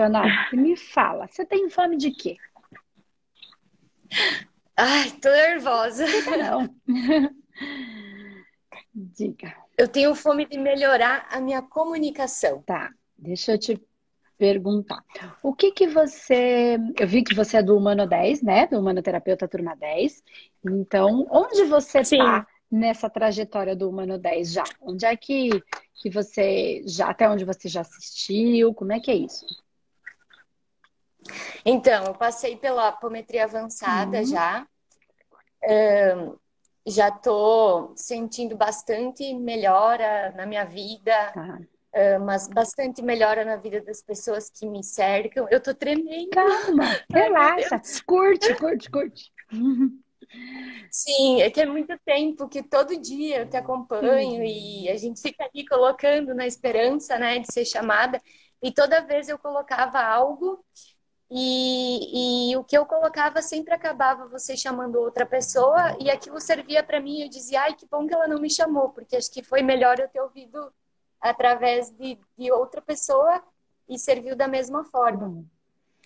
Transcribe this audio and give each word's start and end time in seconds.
Joana, 0.00 0.48
me 0.54 0.78
fala, 0.78 1.26
você 1.26 1.44
tem 1.44 1.68
fome 1.68 1.98
de 1.98 2.10
quê? 2.10 2.38
Ai, 4.74 5.10
tô 5.20 5.28
nervosa. 5.28 6.06
Não. 6.38 6.74
Diga. 8.94 9.54
Eu 9.76 9.86
tenho 9.86 10.14
fome 10.14 10.46
de 10.46 10.56
melhorar 10.56 11.28
a 11.30 11.38
minha 11.38 11.60
comunicação. 11.60 12.62
Tá, 12.62 12.90
deixa 13.18 13.52
eu 13.52 13.58
te 13.58 13.78
perguntar. 14.38 15.04
O 15.42 15.52
que 15.54 15.70
que 15.70 15.86
você. 15.86 16.78
Eu 16.98 17.06
vi 17.06 17.22
que 17.22 17.34
você 17.34 17.58
é 17.58 17.62
do 17.62 17.76
Humano 17.76 18.06
10, 18.06 18.40
né? 18.40 18.66
Do 18.68 18.78
Humanoterapeuta 18.78 19.46
Turma 19.46 19.76
10. 19.76 20.24
Então, 20.64 21.26
onde 21.30 21.64
você 21.64 22.02
Sim. 22.02 22.16
tá 22.16 22.46
nessa 22.70 23.10
trajetória 23.10 23.76
do 23.76 23.90
Humano 23.90 24.16
10 24.16 24.50
já? 24.50 24.64
Onde 24.80 25.04
é 25.04 25.14
que, 25.14 25.50
que 25.92 26.08
você 26.08 26.82
já, 26.86 27.10
até 27.10 27.28
onde 27.28 27.44
você 27.44 27.68
já 27.68 27.82
assistiu? 27.82 28.72
Como 28.72 28.94
é 28.94 28.98
que 28.98 29.10
é 29.10 29.14
isso? 29.14 29.44
Então, 31.64 32.04
eu 32.04 32.14
passei 32.14 32.56
pela 32.56 32.88
apometria 32.88 33.44
avançada 33.44 34.18
Uhum. 34.18 34.24
já. 34.26 34.66
Ahn, 35.62 36.36
já 36.86 37.10
tô 37.10 37.92
sentindo 37.96 38.56
bastante 38.56 39.34
melhora 39.34 40.32
na 40.32 40.46
minha 40.46 40.64
vida, 40.64 41.12
ah, 41.92 42.18
mas 42.20 42.48
bastante 42.48 43.02
melhora 43.02 43.44
na 43.44 43.56
vida 43.56 43.80
das 43.82 44.02
pessoas 44.02 44.50
que 44.50 44.66
me 44.66 44.82
cercam. 44.82 45.46
Eu 45.50 45.60
tô 45.60 45.74
tremendo. 45.74 46.30
Calma, 46.30 46.84
relaxa. 47.12 47.80
Curte, 48.06 48.54
curte, 48.54 48.90
curte. 48.90 49.32
Sim, 50.90 51.40
é 51.42 51.50
que 51.50 51.60
é 51.60 51.66
muito 51.66 51.96
tempo 52.04 52.48
que 52.48 52.62
todo 52.62 52.98
dia 53.00 53.40
eu 53.40 53.48
te 53.48 53.56
acompanho 53.56 54.42
e 54.42 54.88
a 54.88 54.96
gente 54.96 55.20
fica 55.20 55.44
ali 55.44 55.66
colocando 55.66 56.34
na 56.34 56.46
esperança, 56.46 57.18
né, 57.18 57.38
de 57.38 57.52
ser 57.52 57.64
chamada. 57.64 58.20
E 58.62 58.72
toda 58.72 59.00
vez 59.00 59.28
eu 59.28 59.38
colocava 59.38 60.00
algo 60.02 60.64
e, 61.30 62.50
e 62.52 62.56
o 62.56 62.64
que 62.64 62.76
eu 62.76 62.84
colocava 62.86 63.40
sempre 63.42 63.72
acabava 63.74 64.26
você 64.28 64.56
chamando 64.56 64.96
outra 65.00 65.24
pessoa 65.26 65.96
e 66.00 66.10
aquilo 66.10 66.40
servia 66.40 66.82
para 66.82 67.00
mim. 67.00 67.22
Eu 67.22 67.28
dizia, 67.28 67.62
ai, 67.62 67.74
que 67.74 67.86
bom 67.86 68.06
que 68.06 68.14
ela 68.14 68.26
não 68.28 68.40
me 68.40 68.50
chamou, 68.50 68.90
porque 68.90 69.16
acho 69.16 69.30
que 69.30 69.42
foi 69.42 69.62
melhor 69.62 69.98
eu 70.00 70.08
ter 70.08 70.20
ouvido 70.20 70.72
através 71.20 71.90
de, 71.90 72.18
de 72.36 72.50
outra 72.52 72.82
pessoa 72.82 73.42
e 73.88 73.98
serviu 73.98 74.34
da 74.36 74.48
mesma 74.48 74.84
forma. 74.84 75.28
Bom, 75.28 75.44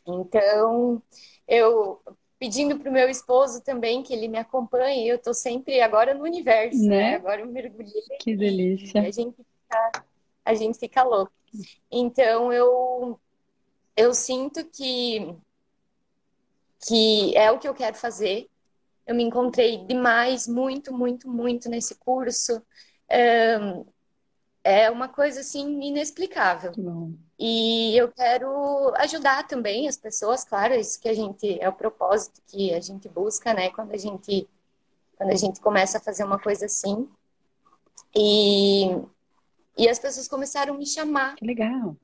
Então, 0.06 1.02
eu 1.48 2.00
pedindo 2.39 2.78
para 2.78 2.91
o 2.91 2.92
meu 2.92 3.08
esposo 3.08 3.62
também 3.62 4.02
que 4.02 4.12
ele 4.12 4.28
me 4.28 4.39
acompanhe, 4.39 5.08
eu 5.08 5.17
estou 5.17 5.33
sempre 5.33 5.80
agora 5.80 6.12
no 6.14 6.25
universo, 6.25 6.89
Né? 6.89 6.97
né? 6.97 7.14
Agora 7.17 7.41
eu 7.41 7.47
mergulhei 7.47 8.02
que 8.19 8.36
delícia. 8.36 9.00
a 9.00 9.11
gente 9.11 9.36
fica, 9.36 9.92
a 10.45 10.55
gente 10.55 10.78
fica 10.78 11.02
louco. 11.02 11.33
Então, 11.91 12.52
eu, 12.52 13.19
eu 13.97 14.12
sinto 14.14 14.64
que, 14.64 15.37
que 16.87 17.37
é 17.37 17.50
o 17.50 17.59
que 17.59 17.69
eu 17.69 17.75
quero 17.75 17.97
fazer. 17.97 18.48
Eu 19.06 19.14
me 19.14 19.23
encontrei 19.23 19.84
demais, 19.84 20.48
muito, 20.48 20.92
muito, 20.92 21.28
muito 21.28 21.69
nesse 21.69 21.95
curso. 21.97 22.62
É 24.67 24.91
uma 24.91 25.09
coisa 25.09 25.41
assim 25.41 25.83
inexplicável. 25.83 26.73
E 27.39 27.97
eu 27.97 28.11
quero 28.11 28.95
ajudar 28.97 29.47
também 29.47 29.86
as 29.89 29.97
pessoas, 29.97 30.45
claro, 30.45 30.75
isso 30.75 31.01
que 31.01 31.08
a 31.08 31.14
gente 31.14 31.61
é 31.61 31.69
o 31.69 31.73
propósito 31.73 32.41
que 32.47 32.73
a 32.73 32.81
gente 32.81 33.08
busca, 33.08 33.53
né, 33.53 33.70
quando 33.70 33.92
a 33.92 33.98
gente 33.98 34.48
quando 35.17 35.31
a 35.31 35.36
gente 35.36 35.61
começa 35.61 35.98
a 35.98 36.01
fazer 36.01 36.25
uma 36.25 36.39
coisa 36.39 36.67
assim. 36.67 37.08
E 38.17 38.86
e 39.77 39.89
as 39.89 39.98
pessoas 39.98 40.29
começaram 40.29 40.75
a 40.75 40.79
me 40.79 40.86
chamar. 40.86 41.34
Que 41.34 41.45
legal. 41.45 41.97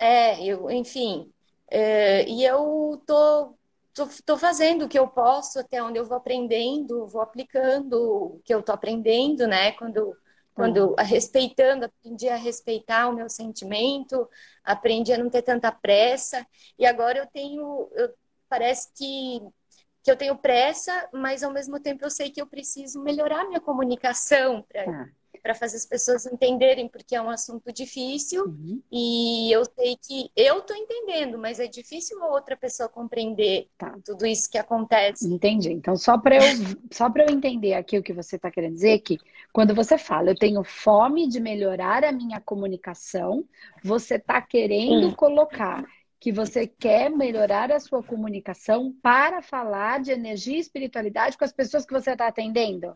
É, 0.00 0.42
eu, 0.44 0.70
enfim, 0.70 1.32
é, 1.70 2.24
e 2.28 2.44
eu 2.44 3.02
tô, 3.06 3.54
tô 3.94 4.06
tô 4.24 4.38
fazendo 4.38 4.86
o 4.86 4.88
que 4.88 4.98
eu 4.98 5.06
posso 5.08 5.58
até 5.60 5.82
onde 5.82 5.98
eu 5.98 6.06
vou 6.06 6.16
aprendendo, 6.16 7.06
vou 7.06 7.20
aplicando 7.22 7.94
o 8.36 8.40
que 8.44 8.54
eu 8.54 8.62
tô 8.62 8.72
aprendendo, 8.72 9.46
né? 9.46 9.72
Quando 9.72 10.16
quando 10.54 10.94
a- 10.98 11.02
respeitando, 11.02 11.86
aprendi 11.86 12.28
a 12.28 12.36
respeitar 12.36 13.08
o 13.08 13.14
meu 13.14 13.28
sentimento, 13.30 14.28
aprendi 14.64 15.12
a 15.12 15.18
não 15.18 15.30
ter 15.30 15.42
tanta 15.42 15.72
pressa, 15.72 16.46
e 16.78 16.84
agora 16.86 17.18
eu 17.18 17.26
tenho, 17.26 17.88
eu- 17.94 18.14
parece 18.48 18.92
que, 18.94 19.40
que 20.02 20.10
eu 20.10 20.16
tenho 20.16 20.36
pressa, 20.38 21.08
mas 21.12 21.42
ao 21.42 21.52
mesmo 21.52 21.80
tempo 21.80 22.04
eu 22.04 22.10
sei 22.10 22.30
que 22.30 22.40
eu 22.40 22.46
preciso 22.46 23.02
melhorar 23.02 23.46
minha 23.48 23.60
comunicação 23.60 24.62
para 24.62 24.84
Tá. 24.84 25.10
Para 25.42 25.54
fazer 25.54 25.76
as 25.76 25.86
pessoas 25.86 26.26
entenderem, 26.26 26.88
porque 26.88 27.14
é 27.14 27.22
um 27.22 27.30
assunto 27.30 27.72
difícil, 27.72 28.44
Uhum. 28.46 28.80
e 28.90 29.50
eu 29.52 29.64
sei 29.64 29.96
que 29.96 30.30
eu 30.36 30.60
tô 30.62 30.74
entendendo, 30.74 31.38
mas 31.38 31.58
é 31.60 31.66
difícil 31.66 32.22
outra 32.22 32.56
pessoa 32.56 32.88
compreender 32.88 33.68
Tá. 33.78 33.96
tudo 34.04 34.26
isso 34.26 34.50
que 34.50 34.58
acontece. 34.58 35.26
Entendi. 35.26 35.70
Então, 35.72 35.96
só 35.96 36.18
para 36.18 36.36
eu, 36.36 36.42
só 36.90 37.10
eu 37.16 37.34
entender 37.34 37.74
aqui 37.74 37.98
o 37.98 38.02
que 38.02 38.12
você 38.12 38.36
está 38.36 38.50
querendo 38.50 38.74
dizer, 38.74 39.00
que 39.00 39.18
quando 39.52 39.74
você 39.74 39.98
fala, 39.98 40.30
eu 40.30 40.36
tenho 40.38 40.62
fome 40.62 41.28
de 41.28 41.40
melhorar 41.40 42.04
a 42.04 42.12
minha 42.12 42.40
comunicação, 42.40 43.44
você 43.82 44.16
está 44.16 44.40
querendo 44.40 45.14
colocar 45.16 45.84
que 46.18 46.30
você 46.30 46.66
quer 46.66 47.10
melhorar 47.10 47.72
a 47.72 47.80
sua 47.80 48.02
comunicação 48.02 48.94
para 49.02 49.40
falar 49.40 50.00
de 50.00 50.10
energia 50.12 50.56
e 50.56 50.60
espiritualidade 50.60 51.36
com 51.38 51.44
as 51.44 51.52
pessoas 51.52 51.86
que 51.86 51.92
você 51.92 52.12
está 52.12 52.26
atendendo? 52.28 52.94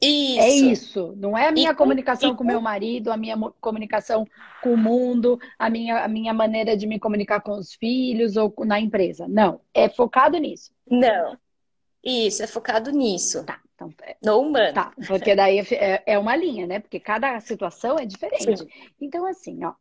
Isso. 0.00 0.40
É 0.40 0.48
isso. 0.50 1.14
Não 1.16 1.36
é 1.36 1.48
a 1.48 1.52
minha 1.52 1.70
E 1.70 1.74
com- 1.74 1.78
comunicação 1.84 2.32
e 2.32 2.36
com 2.36 2.44
meu 2.44 2.60
marido, 2.60 3.10
a 3.10 3.16
minha 3.16 3.36
comunicação 3.60 4.26
com 4.62 4.74
o 4.74 4.76
mundo, 4.76 5.38
a 5.58 5.70
minha, 5.70 6.04
a 6.04 6.08
minha 6.08 6.34
maneira 6.34 6.76
de 6.76 6.86
me 6.86 6.98
comunicar 6.98 7.40
com 7.40 7.52
os 7.52 7.72
filhos 7.74 8.36
ou 8.36 8.52
na 8.64 8.78
empresa. 8.78 9.26
Não. 9.26 9.60
É 9.72 9.88
focado 9.88 10.36
nisso. 10.38 10.72
Não. 10.90 11.36
Isso, 12.04 12.42
é 12.42 12.46
focado 12.46 12.90
nisso, 12.90 13.44
Tá. 13.44 13.60
Então, 13.74 13.92
é- 14.02 14.16
no 14.24 14.40
humano. 14.40 14.72
Tá, 14.72 14.90
porque 15.06 15.34
daí 15.34 15.58
é, 15.72 16.02
é 16.06 16.18
uma 16.18 16.34
linha, 16.34 16.66
né? 16.66 16.78
Porque 16.80 16.98
cada 16.98 17.38
situação 17.40 17.98
é 17.98 18.06
diferente. 18.06 18.58
Sim. 18.60 18.68
Então, 19.00 19.26
assim, 19.26 19.62
ó, 19.64 19.74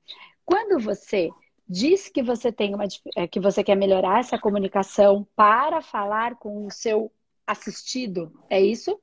quando 0.44 0.78
você 0.84 1.30
diz 1.68 2.10
que 2.10 2.22
você 2.22 2.52
tem 2.52 2.76
uma 2.76 2.86
é, 3.16 3.26
que 3.28 3.40
você 3.40 3.64
quer 3.64 3.76
melhorar 3.76 4.20
essa 4.20 4.38
comunicação 4.38 5.26
para 5.36 5.82
falar 5.82 6.36
com 6.36 6.66
o 6.66 6.72
seu 6.72 7.10
assistido, 7.48 8.34
é 8.50 8.60
isso? 8.60 9.00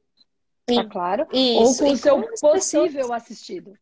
Tá 0.67 0.75
Sim. 0.75 0.89
claro? 0.89 1.27
Isso. 1.33 1.61
Ou 1.61 1.77
com 1.89 1.93
o 1.93 1.97
seu 1.97 2.17
as 2.19 2.27
pessoas- 2.27 2.53
possível 2.53 3.13
assistido. 3.13 3.79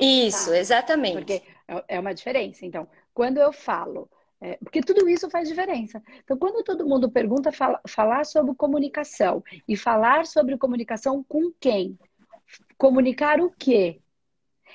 Isso, 0.00 0.50
Tá. 0.50 0.58
exatamente. 0.58 1.14
Porque 1.14 1.42
é- 1.68 1.84
é 1.96 2.00
uma 2.00 2.14
diferença. 2.14 2.64
Então, 2.66 2.88
quando 3.14 3.38
eu 3.38 3.52
falo, 3.52 4.10
é, 4.40 4.56
porque 4.56 4.80
tudo 4.80 5.08
isso 5.08 5.30
faz 5.30 5.48
diferença. 5.48 6.02
Então, 6.24 6.36
quando 6.36 6.64
todo 6.64 6.86
mundo 6.86 7.10
pergunta 7.10 7.52
fala- 7.52 7.80
falar 7.86 8.24
sobre 8.24 8.54
comunicação 8.54 9.44
e 9.68 9.76
falar 9.76 10.26
sobre 10.26 10.56
comunicação 10.58 11.22
com 11.22 11.52
quem? 11.60 11.98
Comunicar 12.76 13.40
o 13.40 13.50
quê? 13.50 14.00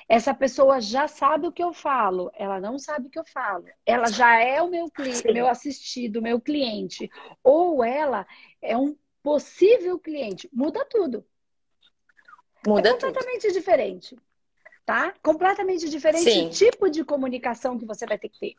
Essa 0.08 0.32
pessoa 0.32 0.80
já 0.80 1.06
sabe 1.08 1.48
o 1.48 1.52
que 1.52 1.62
eu 1.62 1.74
falo, 1.74 2.30
ela 2.34 2.60
não 2.60 2.78
sabe 2.78 3.08
o 3.08 3.10
que 3.10 3.18
eu 3.18 3.24
falo. 3.26 3.64
Ela 3.84 4.06
já 4.06 4.40
é 4.40 4.62
o 4.62 4.70
meu, 4.70 4.90
meu 5.32 5.48
assistido, 5.48 6.22
meu 6.22 6.40
cliente. 6.40 7.10
Ou 7.42 7.84
ela 7.84 8.26
é 8.62 8.76
um 8.76 8.96
possível 9.28 9.98
cliente. 9.98 10.48
Muda 10.50 10.86
tudo. 10.86 11.22
Muda 12.66 12.88
é 12.88 12.92
tudo. 12.94 13.06
completamente 13.12 13.52
diferente. 13.52 14.16
Tá? 14.86 15.12
Completamente 15.22 15.86
diferente 15.86 16.30
Sim. 16.30 16.46
o 16.46 16.50
tipo 16.50 16.88
de 16.88 17.04
comunicação 17.04 17.78
que 17.78 17.84
você 17.84 18.06
vai 18.06 18.18
ter 18.18 18.30
que 18.30 18.38
ter. 18.40 18.54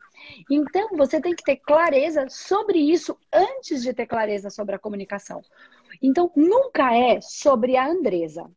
Então, 0.48 0.90
você 0.96 1.20
tem 1.20 1.34
que 1.34 1.42
ter 1.42 1.56
clareza 1.56 2.28
sobre 2.28 2.78
isso 2.78 3.18
antes 3.32 3.82
de 3.82 3.92
ter 3.92 4.06
clareza 4.06 4.48
sobre 4.48 4.76
a 4.76 4.78
comunicação. 4.78 5.42
Então, 6.00 6.30
nunca 6.36 6.94
é 6.94 7.20
sobre 7.20 7.76
a 7.76 7.84
Andresa. 7.84 8.48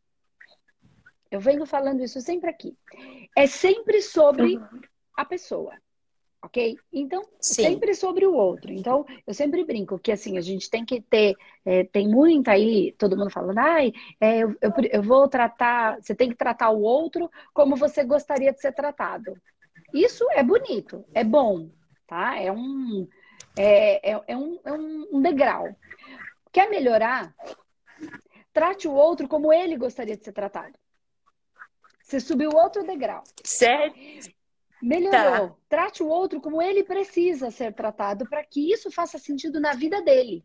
Eu 1.31 1.39
venho 1.39 1.65
falando 1.65 2.03
isso 2.03 2.21
sempre 2.21 2.47
aqui. 2.47 2.77
É 3.35 3.47
sempre 3.47 4.03
sobre 4.03 4.57
Uhum. 4.57 4.81
a 5.17 5.25
pessoa. 5.25 5.73
Ok? 6.43 6.77
Então, 6.91 7.23
Sim. 7.39 7.61
sempre 7.61 7.95
sobre 7.95 8.25
o 8.25 8.33
outro. 8.33 8.69
Então, 8.73 9.05
eu 9.25 9.33
sempre 9.33 9.63
brinco 9.63 9.97
que 9.97 10.11
assim, 10.11 10.37
a 10.37 10.41
gente 10.41 10.69
tem 10.69 10.83
que 10.83 10.99
ter, 10.99 11.37
é, 11.63 11.85
tem 11.85 12.05
muita 12.05 12.51
aí, 12.51 12.91
todo 12.97 13.15
mundo 13.15 13.31
falando, 13.31 13.57
ai, 13.59 13.93
é, 14.19 14.39
eu, 14.39 14.53
eu, 14.61 14.71
eu 14.91 15.01
vou 15.01 15.25
tratar, 15.29 16.01
você 16.01 16.13
tem 16.13 16.29
que 16.29 16.35
tratar 16.35 16.69
o 16.69 16.81
outro 16.81 17.31
como 17.53 17.77
você 17.77 18.03
gostaria 18.03 18.51
de 18.51 18.59
ser 18.59 18.73
tratado. 18.73 19.41
Isso 19.93 20.29
é 20.31 20.43
bonito, 20.43 21.05
é 21.13 21.23
bom, 21.23 21.69
tá? 22.05 22.37
É 22.37 22.51
um, 22.51 23.07
é, 23.57 24.11
é, 24.11 24.21
é 24.27 24.37
um, 24.37 24.59
é 24.65 24.73
um 24.73 25.21
degrau. 25.21 25.73
Quer 26.51 26.69
melhorar? 26.69 27.33
Trate 28.51 28.85
o 28.85 28.93
outro 28.93 29.29
como 29.29 29.53
ele 29.53 29.77
gostaria 29.77 30.17
de 30.17 30.25
ser 30.25 30.33
tratado. 30.33 30.77
Você 32.01 32.19
subiu 32.19 32.51
outro 32.53 32.83
degrau. 32.83 33.23
Sério? 33.45 33.93
Melhorou. 34.83 35.49
Tá. 35.49 35.55
Trate 35.69 36.03
o 36.03 36.07
outro 36.07 36.41
como 36.41 36.61
ele 36.61 36.83
precisa 36.83 37.49
ser 37.49 37.73
tratado 37.73 38.27
para 38.27 38.43
que 38.43 38.71
isso 38.71 38.91
faça 38.91 39.17
sentido 39.17 39.59
na 39.59 39.73
vida 39.73 40.01
dele. 40.01 40.43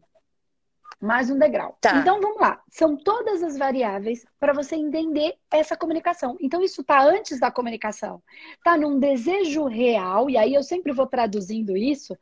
mais 1.00 1.30
um 1.30 1.38
degrau. 1.38 1.76
Tá. 1.80 1.96
Então 1.98 2.20
vamos 2.20 2.40
lá. 2.40 2.60
São 2.70 2.96
todas 2.96 3.42
as 3.42 3.56
variáveis 3.56 4.24
para 4.38 4.52
você 4.52 4.76
entender 4.76 5.34
essa 5.50 5.76
comunicação. 5.76 6.36
Então 6.40 6.62
isso 6.62 6.80
está 6.80 7.02
antes 7.02 7.38
da 7.38 7.50
comunicação. 7.50 8.22
Está 8.56 8.76
num 8.76 8.98
desejo 8.98 9.64
real, 9.64 10.28
e 10.28 10.36
aí 10.36 10.54
eu 10.54 10.62
sempre 10.62 10.92
vou 10.92 11.06
traduzindo 11.06 11.76
isso 11.76 12.16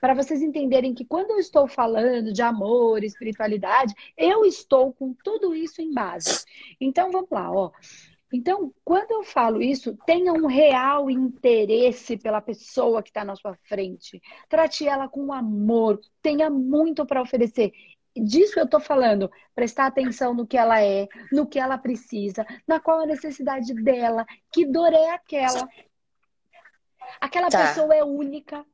para 0.00 0.14
vocês 0.14 0.42
entenderem 0.42 0.94
que 0.94 1.04
quando 1.04 1.30
eu 1.30 1.38
estou 1.38 1.68
falando 1.68 2.32
de 2.32 2.42
amor, 2.42 3.04
espiritualidade, 3.04 3.94
eu 4.16 4.44
estou 4.44 4.92
com 4.92 5.14
tudo 5.22 5.54
isso 5.54 5.80
em 5.80 5.94
base. 5.94 6.44
Então 6.80 7.10
vamos 7.12 7.30
lá, 7.30 7.50
ó. 7.52 7.70
Então, 8.32 8.72
quando 8.82 9.10
eu 9.10 9.22
falo 9.22 9.60
isso, 9.60 9.96
tenha 10.06 10.32
um 10.32 10.46
real 10.46 11.10
interesse 11.10 12.16
pela 12.16 12.40
pessoa 12.40 13.02
que 13.02 13.10
está 13.10 13.24
na 13.24 13.36
sua 13.36 13.54
frente. 13.68 14.20
Trate 14.48 14.88
ela 14.88 15.06
com 15.08 15.32
amor, 15.32 16.00
tenha 16.22 16.48
muito 16.48 17.04
para 17.04 17.20
oferecer. 17.20 17.72
Disso 18.16 18.58
eu 18.58 18.64
estou 18.64 18.80
falando, 18.80 19.30
prestar 19.54 19.86
atenção 19.86 20.34
no 20.34 20.46
que 20.46 20.56
ela 20.56 20.82
é, 20.82 21.06
no 21.30 21.46
que 21.46 21.58
ela 21.58 21.76
precisa, 21.76 22.44
na 22.66 22.80
qual 22.80 23.00
a 23.00 23.06
necessidade 23.06 23.74
dela, 23.74 24.24
que 24.52 24.64
dor 24.66 24.92
é 24.92 25.10
aquela. 25.10 25.68
Aquela 27.20 27.48
tá. 27.48 27.68
pessoa 27.68 27.94
é 27.94 28.02
única. 28.02 28.64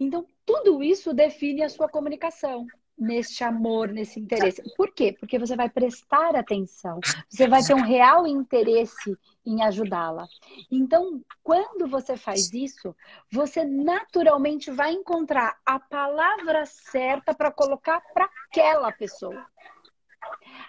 Então, 0.00 0.26
tudo 0.44 0.82
isso 0.82 1.12
define 1.12 1.62
a 1.62 1.68
sua 1.68 1.88
comunicação 1.88 2.66
neste 2.98 3.42
amor, 3.42 3.88
nesse 3.88 4.20
interesse. 4.20 4.62
Por 4.76 4.92
quê? 4.92 5.14
Porque 5.18 5.38
você 5.38 5.56
vai 5.56 5.68
prestar 5.68 6.36
atenção, 6.36 7.00
você 7.28 7.48
vai 7.48 7.62
ter 7.62 7.74
um 7.74 7.82
real 7.82 8.26
interesse 8.26 9.16
em 9.44 9.62
ajudá-la. 9.62 10.26
Então, 10.70 11.20
quando 11.42 11.88
você 11.88 12.16
faz 12.16 12.52
isso, 12.52 12.94
você 13.30 13.64
naturalmente 13.64 14.70
vai 14.70 14.92
encontrar 14.92 15.58
a 15.66 15.80
palavra 15.80 16.64
certa 16.66 17.34
para 17.34 17.50
colocar 17.50 18.00
para 18.14 18.28
aquela 18.48 18.92
pessoa. 18.92 19.44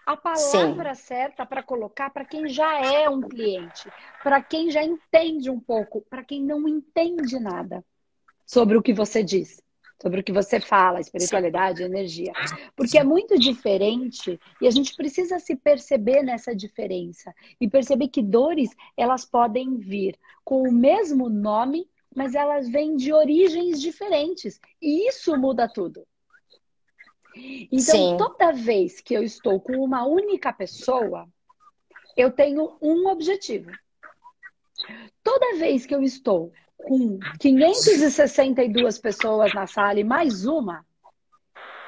A 0.05 0.17
palavra 0.17 0.95
Sim. 0.95 1.03
certa 1.03 1.45
para 1.45 1.61
colocar 1.61 2.09
para 2.09 2.25
quem 2.25 2.49
já 2.49 2.79
é 2.83 3.07
um 3.07 3.21
cliente, 3.21 3.89
para 4.23 4.41
quem 4.41 4.71
já 4.71 4.83
entende 4.83 5.49
um 5.49 5.59
pouco, 5.59 6.01
para 6.09 6.23
quem 6.23 6.41
não 6.41 6.67
entende 6.67 7.39
nada 7.39 7.85
sobre 8.45 8.75
o 8.75 8.81
que 8.81 8.93
você 8.93 9.23
diz 9.23 9.63
sobre 10.01 10.19
o 10.19 10.23
que 10.23 10.31
você 10.31 10.59
fala, 10.59 10.99
espiritualidade, 10.99 11.83
energia. 11.83 12.33
Porque 12.75 12.97
é 12.97 13.03
muito 13.03 13.37
diferente 13.39 14.39
e 14.61 14.67
a 14.67 14.71
gente 14.71 14.95
precisa 14.95 15.39
se 15.39 15.55
perceber 15.55 16.23
nessa 16.23 16.55
diferença 16.55 17.33
e 17.59 17.69
perceber 17.69 18.09
que 18.09 18.21
dores, 18.21 18.71
elas 18.97 19.25
podem 19.25 19.77
vir 19.77 20.17
com 20.43 20.63
o 20.63 20.71
mesmo 20.71 21.29
nome, 21.29 21.87
mas 22.15 22.35
elas 22.35 22.69
vêm 22.69 22.95
de 22.95 23.13
origens 23.13 23.81
diferentes. 23.81 24.59
E 24.81 25.07
isso 25.07 25.37
muda 25.37 25.67
tudo. 25.67 26.05
Então, 27.71 27.79
Sim. 27.79 28.17
toda 28.17 28.51
vez 28.51 29.01
que 29.01 29.13
eu 29.13 29.23
estou 29.23 29.59
com 29.59 29.83
uma 29.83 30.05
única 30.05 30.53
pessoa, 30.53 31.27
eu 32.15 32.31
tenho 32.31 32.77
um 32.81 33.07
objetivo. 33.07 33.71
Toda 35.23 35.57
vez 35.57 35.85
que 35.85 35.95
eu 35.95 36.03
estou 36.03 36.51
com 36.83 37.19
562 37.39 38.97
pessoas 38.99 39.53
na 39.53 39.65
sala 39.67 39.99
e 39.99 40.03
mais 40.03 40.45
uma, 40.45 40.85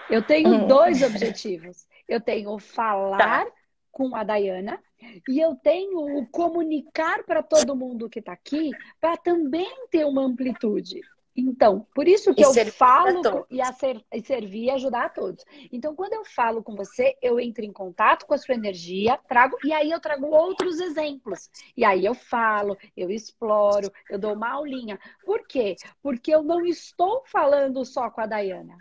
eu 0.09 0.21
tenho 0.21 0.49
hum. 0.49 0.67
dois 0.67 1.01
objetivos. 1.01 1.85
Eu 2.07 2.21
tenho 2.21 2.57
falar 2.59 3.17
tá. 3.17 3.51
com 3.91 4.15
a 4.15 4.23
Dayana 4.23 4.79
e 5.27 5.39
eu 5.39 5.55
tenho 5.55 6.19
o 6.19 6.27
comunicar 6.27 7.23
para 7.23 7.41
todo 7.41 7.75
mundo 7.75 8.09
que 8.09 8.19
está 8.19 8.33
aqui 8.33 8.71
para 9.01 9.17
também 9.17 9.87
ter 9.89 10.05
uma 10.05 10.23
amplitude. 10.23 11.01
Então, 11.35 11.85
por 11.93 12.07
isso 12.07 12.33
que 12.33 12.41
e 12.41 12.45
eu 12.45 12.71
falo 12.71 13.45
e, 13.51 13.59
e 13.59 14.21
servir 14.21 14.65
e 14.65 14.69
ajudar 14.71 15.05
a 15.05 15.09
todos. 15.09 15.43
Então, 15.71 15.93
quando 15.93 16.13
eu 16.13 16.23
falo 16.23 16.63
com 16.63 16.75
você, 16.75 17.17
eu 17.21 17.39
entro 17.39 17.65
em 17.65 17.73
contato 17.73 18.25
com 18.25 18.33
a 18.33 18.37
sua 18.37 18.55
energia, 18.55 19.19
trago 19.27 19.57
e 19.63 19.73
aí 19.73 19.91
eu 19.91 19.99
trago 19.99 20.27
outros 20.27 20.79
exemplos. 20.79 21.49
E 21.75 21.83
aí 21.83 22.05
eu 22.05 22.13
falo, 22.13 22.77
eu 22.95 23.09
exploro, 23.11 23.91
eu 24.09 24.17
dou 24.17 24.33
uma 24.33 24.53
aulinha. 24.53 24.97
Por 25.25 25.45
quê? 25.45 25.75
Porque 26.01 26.33
eu 26.33 26.41
não 26.41 26.65
estou 26.65 27.23
falando 27.25 27.83
só 27.83 28.09
com 28.09 28.21
a 28.21 28.25
Dayana. 28.25 28.77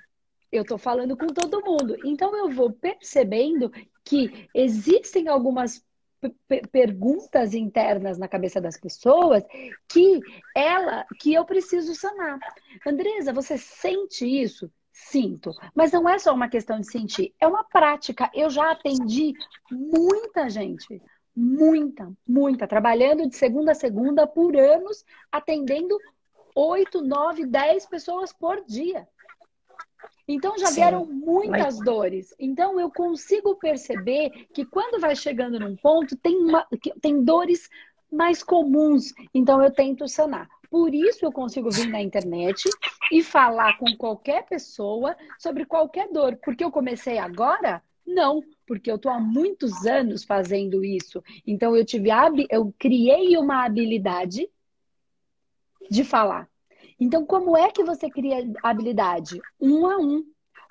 Eu 0.53 0.63
estou 0.63 0.79
falando 0.79 1.17
com 1.17 1.27
todo 1.27 1.65
mundo. 1.65 1.97
Então 2.05 2.37
eu 2.37 2.51
vou 2.51 2.73
percebendo 2.73 3.73
que 4.05 4.49
existem 4.55 5.27
algumas 5.27 5.85
perguntas 6.71 7.55
internas 7.55 8.19
na 8.19 8.29
cabeça 8.29 8.61
das 8.61 8.79
pessoas 8.79 9.43
que 9.89 10.21
ela, 10.55 11.05
que 11.21 11.35
eu 11.35 11.45
preciso 11.45 11.95
sanar. 11.95 12.39
Andresa, 12.87 13.33
você 13.33 13.59
sente 13.59 14.27
isso? 14.27 14.71
Sinto. 14.93 15.51
Mas 15.75 15.91
não 15.91 16.09
é 16.09 16.19
só 16.19 16.33
uma 16.33 16.49
questão 16.49 16.79
de 16.79 16.91
sentir, 16.91 17.35
é 17.41 17.47
uma 17.47 17.65
prática. 17.65 18.31
Eu 18.33 18.49
já 18.49 18.71
atendi 18.71 19.33
muita 19.71 20.49
gente, 20.49 21.03
muita, 21.35 22.13
muita, 22.27 22.69
trabalhando 22.69 23.29
de 23.29 23.35
segunda 23.35 23.73
a 23.73 23.75
segunda 23.75 24.27
por 24.27 24.57
anos, 24.57 25.05
atendendo 25.33 25.99
oito, 26.55 27.03
nove, 27.03 27.45
dez 27.45 27.87
pessoas 27.87 28.33
por 28.33 28.65
dia. 28.65 29.09
Então 30.27 30.59
já 30.59 30.69
Sim, 30.69 30.77
vieram 30.77 31.05
muitas 31.05 31.77
mas... 31.77 31.85
dores. 31.85 32.35
Então 32.39 32.81
eu 32.81 32.91
consigo 32.91 33.57
perceber 33.57 34.31
que 34.53 34.65
quando 34.65 35.01
vai 35.01 35.15
chegando 35.15 35.61
num 35.61 35.77
ponto, 35.77 36.17
tem, 36.17 36.37
uma, 36.37 36.67
tem 37.01 37.23
dores 37.23 37.69
mais 38.11 38.43
comuns. 38.43 39.13
Então 39.35 39.63
eu 39.63 39.71
tento 39.71 40.09
sanar. 40.09 40.49
Por 40.71 40.95
isso 40.95 41.25
eu 41.25 41.31
consigo 41.31 41.71
vir 41.71 41.89
na 41.89 42.01
internet 42.01 42.69
e 43.13 43.23
falar 43.23 43.79
com 43.79 43.97
qualquer 43.97 44.45
pessoa 44.47 45.17
sobre 45.39 45.65
qualquer 45.67 46.09
dor. 46.11 46.39
Porque 46.43 46.65
eu 46.65 46.71
comecei 46.71 47.19
agora? 47.19 47.83
Não, 48.07 48.43
porque 48.67 48.91
eu 48.91 48.97
estou 48.97 49.13
há 49.13 49.21
muitos 49.21 49.87
anos 49.87 50.25
fazendo 50.25 50.85
isso. 50.85 51.23
Então 51.47 51.77
eu 51.77 51.85
tive 51.85 52.09
eu 52.51 52.75
criei 52.79 53.37
uma 53.37 53.65
habilidade 53.65 54.49
de 55.91 56.03
falar. 56.03 56.49
Então, 56.99 57.25
como 57.25 57.57
é 57.57 57.71
que 57.71 57.83
você 57.83 58.09
cria 58.11 58.39
habilidade? 58.63 59.41
Um 59.61 59.87
a 59.87 59.99
um. 59.99 60.25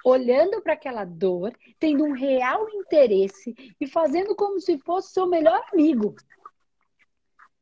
Olhando 0.05 0.61
para 0.61 0.73
aquela 0.73 1.05
dor, 1.05 1.57
tendo 1.79 2.03
um 2.03 2.11
real 2.11 2.67
interesse 2.69 3.55
e 3.79 3.87
fazendo 3.87 4.35
como 4.35 4.59
se 4.59 4.77
fosse 4.79 5.13
seu 5.13 5.25
melhor 5.25 5.63
amigo. 5.71 6.15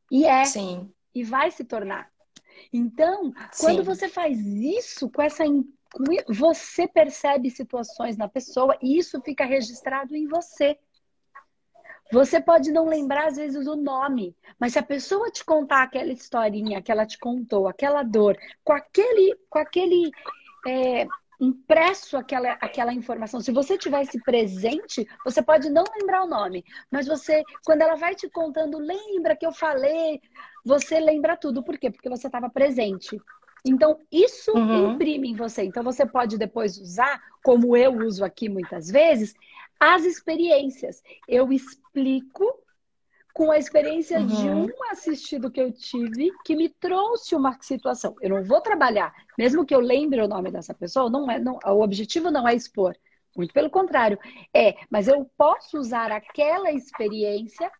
E 0.10 0.26
é. 0.26 0.46
Sim. 0.46 0.92
E 1.14 1.24
vai 1.24 1.52
se 1.52 1.64
tornar. 1.64 2.12
Então, 2.74 3.32
quando 3.60 3.80
Sim. 3.80 3.84
você 3.84 4.10
faz 4.10 4.40
isso 4.40 5.10
com 5.10 5.22
essa 5.22 5.44
você 6.28 6.88
percebe 6.88 7.50
situações 7.50 8.16
na 8.16 8.28
pessoa 8.28 8.78
e 8.82 8.98
isso 8.98 9.22
fica 9.22 9.46
registrado 9.46 10.16
em 10.16 10.28
você. 10.28 10.78
Você 12.12 12.42
pode 12.42 12.72
não 12.72 12.86
lembrar, 12.86 13.28
às 13.28 13.38
vezes, 13.38 13.68
o 13.68 13.76
nome, 13.76 14.36
mas 14.60 14.74
se 14.74 14.80
a 14.80 14.84
pessoa 14.84 15.32
te 15.32 15.46
contar 15.46 15.84
aquela 15.84 16.12
historinha 16.12 16.82
que 16.82 16.92
ela 16.92 17.06
te 17.06 17.18
contou, 17.18 17.68
aquela 17.68 18.04
dor, 18.04 18.38
com 18.64 18.74
aquele, 18.74 19.38
com 19.50 19.60
aquele 19.60 20.12
é, 20.68 21.08
impresso 21.40 22.18
aquela, 22.18 22.52
aquela 22.54 22.94
informação, 22.94 23.40
se 23.40 23.52
você 23.52 23.78
tivesse 23.78 24.22
presente, 24.22 25.08
você 25.26 25.42
pode 25.42 25.70
não 25.70 25.84
lembrar 26.00 26.24
o 26.24 26.28
nome, 26.28 26.64
mas 26.92 27.08
você, 27.08 27.44
quando 27.66 27.82
ela 27.82 27.96
vai 27.96 28.14
te 28.14 28.30
contando, 28.30 28.78
lembra 28.78 29.36
que 29.36 29.46
eu 29.46 29.52
falei, 29.52 30.22
você 30.64 31.00
lembra 31.00 31.36
tudo. 31.36 31.64
Por 31.64 31.78
quê? 31.78 31.90
Porque 31.90 32.10
você 32.10 32.28
estava 32.28 32.50
presente. 32.50 33.20
Então, 33.66 34.00
isso 34.12 34.52
uhum. 34.52 34.94
imprime 34.94 35.30
em 35.30 35.36
você. 35.36 35.64
Então, 35.64 35.84
você 35.84 36.06
pode 36.06 36.38
depois 36.38 36.78
usar, 36.78 37.20
como 37.44 37.76
eu 37.76 37.94
uso 38.06 38.24
aqui 38.24 38.50
muitas 38.50 38.90
vezes, 38.90 39.34
as 39.82 40.06
experiências. 40.06 41.02
Eu 41.28 41.52
explico 41.52 42.46
com 43.34 43.50
a 43.50 43.58
experiência 43.58 44.20
uhum. 44.20 44.28
de 44.28 44.48
um 44.48 44.92
assistido 44.92 45.50
que 45.50 45.60
eu 45.60 45.72
tive 45.72 46.32
que 46.46 46.56
me 46.56 46.70
trouxe 46.70 47.36
uma 47.36 47.58
situação. 47.62 48.16
Eu 48.22 48.30
não 48.30 48.44
vou 48.44 48.62
trabalhar, 48.62 49.12
mesmo 49.36 49.66
que 49.66 49.74
eu 49.74 49.80
lembre 49.80 50.22
o 50.22 50.28
nome 50.28 50.52
dessa 50.52 50.74
pessoa, 50.74 51.10
não 51.10 51.32
é, 51.32 51.40
não, 51.40 51.58
o 51.66 51.82
objetivo 51.82 52.30
não 52.30 52.48
é 52.48 52.54
expor. 52.54 52.96
Muito 53.36 53.54
pelo 53.54 53.72
contrário. 53.72 54.20
É, 54.54 54.76
mas 54.90 55.08
eu 55.08 55.26
posso 55.36 55.80
usar 55.80 56.12
aquela 56.12 56.72
experiência 56.72 57.72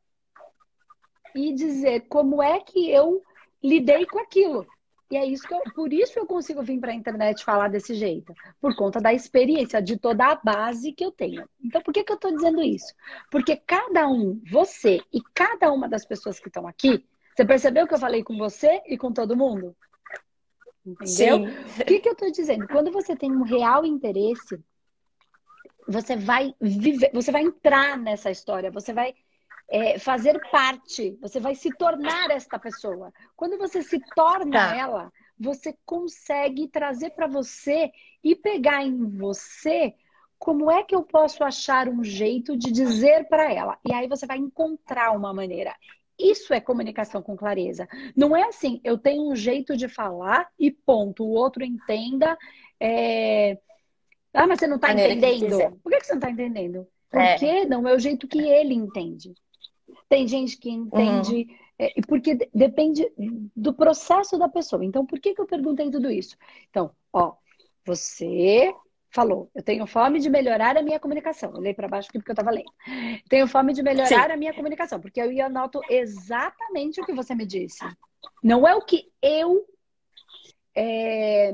e 1.36 1.54
dizer 1.54 2.08
como 2.08 2.42
é 2.42 2.62
que 2.62 2.90
eu 2.90 3.22
lidei 3.62 4.08
com 4.08 4.18
aquilo. 4.18 4.66
E 5.12 5.18
é 5.18 5.26
isso 5.26 5.46
que 5.46 5.54
eu, 5.54 5.62
por 5.76 5.92
isso 5.92 6.18
eu 6.18 6.26
consigo 6.26 6.64
vir 6.64 6.80
para 6.80 6.94
a 6.94 6.96
internet 6.96 7.44
falar 7.44 7.68
desse 7.68 7.94
jeito, 7.94 8.34
por 8.62 8.74
conta 8.78 9.02
da 9.02 9.14
experiência, 9.14 9.82
de 9.82 9.98
toda 9.98 10.26
a 10.26 10.36
base 10.36 10.94
que 10.94 11.04
eu 11.04 11.12
tenho. 11.12 11.48
Então, 11.62 11.82
por 11.82 11.94
que, 11.94 12.02
que 12.02 12.14
eu 12.14 12.16
estou 12.16 12.32
dizendo 12.32 12.64
isso? 12.64 12.94
Porque 13.30 13.58
cada 13.58 14.08
um, 14.08 14.42
você 14.50 15.02
e 15.14 15.22
cada 15.34 15.70
uma 15.70 15.90
das 15.90 16.06
pessoas 16.06 16.40
que 16.40 16.48
estão 16.48 16.66
aqui, 16.66 17.06
você 17.36 17.44
percebeu 17.44 17.86
que 17.86 17.94
eu 17.94 18.00
falei 18.00 18.24
com 18.24 18.38
você 18.38 18.82
e 18.88 18.98
com 18.98 19.12
todo 19.12 19.36
mundo? 19.36 19.76
Entendeu? 20.86 21.40
Sim. 21.40 21.82
O 21.82 21.86
que, 21.86 22.00
que 22.00 22.08
eu 22.08 22.14
estou 22.14 22.32
dizendo? 22.32 22.66
Quando 22.70 22.90
você 22.90 23.14
tem 23.14 23.32
um 23.32 23.44
real 23.44 23.86
interesse, 23.86 24.64
você 25.88 26.16
vai 26.16 26.56
viver, 26.60 27.12
você 27.14 27.34
vai 27.34 27.44
entrar 27.44 27.98
nessa 27.98 28.32
história, 28.32 28.72
você 28.72 28.94
vai 28.94 29.14
é, 29.72 29.98
fazer 29.98 30.38
parte, 30.52 31.18
você 31.22 31.40
vai 31.40 31.56
se 31.56 31.70
tornar 31.70 32.30
esta 32.30 32.60
pessoa. 32.60 33.14
Quando 33.38 33.58
você 33.58 33.82
se 33.82 34.00
torna 34.14 34.70
tá. 34.70 34.76
ela, 34.76 35.14
você 35.40 35.74
consegue 35.86 36.68
trazer 36.68 37.12
para 37.12 37.26
você 37.26 37.90
e 38.22 38.36
pegar 38.36 38.84
em 38.84 39.18
você 39.18 39.96
como 40.38 40.70
é 40.70 40.84
que 40.84 40.94
eu 40.94 41.04
posso 41.04 41.44
achar 41.44 41.88
um 41.88 42.04
jeito 42.04 42.58
de 42.58 42.72
dizer 42.72 43.30
para 43.30 43.54
ela? 43.54 43.78
E 43.88 43.94
aí 43.94 44.08
você 44.08 44.26
vai 44.26 44.38
encontrar 44.38 45.12
uma 45.12 45.32
maneira. 45.34 45.74
Isso 46.20 46.54
é 46.54 46.60
comunicação 46.60 47.22
com 47.22 47.38
clareza. 47.38 47.88
Não 48.16 48.36
é 48.36 48.44
assim, 48.44 48.82
eu 48.84 48.98
tenho 48.98 49.32
um 49.32 49.36
jeito 49.36 49.78
de 49.78 49.88
falar 49.88 50.50
e 50.60 50.70
ponto. 50.70 51.24
O 51.24 51.30
outro 51.30 51.64
entenda. 51.64 52.38
É... 52.80 53.58
Ah, 54.34 54.48
mas 54.48 54.60
você 54.60 54.68
não 54.68 54.76
está 54.76 54.92
entendendo. 54.92 55.80
Por 55.82 55.92
que 55.92 56.04
você 56.04 56.14
não 56.14 56.20
está 56.20 56.32
entendendo? 56.32 56.88
É. 57.14 57.32
Porque 57.32 57.46
é. 57.46 57.66
não 57.66 57.88
é 57.88 57.94
o 57.94 58.00
jeito 58.00 58.28
que 58.28 58.40
ele 58.42 58.74
entende. 58.74 59.34
Tem 60.10 60.28
gente 60.28 60.58
que 60.58 60.70
entende. 60.70 61.48
Uhum. 61.50 61.62
É, 61.80 61.94
porque 62.08 62.36
depende 62.54 63.12
do 63.56 63.74
processo 63.74 64.38
da 64.38 64.48
pessoa. 64.48 64.86
Então, 64.86 65.06
por 65.06 65.20
que, 65.20 65.34
que 65.34 65.42
eu 65.42 65.48
perguntei 65.48 65.90
tudo 65.90 66.12
isso? 66.12 66.38
Então, 66.70 66.92
ó, 67.12 67.34
você 67.84 68.72
falou, 69.10 69.50
eu 69.54 69.62
tenho 69.62 69.86
fome 69.86 70.20
de 70.20 70.30
melhorar 70.30 70.78
a 70.78 70.82
minha 70.82 71.00
comunicação. 71.00 71.54
Eu 71.56 71.76
para 71.76 71.88
baixo 71.88 72.08
aqui 72.10 72.20
porque 72.20 72.32
eu 72.32 72.34
estava 72.34 72.52
lendo. 72.52 72.72
Tenho 73.28 73.48
fome 73.48 73.74
de 73.74 73.84
melhorar 73.84 74.28
Sim. 74.28 74.34
a 74.34 74.38
minha 74.38 74.54
comunicação, 74.54 75.00
porque 75.00 75.22
eu 75.22 75.32
ia 75.32 75.48
anoto 75.48 75.82
exatamente 75.90 77.02
o 77.02 77.06
que 77.06 77.14
você 77.14 77.36
me 77.36 77.46
disse. 77.46 77.84
Não 78.42 78.68
é 78.68 78.76
o 78.76 78.82
que 78.82 79.12
eu 79.22 79.66
é, 80.76 81.52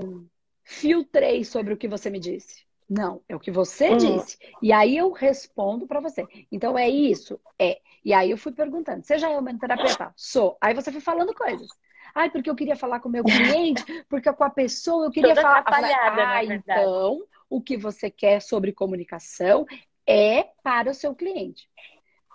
filtrei 0.64 1.44
sobre 1.44 1.74
o 1.74 1.78
que 1.78 1.88
você 1.88 2.10
me 2.10 2.20
disse. 2.20 2.67
Não, 2.90 3.22
é 3.28 3.36
o 3.36 3.40
que 3.40 3.52
você 3.52 3.92
hum. 3.92 3.98
disse. 3.98 4.38
E 4.62 4.72
aí 4.72 4.96
eu 4.96 5.12
respondo 5.12 5.86
para 5.86 6.00
você. 6.00 6.26
Então 6.52 6.78
é 6.78 6.90
isso? 6.90 7.40
É. 7.60 7.80
E 8.04 8.14
aí 8.14 8.32
eu 8.32 8.38
fui 8.38 8.54
perguntando: 8.54 9.04
você 9.04 9.18
já 9.18 9.30
é 9.30 9.38
uma 9.38 9.58
terapeuta? 9.58 10.14
Sou. 10.16 10.58
Aí 10.62 10.74
você 10.74 10.92
foi 10.92 11.02
falando 11.02 11.34
coisas. 11.34 11.68
Ai, 12.16 12.30
porque 12.30 12.50
eu 12.50 12.56
queria 12.56 12.76
falar 12.76 13.00
com 13.00 13.10
o 13.10 13.12
meu 13.12 13.24
cliente, 13.26 13.84
porque 14.10 14.32
com 14.32 14.44
a 14.44 14.50
pessoa 14.50 15.06
eu 15.06 15.12
queria 15.12 15.36
Toda 15.36 15.42
falar. 15.42 15.60
Atrapalhada, 15.60 16.30
ah, 16.30 16.44
então 16.44 17.24
o 17.50 17.62
que 17.62 17.78
você 17.78 18.10
quer 18.10 18.42
sobre 18.42 18.72
comunicação 18.72 19.66
é 20.06 20.44
para 20.64 20.92
o 20.92 20.94
seu 20.94 21.14
cliente. 21.14 21.70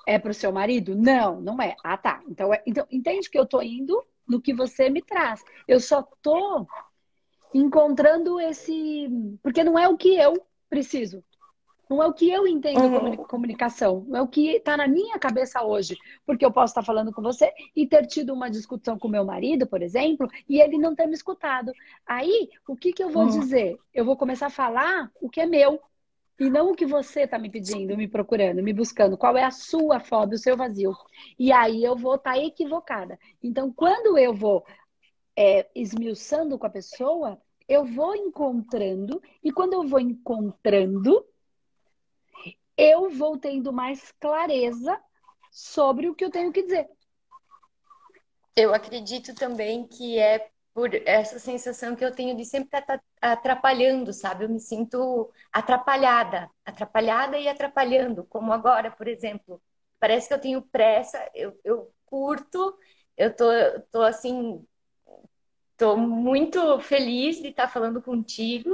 É 0.07 0.19
para 0.19 0.31
o 0.31 0.35
seu 0.35 0.53
marido? 0.53 0.95
Não, 0.95 1.41
não 1.41 1.61
é. 1.63 1.77
Ah, 1.83 1.97
tá. 1.97 2.21
Então, 2.29 2.53
é, 2.53 2.63
então 2.67 2.87
entende 2.91 3.31
que 3.31 3.39
eu 3.39 3.45
estou 3.45 3.63
indo 3.63 4.03
no 4.29 4.41
que 4.41 4.53
você 4.53 4.91
me 4.91 5.01
traz. 5.01 5.43
Eu 5.67 5.81
só 5.81 6.01
estou 6.01 6.67
encontrando 7.55 8.41
esse. 8.41 9.09
Porque 9.43 9.65
não 9.65 9.79
é 9.79 9.89
o 9.89 9.97
que 9.97 10.17
eu 10.17 10.35
preciso. 10.69 11.23
Não 11.93 12.03
é 12.03 12.07
o 12.07 12.13
que 12.15 12.31
eu 12.31 12.47
entendo 12.47 12.81
uhum. 12.81 13.17
comunicação. 13.17 14.05
Não 14.09 14.21
é 14.21 14.23
o 14.23 14.29
que 14.29 14.53
está 14.53 14.79
na 14.79 14.89
minha 14.89 15.19
cabeça 15.19 15.63
hoje. 15.63 15.95
Porque 16.25 16.45
eu 16.45 16.51
posso 16.51 16.71
estar 16.71 16.83
falando 16.83 17.13
com 17.13 17.21
você 17.21 17.53
e 17.77 17.87
ter 17.87 18.07
tido 18.07 18.33
uma 18.33 18.51
discussão 18.51 18.99
com 18.99 19.09
meu 19.09 19.25
marido, 19.27 19.67
por 19.67 19.83
exemplo, 19.83 20.27
e 20.49 20.59
ele 20.59 20.79
não 20.79 20.95
ter 20.95 21.07
me 21.07 21.13
escutado. 21.13 21.71
Aí, 22.07 22.49
o 22.67 22.75
que, 22.75 22.95
que 22.95 23.05
eu 23.05 23.11
vou 23.11 23.25
uhum. 23.25 23.41
dizer? 23.41 23.77
Eu 23.93 24.07
vou 24.07 24.17
começar 24.17 24.47
a 24.47 24.51
falar 24.51 25.11
o 25.21 25.29
que 25.29 25.43
é 25.43 25.47
meu. 25.47 25.81
E 26.41 26.49
não 26.49 26.71
o 26.71 26.75
que 26.75 26.87
você 26.87 27.21
está 27.21 27.39
me 27.39 27.51
pedindo, 27.51 27.97
me 27.97 28.09
procurando, 28.09 28.63
me 28.63 28.73
buscando. 28.73 29.19
Qual 29.19 29.37
é 29.37 29.45
a 29.45 29.51
sua 29.51 30.01
fome, 30.01 30.35
o 30.35 30.39
seu 30.39 30.57
vazio. 30.57 30.93
E 31.39 31.53
aí 31.53 31.85
eu 31.85 31.95
vou 31.95 32.15
estar 32.15 32.33
tá 32.33 32.39
equivocada. 32.39 33.19
Então, 33.43 33.71
quando 33.71 34.17
eu 34.19 34.35
vou 34.35 34.65
é, 35.37 35.69
esmiuçando 35.75 36.59
com 36.59 36.67
a 36.67 36.71
pessoa, 36.71 37.41
eu 37.69 37.85
vou 37.85 38.15
encontrando. 38.15 39.23
E 39.43 39.53
quando 39.53 39.75
eu 39.75 39.87
vou 39.87 40.01
encontrando, 40.01 41.27
eu 42.77 43.11
vou 43.11 43.39
tendo 43.39 43.73
mais 43.73 44.13
clareza 44.13 45.01
sobre 45.51 46.09
o 46.09 46.15
que 46.15 46.25
eu 46.25 46.31
tenho 46.31 46.53
que 46.53 46.63
dizer. 46.63 46.89
Eu 48.55 48.75
acredito 48.75 49.35
também 49.35 49.87
que 49.87 50.19
é 50.19 50.51
por 50.75 50.95
essa 51.07 51.39
sensação 51.39 51.95
que 51.95 52.05
eu 52.05 52.15
tenho 52.15 52.37
de 52.37 52.45
sempre 52.45 52.79
estar 52.79 53.03
atrapalhando, 53.21 54.13
sabe? 54.13 54.45
Eu 54.45 54.49
me 54.49 54.61
sinto 54.61 55.31
atrapalhada, 55.53 56.51
atrapalhada 56.65 57.39
e 57.39 57.49
atrapalhando, 57.49 58.25
como 58.25 58.53
agora, 58.53 58.91
por 58.91 59.07
exemplo. 59.07 59.63
Parece 60.01 60.29
que 60.29 60.35
eu 60.35 60.41
tenho 60.41 60.63
pressa, 60.63 61.19
eu, 61.35 61.59
eu 61.63 61.93
curto, 62.07 62.77
eu 63.17 63.35
tô, 63.35 63.45
tô 63.91 64.03
assim, 64.03 64.67
tô 65.83 65.97
muito 65.97 66.79
feliz 66.79 67.43
de 67.43 67.49
estar 67.49 67.67
falando 67.67 68.01
contigo, 68.01 68.71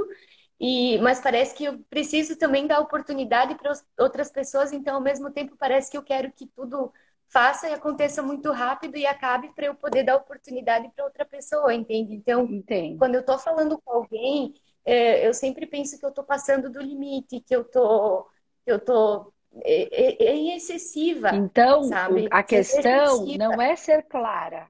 e, 0.59 0.99
mas 0.99 1.19
parece 1.19 1.55
que 1.55 1.63
eu 1.63 1.79
preciso 1.89 2.37
também 2.37 2.67
dar 2.67 2.79
oportunidade 2.79 3.55
para 3.55 3.73
outras 3.97 4.31
pessoas, 4.31 4.71
então 4.71 4.93
ao 4.93 5.01
mesmo 5.01 5.31
tempo 5.31 5.55
parece 5.57 5.89
que 5.89 5.97
eu 5.97 6.03
quero 6.03 6.31
que 6.31 6.45
tudo 6.45 6.93
faça 7.27 7.67
e 7.67 7.73
aconteça 7.73 8.21
muito 8.21 8.51
rápido 8.51 8.95
e 8.95 9.07
acabe 9.07 9.51
para 9.55 9.65
eu 9.65 9.73
poder 9.73 10.03
dar 10.03 10.17
oportunidade 10.17 10.87
para 10.95 11.05
outra 11.05 11.25
pessoa, 11.25 11.73
entende? 11.73 12.13
Então, 12.13 12.43
Entendo. 12.45 12.99
quando 12.99 13.15
eu 13.15 13.21
estou 13.21 13.39
falando 13.39 13.81
com 13.83 13.91
alguém, 13.91 14.53
é, 14.85 15.27
eu 15.27 15.33
sempre 15.33 15.65
penso 15.65 15.97
que 15.97 16.05
eu 16.05 16.09
estou 16.09 16.23
passando 16.23 16.69
do 16.69 16.79
limite, 16.79 17.41
que 17.41 17.55
eu 17.55 17.63
tô, 17.63 18.27
que 18.63 18.71
eu 18.71 18.79
tô 18.79 19.33
é, 19.63 20.23
é, 20.23 20.25
é 20.25 20.55
excessiva. 20.55 21.31
Então, 21.33 21.83
sabe? 21.85 22.27
a 22.29 22.43
questão 22.43 23.25
não 23.25 23.59
é 23.59 23.75
ser 23.75 24.03
clara. 24.03 24.67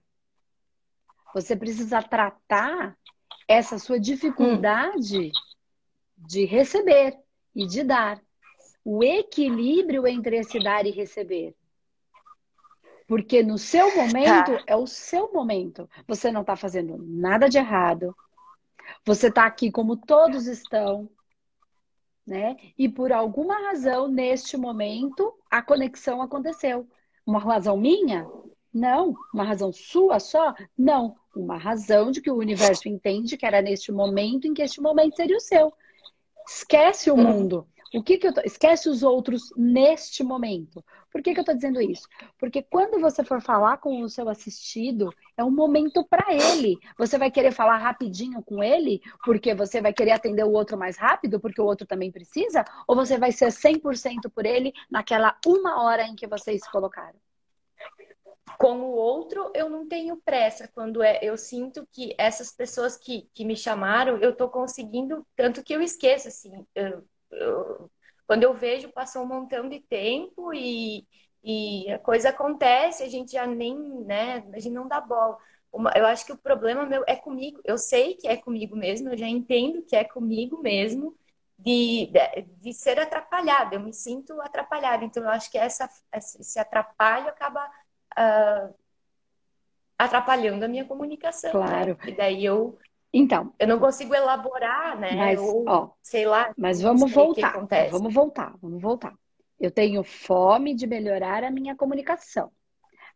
Você 1.34 1.56
precisa 1.56 2.02
tratar 2.02 2.98
essa 3.48 3.78
sua 3.80 4.00
dificuldade 4.00 5.28
hum 5.28 5.50
de 6.28 6.46
receber 6.46 7.18
e 7.56 7.66
de 7.66 7.84
dar. 7.84 8.22
O 8.84 9.04
equilíbrio 9.04 10.08
entre 10.08 10.38
esse 10.38 10.60
dar 10.60 10.86
e 10.86 10.92
receber. 10.92 11.56
Porque 13.08 13.44
no 13.44 13.58
seu 13.58 13.96
momento 13.96 14.52
tá. 14.58 14.64
é 14.68 14.76
o 14.76 14.88
seu 14.88 15.32
momento. 15.32 15.90
Você 16.08 16.32
não 16.32 16.42
está 16.42 16.56
fazendo 16.56 16.98
nada 16.98 17.50
de 17.50 17.58
errado. 17.58 18.16
Você 19.06 19.28
está 19.28 19.46
aqui 19.46 19.72
como 19.72 19.98
todos 19.98 20.48
estão. 20.48 21.10
Né? 22.26 22.56
E 22.78 22.88
por 22.88 23.12
alguma 23.12 23.56
razão, 23.56 24.08
neste 24.08 24.56
momento, 24.56 25.34
a 25.50 25.62
conexão 25.62 26.22
aconteceu. 26.22 26.88
Uma 27.26 27.40
razão 27.40 27.78
minha? 27.78 28.28
Não. 28.74 29.16
Uma 29.34 29.44
razão 29.44 29.72
sua 29.72 30.20
só? 30.20 30.54
Não. 30.78 31.16
Uma 31.36 31.58
razão 31.58 32.12
de 32.12 32.22
que 32.22 32.32
o 32.32 32.38
universo 32.38 32.88
entende 32.88 33.38
que 33.38 33.46
era 33.46 33.62
neste 33.62 33.92
momento 33.92 34.48
em 34.48 34.54
que 34.54 34.62
este 34.62 34.82
momento 34.82 35.16
seria 35.16 35.38
o 35.38 35.42
seu. 35.42 35.74
Esquece 36.48 37.12
o 37.12 37.18
mundo. 37.18 37.68
O 37.94 38.04
que, 38.04 38.18
que 38.18 38.28
eu 38.28 38.34
tô... 38.34 38.42
Esquece 38.42 38.88
os 38.88 39.02
outros 39.02 39.52
neste 39.58 40.24
momento. 40.24 40.84
Por 41.12 41.24
que, 41.24 41.34
que 41.34 41.40
eu 41.40 41.42
estou 41.42 41.56
dizendo 41.56 41.82
isso? 41.82 42.08
Porque 42.38 42.62
quando 42.62 43.02
você 43.02 43.24
for 43.24 43.42
falar 43.42 43.78
com 43.78 44.02
o 44.02 44.10
seu 44.10 44.30
assistido, 44.30 45.12
é 45.36 45.44
um 45.44 45.50
momento 45.50 46.04
para 46.04 46.32
ele. 46.32 46.78
Você 46.98 47.18
vai 47.18 47.32
querer 47.32 47.52
falar 47.52 47.78
rapidinho 47.78 48.44
com 48.44 48.64
ele, 48.64 49.02
porque 49.26 49.56
você 49.56 49.82
vai 49.82 49.92
querer 49.92 50.12
atender 50.12 50.44
o 50.44 50.52
outro 50.52 50.78
mais 50.78 50.98
rápido, 50.98 51.40
porque 51.40 51.60
o 51.60 51.66
outro 51.66 51.88
também 51.88 52.12
precisa? 52.12 52.64
Ou 52.88 52.96
você 52.96 53.18
vai 53.18 53.32
ser 53.32 53.48
100% 53.48 54.30
por 54.34 54.46
ele 54.46 54.72
naquela 54.90 55.36
uma 55.46 55.84
hora 55.84 56.04
em 56.04 56.16
que 56.16 56.28
vocês 56.28 56.62
se 56.62 56.72
colocaram? 56.72 57.20
Com 58.58 58.79
o 58.82 58.91
outro, 58.91 59.51
eu 59.53 59.70
não 59.70 59.88
tenho 59.88 60.18
pressa. 60.18 60.68
Quando 60.68 61.03
é, 61.03 61.20
eu 61.22 61.38
sinto 61.38 61.88
que 61.91 62.15
essas 62.18 62.51
pessoas 62.51 62.98
que, 62.98 63.29
que 63.34 63.46
me 63.46 63.56
chamaram, 63.56 64.18
eu 64.18 64.32
estou 64.32 64.50
conseguindo, 64.50 65.25
tanto 65.36 65.63
que 65.63 65.74
eu 65.74 65.82
esqueço, 65.82 66.27
assim. 66.27 66.65
Eu, 66.75 67.03
eu, 67.32 67.91
quando 68.27 68.44
eu 68.44 68.53
vejo, 68.53 68.91
passou 68.91 69.24
um 69.24 69.27
montão 69.27 69.68
de 69.68 69.79
tempo 69.82 70.53
e, 70.53 71.08
e 71.44 71.91
a 71.91 72.00
coisa 72.00 72.29
acontece, 72.29 73.03
a 73.03 73.10
gente 73.10 73.32
já 73.34 73.46
nem, 73.48 73.77
né, 74.06 74.44
a 74.53 74.60
gente 74.60 74.74
não 74.74 74.88
dá 74.88 75.01
bola. 75.01 75.38
Uma, 75.72 75.91
eu 75.96 76.06
acho 76.06 76.25
que 76.25 76.32
o 76.32 76.38
problema 76.38 76.86
meu 76.86 77.03
é 77.08 77.15
comigo. 77.15 77.62
Eu 77.63 77.77
sei 77.77 78.15
que 78.15 78.27
é 78.27 78.36
comigo 78.38 78.75
mesmo, 78.75 79.10
eu 79.10 79.18
já 79.18 79.27
entendo 79.27 79.84
que 79.84 79.96
é 79.96 80.03
comigo 80.03 80.62
mesmo. 80.62 81.15
De, 81.58 82.08
de, 82.08 82.41
de, 82.62 82.74
ser 82.74 82.98
atrapalhada, 83.01 83.75
eu 83.75 83.82
me 83.82 83.94
sinto 83.94 84.39
atrapalhada. 84.41 85.03
Então, 85.03 85.24
eu 85.24 85.29
acho 85.29 85.51
que 85.51 85.58
essa, 85.58 85.89
esse 86.13 86.58
atrapalho 86.58 87.27
acaba 87.27 87.70
uh, 88.20 88.74
atrapalhando 89.98 90.66
a 90.66 90.68
minha 90.68 90.86
comunicação. 90.86 91.54
Né? 91.54 91.68
Claro. 91.68 91.98
Né? 92.04 92.10
E 92.10 92.12
daí 92.12 92.46
eu 92.46 92.78
então, 93.12 93.54
eu 93.58 93.68
não 93.68 93.80
consigo 93.80 94.14
elaborar, 94.14 95.00
né? 95.00 95.16
Mas, 95.16 95.40
Ou, 95.40 95.66
ó, 95.68 95.90
sei 96.02 96.28
lá. 96.28 96.54
Mas 96.56 96.80
vamos 96.80 97.12
voltar. 97.12 97.54
Vamos 97.90 98.14
voltar, 98.14 98.54
vamos 98.62 98.80
voltar. 98.80 99.16
Eu 99.60 99.72
tenho 99.72 100.04
fome 100.04 100.76
de 100.76 100.86
melhorar 100.86 101.44
a 101.44 101.50
minha 101.50 101.76
comunicação. 101.76 102.52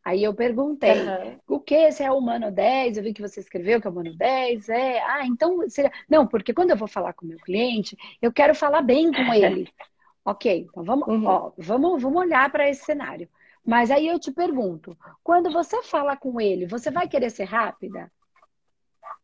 Aí 0.04 0.22
eu 0.22 0.34
perguntei, 0.34 1.00
uhum. 1.00 1.40
o 1.48 1.60
que? 1.60 1.76
Esse 1.76 2.04
é 2.04 2.12
o 2.12 2.18
Humano 2.18 2.52
10? 2.52 2.98
Eu 2.98 3.04
vi 3.04 3.14
que 3.14 3.22
você 3.22 3.40
escreveu 3.40 3.80
que 3.80 3.88
é 3.88 3.90
o 3.90 3.94
Humano 3.94 4.14
10. 4.18 4.68
É, 4.68 5.00
ah, 5.02 5.26
então 5.26 5.64
seria. 5.70 5.92
Não, 6.10 6.28
porque 6.28 6.54
quando 6.54 6.72
eu 6.72 6.78
vou 6.78 6.88
falar 6.88 7.14
com 7.14 7.26
o 7.26 7.30
meu 7.30 7.38
cliente, 7.38 7.96
eu 8.22 8.34
quero 8.34 8.54
falar 8.54 8.82
bem 8.82 9.12
com 9.12 9.34
ele. 9.34 9.70
ok, 10.26 10.68
então 10.70 10.84
vamos, 10.84 11.08
uhum. 11.08 11.26
ó, 11.26 11.52
vamos, 11.58 12.02
vamos 12.02 12.22
olhar 12.22 12.52
para 12.52 12.70
esse 12.70 12.84
cenário. 12.84 13.30
Mas 13.66 13.90
aí 13.90 14.08
eu 14.08 14.20
te 14.20 14.32
pergunto, 14.32 14.98
quando 15.24 15.52
você 15.52 15.82
fala 15.84 16.18
com 16.18 16.40
ele, 16.40 16.66
você 16.66 16.92
vai 16.92 17.08
querer 17.08 17.30
ser 17.30 17.46
rápida? 17.46 18.12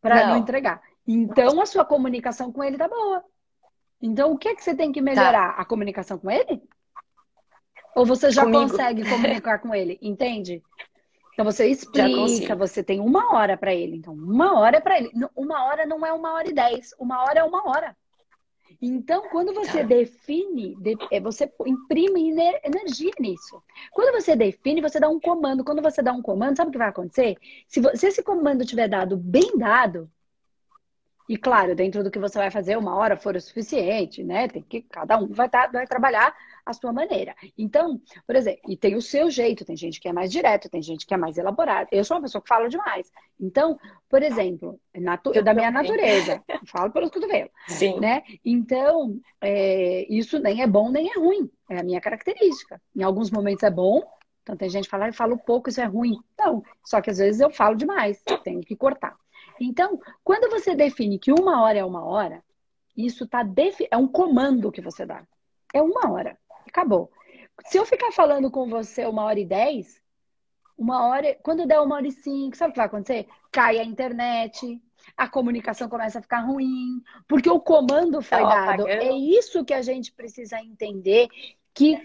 Para 0.00 0.26
não. 0.26 0.28
não. 0.28 0.36
entregar. 0.38 0.80
Então 1.06 1.60
a 1.60 1.66
sua 1.66 1.84
comunicação 1.84 2.52
com 2.52 2.64
ele 2.64 2.78
tá 2.78 2.88
boa. 2.88 3.22
Então 4.00 4.32
o 4.32 4.38
que 4.38 4.48
é 4.48 4.54
que 4.54 4.62
você 4.62 4.74
tem 4.74 4.92
que 4.92 5.02
melhorar? 5.02 5.54
Tá. 5.54 5.60
A 5.60 5.64
comunicação 5.64 6.18
com 6.18 6.30
ele? 6.30 6.62
Ou 7.94 8.06
você 8.06 8.30
já 8.30 8.44
Comigo. 8.44 8.70
consegue 8.70 9.08
comunicar 9.08 9.58
com 9.58 9.74
ele? 9.74 9.98
Entende? 10.00 10.62
Então 11.32 11.44
você 11.44 11.66
explica, 11.66 12.54
você 12.54 12.82
tem 12.82 13.00
uma 13.00 13.34
hora 13.34 13.56
para 13.56 13.74
ele. 13.74 13.96
Então, 13.96 14.12
uma 14.12 14.58
hora 14.58 14.76
é 14.76 14.80
para 14.80 14.98
ele. 14.98 15.10
Uma 15.34 15.64
hora 15.64 15.86
não 15.86 16.04
é 16.04 16.12
uma 16.12 16.34
hora 16.34 16.48
e 16.48 16.52
dez, 16.52 16.90
uma 16.98 17.22
hora 17.22 17.40
é 17.40 17.44
uma 17.44 17.68
hora. 17.68 17.96
Então, 18.82 19.28
quando 19.28 19.52
você 19.52 19.84
define, 19.84 20.74
é, 21.10 21.20
você 21.20 21.52
imprime 21.66 22.30
energia 22.64 23.12
nisso. 23.20 23.62
Quando 23.92 24.12
você 24.12 24.34
define, 24.34 24.80
você 24.80 24.98
dá 24.98 25.08
um 25.08 25.20
comando. 25.20 25.62
Quando 25.62 25.82
você 25.82 26.02
dá 26.02 26.12
um 26.12 26.22
comando, 26.22 26.56
sabe 26.56 26.70
o 26.70 26.72
que 26.72 26.78
vai 26.78 26.88
acontecer? 26.88 27.36
Se, 27.68 27.80
se 27.96 28.06
esse 28.06 28.22
comando 28.22 28.64
tiver 28.64 28.88
dado 28.88 29.16
bem 29.18 29.58
dado, 29.58 30.10
e 31.30 31.36
claro, 31.36 31.76
dentro 31.76 32.02
do 32.02 32.10
que 32.10 32.18
você 32.18 32.36
vai 32.36 32.50
fazer, 32.50 32.76
uma 32.76 32.96
hora 32.96 33.16
for 33.16 33.36
o 33.36 33.40
suficiente, 33.40 34.24
né? 34.24 34.48
Tem 34.48 34.60
que 34.60 34.82
cada 34.82 35.16
um 35.16 35.28
vai, 35.28 35.48
tá, 35.48 35.68
vai 35.68 35.86
trabalhar 35.86 36.34
a 36.66 36.72
sua 36.72 36.92
maneira. 36.92 37.36
Então, 37.56 38.00
por 38.26 38.34
exemplo, 38.34 38.60
e 38.68 38.76
tem 38.76 38.96
o 38.96 39.00
seu 39.00 39.30
jeito, 39.30 39.64
tem 39.64 39.76
gente 39.76 40.00
que 40.00 40.08
é 40.08 40.12
mais 40.12 40.32
direto, 40.32 40.68
tem 40.68 40.82
gente 40.82 41.06
que 41.06 41.14
é 41.14 41.16
mais 41.16 41.38
elaborada. 41.38 41.88
Eu 41.92 42.02
sou 42.02 42.16
uma 42.16 42.22
pessoa 42.24 42.42
que 42.42 42.48
fala 42.48 42.68
demais. 42.68 43.12
Então, 43.38 43.78
por 44.08 44.24
exemplo, 44.24 44.80
natu 44.92 45.30
da 45.40 45.54
minha 45.54 45.70
natureza, 45.70 46.42
falo 46.66 46.90
pelos 46.90 47.10
cotovelos. 47.10 47.52
Sim. 47.68 48.00
Né? 48.00 48.24
Então, 48.44 49.16
é, 49.40 50.12
isso 50.12 50.36
nem 50.40 50.62
é 50.62 50.66
bom 50.66 50.90
nem 50.90 51.12
é 51.12 51.14
ruim. 51.16 51.48
É 51.70 51.78
a 51.78 51.84
minha 51.84 52.00
característica. 52.00 52.82
Em 52.92 53.04
alguns 53.04 53.30
momentos 53.30 53.62
é 53.62 53.70
bom, 53.70 54.02
então 54.42 54.56
tem 54.56 54.68
gente 54.68 54.86
que 54.86 54.90
fala, 54.90 55.06
eu 55.06 55.14
falo 55.14 55.38
pouco, 55.38 55.70
isso 55.70 55.80
é 55.80 55.84
ruim. 55.84 56.18
Não, 56.36 56.60
só 56.84 57.00
que 57.00 57.10
às 57.10 57.18
vezes 57.18 57.40
eu 57.40 57.50
falo 57.50 57.76
demais, 57.76 58.20
tenho 58.42 58.62
que 58.62 58.74
cortar. 58.74 59.14
Então, 59.60 60.00
quando 60.24 60.50
você 60.50 60.74
define 60.74 61.18
que 61.18 61.30
uma 61.30 61.62
hora 61.62 61.78
é 61.78 61.84
uma 61.84 62.04
hora, 62.04 62.42
isso 62.96 63.26
tá 63.26 63.42
defi... 63.42 63.86
é 63.90 63.96
um 63.96 64.08
comando 64.08 64.72
que 64.72 64.80
você 64.80 65.04
dá. 65.04 65.22
É 65.74 65.82
uma 65.82 66.10
hora. 66.10 66.38
Acabou. 66.66 67.12
Se 67.66 67.76
eu 67.76 67.84
ficar 67.84 68.10
falando 68.10 68.50
com 68.50 68.68
você 68.68 69.04
uma 69.04 69.24
hora 69.24 69.38
e 69.38 69.44
dez, 69.44 70.00
uma 70.76 71.06
hora, 71.06 71.36
quando 71.42 71.66
der 71.66 71.78
uma 71.78 71.96
hora 71.96 72.06
e 72.06 72.12
cinco, 72.12 72.56
sabe 72.56 72.70
o 72.70 72.72
que 72.72 72.78
vai 72.78 72.86
acontecer? 72.86 73.28
Cai 73.52 73.78
a 73.78 73.84
internet, 73.84 74.80
a 75.14 75.28
comunicação 75.28 75.88
começa 75.88 76.18
a 76.18 76.22
ficar 76.22 76.40
ruim, 76.40 77.02
porque 77.28 77.50
o 77.50 77.60
comando 77.60 78.22
foi 78.22 78.38
tá 78.38 78.66
dado. 78.66 78.88
É 78.88 79.12
isso 79.12 79.64
que 79.64 79.74
a 79.74 79.82
gente 79.82 80.10
precisa 80.12 80.58
entender 80.58 81.28
que 81.74 82.00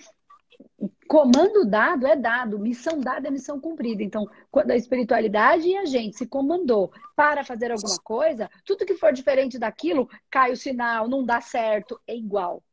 comando 1.08 1.66
dado 1.66 2.08
é 2.08 2.16
dado, 2.16 2.60
missão 2.60 3.00
dada 3.00 3.28
é 3.28 3.32
missão 3.32 3.60
cumprida. 3.60 4.04
Então, 4.04 4.28
quando 4.52 4.72
a 4.72 4.76
espiritualidade 4.76 5.68
e 5.68 5.78
a 5.78 5.86
gente 5.86 6.18
se 6.18 6.28
comandou 6.28 6.92
para 7.16 7.44
fazer 7.44 7.72
alguma 7.72 7.98
coisa, 8.04 8.50
tudo 8.66 8.86
que 8.86 8.96
for 8.96 9.14
diferente 9.14 9.60
daquilo, 9.60 10.10
cai 10.30 10.52
o 10.52 10.58
sinal, 10.58 11.08
não 11.08 11.24
dá 11.24 11.42
certo, 11.42 12.00
é 12.08 12.16
igual. 12.16 12.64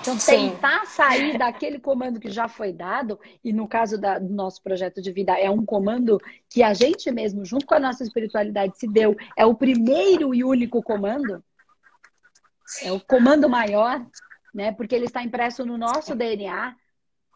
Então, 0.00 0.18
Sim. 0.18 0.50
tentar 0.50 0.84
sair 0.86 1.38
daquele 1.38 1.78
comando 1.78 2.18
que 2.18 2.28
já 2.28 2.48
foi 2.48 2.72
dado, 2.72 3.20
e 3.44 3.52
no 3.52 3.68
caso 3.68 3.96
da, 3.96 4.18
do 4.18 4.34
nosso 4.34 4.60
projeto 4.60 5.00
de 5.00 5.12
vida, 5.12 5.38
é 5.38 5.48
um 5.48 5.64
comando 5.64 6.20
que 6.50 6.60
a 6.60 6.74
gente 6.74 7.10
mesmo, 7.12 7.44
junto 7.44 7.64
com 7.64 7.74
a 7.74 7.80
nossa 7.80 8.02
espiritualidade, 8.02 8.76
se 8.76 8.88
deu, 8.88 9.16
é 9.36 9.46
o 9.46 9.54
primeiro 9.54 10.34
e 10.34 10.42
único 10.42 10.82
comando, 10.82 11.42
é 12.82 12.90
o 12.90 12.98
comando 12.98 13.48
maior, 13.48 14.04
né? 14.56 14.72
Porque 14.72 14.94
ele 14.94 15.04
está 15.04 15.22
impresso 15.22 15.66
no 15.66 15.76
nosso 15.76 16.16
DNA. 16.16 16.74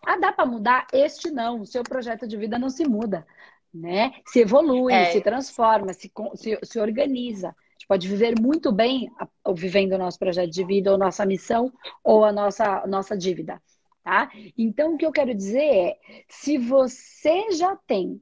Ah, 0.07 0.17
dá 0.17 0.33
para 0.33 0.47
mudar? 0.47 0.87
Este 0.91 1.31
não. 1.31 1.61
O 1.61 1.67
seu 1.67 1.83
projeto 1.83 2.27
de 2.27 2.35
vida 2.35 2.59
não 2.59 2.71
se 2.71 2.89
muda, 2.89 3.27
né? 3.73 4.15
Se 4.27 4.41
evolui, 4.41 4.95
é. 4.95 5.13
se 5.13 5.21
transforma, 5.21 5.93
se, 5.93 6.11
se, 6.35 6.59
se 6.63 6.81
organiza. 6.81 7.49
A 7.49 7.73
gente 7.73 7.87
pode 7.87 8.09
viver 8.09 8.41
muito 8.41 8.73
bem 8.73 9.11
vivendo 9.55 9.93
o 9.93 9.99
nosso 9.99 10.19
projeto 10.19 10.51
de 10.51 10.65
vida, 10.65 10.91
ou 10.91 10.97
nossa 10.97 11.27
missão, 11.27 11.71
ou 12.03 12.25
a 12.25 12.33
nossa, 12.33 12.87
nossa 12.87 13.17
dívida, 13.17 13.61
tá? 14.03 14.31
Então, 14.57 14.95
o 14.95 14.97
que 14.97 15.05
eu 15.05 15.13
quero 15.13 15.35
dizer 15.35 15.61
é, 15.61 15.99
se 16.27 16.57
você 16.57 17.53
já 17.53 17.77
tem 17.87 18.19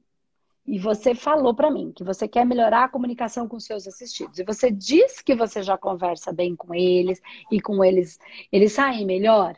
e 0.69 0.77
você 0.77 1.15
falou 1.15 1.55
para 1.55 1.71
mim 1.71 1.91
que 1.91 2.03
você 2.03 2.27
quer 2.27 2.45
melhorar 2.45 2.83
a 2.83 2.89
comunicação 2.89 3.47
com 3.47 3.59
seus 3.59 3.87
assistidos, 3.87 4.37
e 4.37 4.43
você 4.43 4.69
diz 4.69 5.19
que 5.19 5.33
você 5.33 5.63
já 5.63 5.75
conversa 5.75 6.31
bem 6.31 6.55
com 6.55 6.75
eles 6.75 7.19
e 7.51 7.59
com 7.59 7.83
eles, 7.83 8.19
eles 8.51 8.73
saem 8.73 9.03
melhor. 9.03 9.57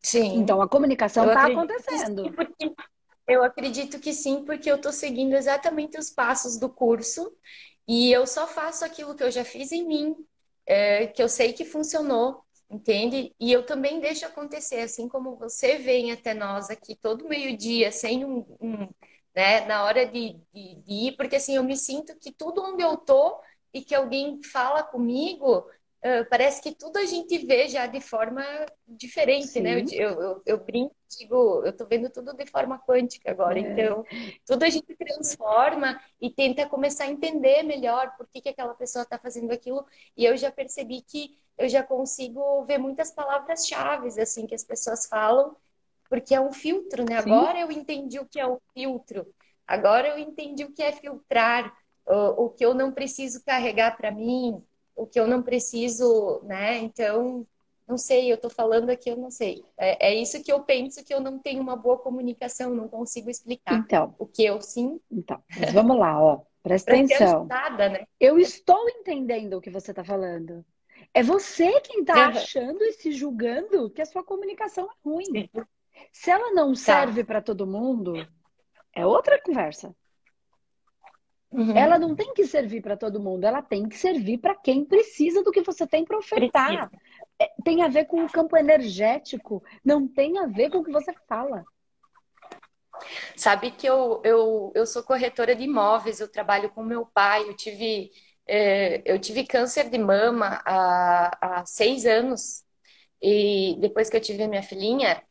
Sim. 0.00 0.36
Então 0.36 0.62
a 0.62 0.68
comunicação 0.68 1.26
está 1.26 1.46
acontecendo. 1.46 2.32
eu 3.26 3.42
acredito 3.42 3.98
que 3.98 4.12
sim, 4.12 4.44
porque 4.44 4.70
eu 4.70 4.76
estou 4.76 4.92
seguindo 4.92 5.34
exatamente 5.34 5.98
os 5.98 6.10
passos 6.10 6.56
do 6.56 6.68
curso 6.68 7.32
e 7.88 8.12
eu 8.12 8.28
só 8.28 8.46
faço 8.46 8.84
aquilo 8.84 9.16
que 9.16 9.24
eu 9.24 9.32
já 9.32 9.44
fiz 9.44 9.72
em 9.72 9.84
mim, 9.84 10.14
é, 10.64 11.08
que 11.08 11.20
eu 11.20 11.28
sei 11.28 11.52
que 11.52 11.64
funcionou, 11.64 12.40
entende? 12.70 13.34
E 13.40 13.50
eu 13.50 13.66
também 13.66 13.98
deixo 13.98 14.24
acontecer, 14.26 14.78
assim 14.78 15.08
como 15.08 15.34
você 15.34 15.76
vem 15.76 16.12
até 16.12 16.34
nós 16.34 16.70
aqui 16.70 16.94
todo 16.94 17.28
meio-dia 17.28 17.90
sem 17.90 18.24
um, 18.24 18.46
um 18.60 18.88
né? 19.34 19.64
Na 19.66 19.84
hora 19.84 20.06
de, 20.06 20.40
de, 20.52 20.74
de, 20.76 20.92
ir, 21.08 21.16
porque 21.16 21.36
assim, 21.36 21.56
eu 21.56 21.64
me 21.64 21.76
sinto 21.76 22.16
que 22.18 22.32
tudo 22.32 22.62
onde 22.62 22.82
eu 22.82 22.96
tô 22.96 23.40
e 23.72 23.82
que 23.82 23.94
alguém 23.94 24.40
fala 24.42 24.82
comigo, 24.82 25.58
uh, 25.58 26.28
parece 26.30 26.62
que 26.62 26.72
tudo 26.72 26.98
a 26.98 27.04
gente 27.04 27.38
vê 27.38 27.68
já 27.68 27.86
de 27.86 28.00
forma 28.00 28.44
diferente, 28.86 29.60
né? 29.60 29.84
Sim. 29.84 29.96
né? 29.98 30.04
Eu, 30.04 30.20
eu, 30.20 30.42
eu, 30.46 30.58
brinco, 30.64 30.94
digo, 31.18 31.62
eu 31.64 31.76
tô 31.76 31.84
vendo 31.86 32.08
tudo 32.10 32.34
de 32.34 32.46
forma 32.46 32.78
quântica 32.78 33.30
agora, 33.30 33.58
é. 33.58 33.62
então 33.62 34.04
tudo 34.46 34.62
a 34.62 34.70
gente 34.70 34.94
transforma 34.94 36.00
e 36.20 36.30
tenta 36.30 36.68
começar 36.68 37.04
a 37.04 37.10
entender 37.10 37.62
melhor 37.64 38.16
por 38.16 38.28
que, 38.28 38.40
que 38.40 38.48
aquela 38.50 38.74
pessoa 38.74 39.02
está 39.02 39.18
fazendo 39.18 39.52
aquilo, 39.52 39.84
e 40.16 40.24
eu 40.24 40.36
já 40.36 40.52
percebi 40.52 41.02
que 41.02 41.36
eu 41.56 41.68
já 41.68 41.82
consigo 41.82 42.64
ver 42.64 42.78
muitas 42.78 43.10
palavras-chave, 43.12 44.08
assim, 44.20 44.46
que 44.46 44.54
as 44.54 44.64
pessoas 44.64 45.06
falam, 45.06 45.56
porque 46.14 46.32
é 46.32 46.40
um 46.40 46.52
filtro, 46.52 47.04
né? 47.04 47.20
Sim. 47.20 47.32
Agora 47.32 47.58
eu 47.58 47.72
entendi 47.72 48.20
o 48.20 48.24
que 48.24 48.38
é 48.38 48.46
o 48.46 48.60
filtro, 48.72 49.26
agora 49.66 50.06
eu 50.06 50.18
entendi 50.18 50.62
o 50.62 50.72
que 50.72 50.80
é 50.80 50.92
filtrar, 50.92 51.74
o, 52.06 52.44
o 52.44 52.50
que 52.50 52.64
eu 52.64 52.72
não 52.72 52.92
preciso 52.92 53.44
carregar 53.44 53.96
para 53.96 54.12
mim, 54.12 54.62
o 54.94 55.08
que 55.08 55.18
eu 55.18 55.26
não 55.26 55.42
preciso, 55.42 56.40
né? 56.44 56.78
Então, 56.78 57.44
não 57.84 57.98
sei, 57.98 58.30
eu 58.30 58.38
tô 58.38 58.48
falando 58.48 58.90
aqui, 58.90 59.10
eu 59.10 59.16
não 59.16 59.28
sei. 59.28 59.64
É, 59.76 60.10
é, 60.10 60.14
isso 60.14 60.40
que 60.40 60.52
eu 60.52 60.60
penso 60.60 61.04
que 61.04 61.12
eu 61.12 61.18
não 61.20 61.36
tenho 61.36 61.60
uma 61.60 61.74
boa 61.74 61.98
comunicação, 61.98 62.72
não 62.72 62.86
consigo 62.86 63.28
explicar. 63.28 63.74
Então, 63.74 64.14
o 64.16 64.24
que 64.24 64.44
eu 64.44 64.62
sim. 64.62 65.00
Então, 65.10 65.42
mas 65.58 65.72
vamos 65.72 65.98
lá, 65.98 66.22
ó. 66.22 66.42
Presta 66.62 66.92
atenção. 66.92 67.38
Ajudada, 67.40 67.88
né? 67.88 68.06
Eu 68.20 68.38
estou 68.38 68.88
entendendo 68.88 69.54
o 69.54 69.60
que 69.60 69.68
você 69.68 69.90
está 69.90 70.04
falando. 70.04 70.64
É 71.12 71.24
você 71.24 71.80
quem 71.80 72.02
está 72.02 72.14
uhum. 72.14 72.38
achando 72.38 72.84
e 72.84 72.92
se 72.92 73.10
julgando 73.10 73.90
que 73.90 74.00
a 74.00 74.06
sua 74.06 74.22
comunicação 74.22 74.86
é 74.86 74.94
ruim. 75.04 75.50
Se 76.12 76.30
ela 76.30 76.52
não 76.52 76.72
tá. 76.72 76.78
serve 76.78 77.24
para 77.24 77.42
todo 77.42 77.66
mundo, 77.66 78.14
é 78.94 79.06
outra 79.06 79.40
conversa. 79.42 79.94
Uhum. 81.50 81.76
Ela 81.76 81.98
não 81.98 82.16
tem 82.16 82.34
que 82.34 82.44
servir 82.46 82.82
para 82.82 82.96
todo 82.96 83.20
mundo, 83.20 83.44
ela 83.44 83.62
tem 83.62 83.88
que 83.88 83.96
servir 83.96 84.38
para 84.38 84.56
quem 84.56 84.84
precisa 84.84 85.42
do 85.42 85.52
que 85.52 85.62
você 85.62 85.86
tem 85.86 86.04
para 86.04 86.18
ofertar. 86.18 86.90
É, 87.40 87.48
tem 87.64 87.82
a 87.82 87.88
ver 87.88 88.06
com 88.06 88.24
o 88.24 88.30
campo 88.30 88.56
energético, 88.56 89.62
não 89.84 90.08
tem 90.08 90.38
a 90.38 90.46
ver 90.46 90.70
com 90.70 90.78
o 90.78 90.84
que 90.84 90.90
você 90.90 91.12
fala. 91.28 91.64
Sabe 93.36 93.70
que 93.70 93.86
eu, 93.86 94.20
eu, 94.24 94.72
eu 94.74 94.86
sou 94.86 95.02
corretora 95.02 95.54
de 95.54 95.64
imóveis, 95.64 96.20
eu 96.20 96.30
trabalho 96.30 96.70
com 96.70 96.82
meu 96.82 97.06
pai, 97.06 97.48
eu 97.48 97.54
tive, 97.54 98.10
é, 98.46 99.02
eu 99.04 99.18
tive 99.18 99.46
câncer 99.46 99.88
de 99.88 99.98
mama 99.98 100.60
há, 100.64 101.60
há 101.60 101.66
seis 101.66 102.04
anos. 102.04 102.64
E 103.22 103.76
depois 103.80 104.10
que 104.10 104.16
eu 104.16 104.20
tive 104.20 104.42
a 104.42 104.48
minha 104.48 104.62
filhinha, 104.62 105.22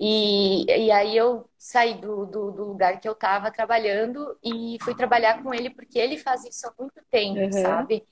e, 0.00 0.64
e 0.64 0.90
aí 0.90 1.14
eu 1.14 1.46
saí 1.58 2.00
do, 2.00 2.24
do, 2.24 2.50
do 2.50 2.64
lugar 2.64 2.98
que 2.98 3.06
eu 3.06 3.12
estava 3.12 3.50
trabalhando 3.50 4.34
e 4.42 4.78
fui 4.80 4.94
trabalhar 4.94 5.42
com 5.42 5.52
ele 5.52 5.68
porque 5.68 5.98
ele 5.98 6.16
faz 6.16 6.42
isso 6.46 6.66
há 6.66 6.72
muito 6.78 7.02
tempo, 7.10 7.38
uhum. 7.38 7.52
sabe? 7.52 8.06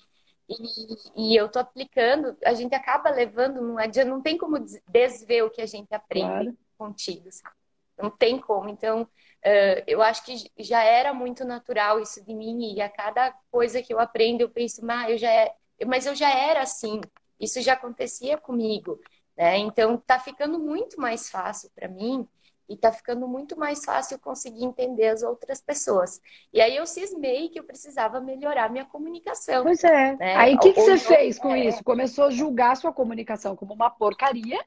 E, 0.46 1.33
e, 1.33 1.37
eu 1.37 1.48
tô 1.48 1.59
aplicando, 1.59 2.37
a 2.44 2.53
gente 2.53 2.74
acaba 2.74 3.09
levando, 3.09 3.62
não 3.62 3.79
adianta, 3.79 4.11
não 4.11 4.20
tem 4.20 4.37
como 4.37 4.59
desver 4.87 5.42
o 5.42 5.51
que 5.51 5.62
a 5.62 5.66
gente 5.66 5.94
aprende 5.94 6.27
claro. 6.27 6.59
contigo, 6.77 7.33
sabe? 7.33 7.55
Não 7.98 8.11
tem 8.11 8.38
como. 8.38 8.68
Então, 8.68 9.03
uh, 9.03 9.83
eu 9.87 10.03
acho 10.03 10.24
que 10.27 10.37
já 10.59 10.83
era 10.83 11.14
muito 11.14 11.42
natural 11.42 12.01
isso 12.01 12.22
de 12.22 12.35
mim, 12.35 12.74
e 12.74 12.83
a 12.83 12.88
cada 12.88 13.35
coisa 13.51 13.83
que 13.83 13.94
eu 13.94 13.98
aprendo, 13.98 14.42
eu 14.42 14.51
penso, 14.51 14.85
mas 14.85 15.11
eu 15.11 15.18
já 15.18 15.31
é, 15.31 15.55
mas 15.87 16.05
eu 16.05 16.14
já 16.14 16.31
era 16.31 16.61
assim, 16.61 17.01
isso 17.40 17.62
já 17.62 17.72
acontecia 17.72 18.37
comigo. 18.37 19.01
Né? 19.38 19.57
Então, 19.59 19.94
está 19.94 20.18
ficando 20.18 20.59
muito 20.59 21.01
mais 21.01 21.31
fácil 21.31 21.70
para 21.72 21.87
mim 21.87 22.27
e 22.68 22.74
está 22.74 22.90
ficando 22.92 23.29
muito 23.29 23.57
mais 23.57 23.85
fácil 23.85 24.18
conseguir 24.18 24.64
entender 24.64 25.07
as 25.07 25.22
outras 25.22 25.61
pessoas. 25.61 26.20
E 26.53 26.61
aí 26.61 26.77
eu 26.77 26.85
cismei 26.85 27.48
que 27.48 27.59
eu 27.59 27.64
precisava 27.64 28.20
melhorar 28.20 28.68
minha 28.68 28.85
comunicação. 28.85 29.62
Pois 29.62 29.83
é. 29.85 30.16
Né? 30.16 30.37
Aí 30.37 30.57
o 30.57 30.59
que, 30.59 30.72
que, 30.72 30.81
você 30.81 30.98
fez 30.98 31.38
com 31.38 31.55
é... 31.55 31.66
isso? 31.66 31.85
Começou 31.85 32.24
a 32.24 32.31
julgar 32.31 32.72
a 32.72 32.74
sua 32.77 32.92
comunicação 32.92 33.55
como 33.55 33.72
uma 33.72 33.88
porcaria, 33.88 34.59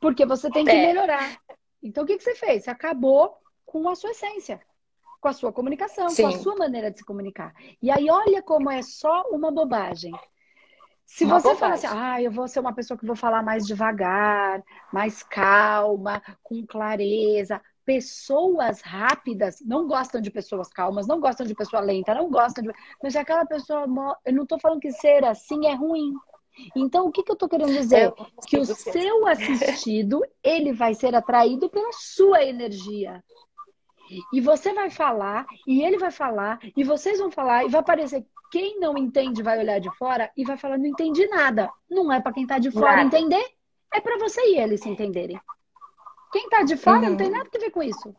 porque 0.00 0.26
você 0.26 0.50
tem 0.50 0.64
que 0.64 0.72
é. 0.72 0.86
melhorar. 0.86 1.38
Então 1.80 2.02
o 2.02 2.06
que, 2.06 2.18
que 2.18 2.24
você 2.24 2.34
fez? 2.34 2.64
Você 2.64 2.70
acabou 2.70 3.38
com 3.64 3.88
a 3.88 3.94
sua 3.94 4.10
essência, 4.10 4.60
com 5.20 5.28
a 5.28 5.32
sua 5.32 5.52
comunicação, 5.52 6.10
Sim. 6.10 6.22
com 6.22 6.28
a 6.28 6.32
sua 6.32 6.56
maneira 6.56 6.90
de 6.90 6.98
se 6.98 7.04
comunicar. 7.04 7.54
E 7.80 7.92
aí 7.92 8.10
olha 8.10 8.42
como 8.42 8.70
é 8.70 8.82
só 8.82 9.22
uma 9.30 9.52
bobagem. 9.52 10.12
Se 11.06 11.24
uma 11.24 11.38
você 11.38 11.54
falar 11.54 11.74
assim, 11.74 11.86
ah, 11.88 12.20
eu 12.20 12.30
vou 12.30 12.48
ser 12.48 12.60
uma 12.60 12.74
pessoa 12.74 12.98
que 12.98 13.06
vou 13.06 13.16
falar 13.16 13.42
mais 13.42 13.66
devagar, 13.66 14.62
mais 14.92 15.22
calma, 15.22 16.22
com 16.42 16.66
clareza. 16.66 17.60
Pessoas 17.84 18.80
rápidas 18.80 19.58
não 19.60 19.86
gostam 19.86 20.20
de 20.20 20.30
pessoas 20.30 20.68
calmas, 20.68 21.06
não 21.06 21.20
gostam 21.20 21.46
de 21.46 21.54
pessoa 21.54 21.82
lenta, 21.82 22.14
não 22.14 22.30
gostam 22.30 22.64
de. 22.64 22.72
Mas 23.02 23.14
é 23.14 23.20
aquela 23.20 23.44
pessoa. 23.44 23.86
Eu 24.24 24.32
não 24.32 24.44
estou 24.44 24.58
falando 24.58 24.80
que 24.80 24.90
ser 24.90 25.24
assim 25.24 25.66
é 25.66 25.74
ruim. 25.74 26.12
Então, 26.74 27.06
o 27.06 27.12
que, 27.12 27.22
que 27.22 27.30
eu 27.30 27.34
estou 27.34 27.48
querendo 27.48 27.72
dizer? 27.72 28.12
Que 28.46 28.58
o 28.58 28.64
seu 28.64 29.26
assistido, 29.28 30.22
ele 30.42 30.72
vai 30.72 30.94
ser 30.94 31.14
atraído 31.14 31.68
pela 31.68 31.92
sua 31.92 32.42
energia. 32.42 33.22
E 34.32 34.40
você 34.40 34.72
vai 34.72 34.90
falar, 34.90 35.46
e 35.66 35.82
ele 35.82 35.98
vai 35.98 36.10
falar, 36.10 36.58
e 36.76 36.84
vocês 36.84 37.18
vão 37.18 37.30
falar, 37.30 37.64
e 37.64 37.68
vai 37.68 37.80
aparecer 37.80 38.26
quem 38.54 38.78
não 38.78 38.96
entende 38.96 39.42
vai 39.42 39.58
olhar 39.58 39.80
de 39.80 39.90
fora 39.96 40.30
e 40.36 40.44
vai 40.44 40.56
falar, 40.56 40.78
não 40.78 40.86
entendi 40.86 41.26
nada. 41.26 41.68
Não 41.90 42.12
é 42.12 42.20
para 42.20 42.32
quem 42.32 42.44
está 42.44 42.56
de 42.56 42.70
fora 42.70 43.02
nada. 43.02 43.02
entender, 43.02 43.44
é 43.92 44.00
para 44.00 44.16
você 44.16 44.40
e 44.42 44.60
ele 44.60 44.78
se 44.78 44.88
entenderem. 44.88 45.40
Quem 46.30 46.44
está 46.44 46.62
de 46.62 46.76
fora 46.76 47.00
uhum. 47.00 47.10
não 47.10 47.16
tem 47.16 47.30
nada 47.30 47.48
a 47.52 47.58
ver 47.58 47.70
com 47.72 47.82
isso. 47.82 48.14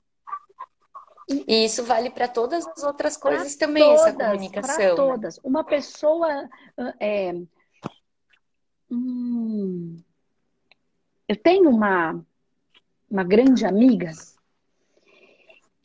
E 1.29 1.63
isso 1.63 1.85
vale 1.85 2.09
para 2.09 2.27
todas 2.27 2.67
as 2.67 2.83
outras 2.83 3.15
coisas 3.15 3.55
pra 3.55 3.67
também, 3.67 3.83
todas, 3.83 4.01
essa 4.01 4.13
comunicação. 4.13 4.75
Para 4.75 4.89
né? 4.89 4.95
todas. 4.95 5.39
Uma 5.41 5.63
pessoa. 5.63 6.49
É, 6.99 7.33
hum, 8.91 9.95
eu 11.29 11.35
tenho 11.37 11.69
uma, 11.69 12.21
uma 13.09 13.23
grande 13.23 13.65
amiga 13.65 14.11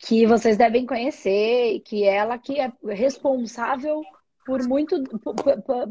que 0.03 0.25
vocês 0.25 0.57
devem 0.57 0.85
conhecer, 0.85 1.79
que 1.81 2.03
ela 2.03 2.37
que 2.37 2.59
é 2.59 2.71
responsável 2.87 4.01
por 4.43 4.67
muito 4.67 5.03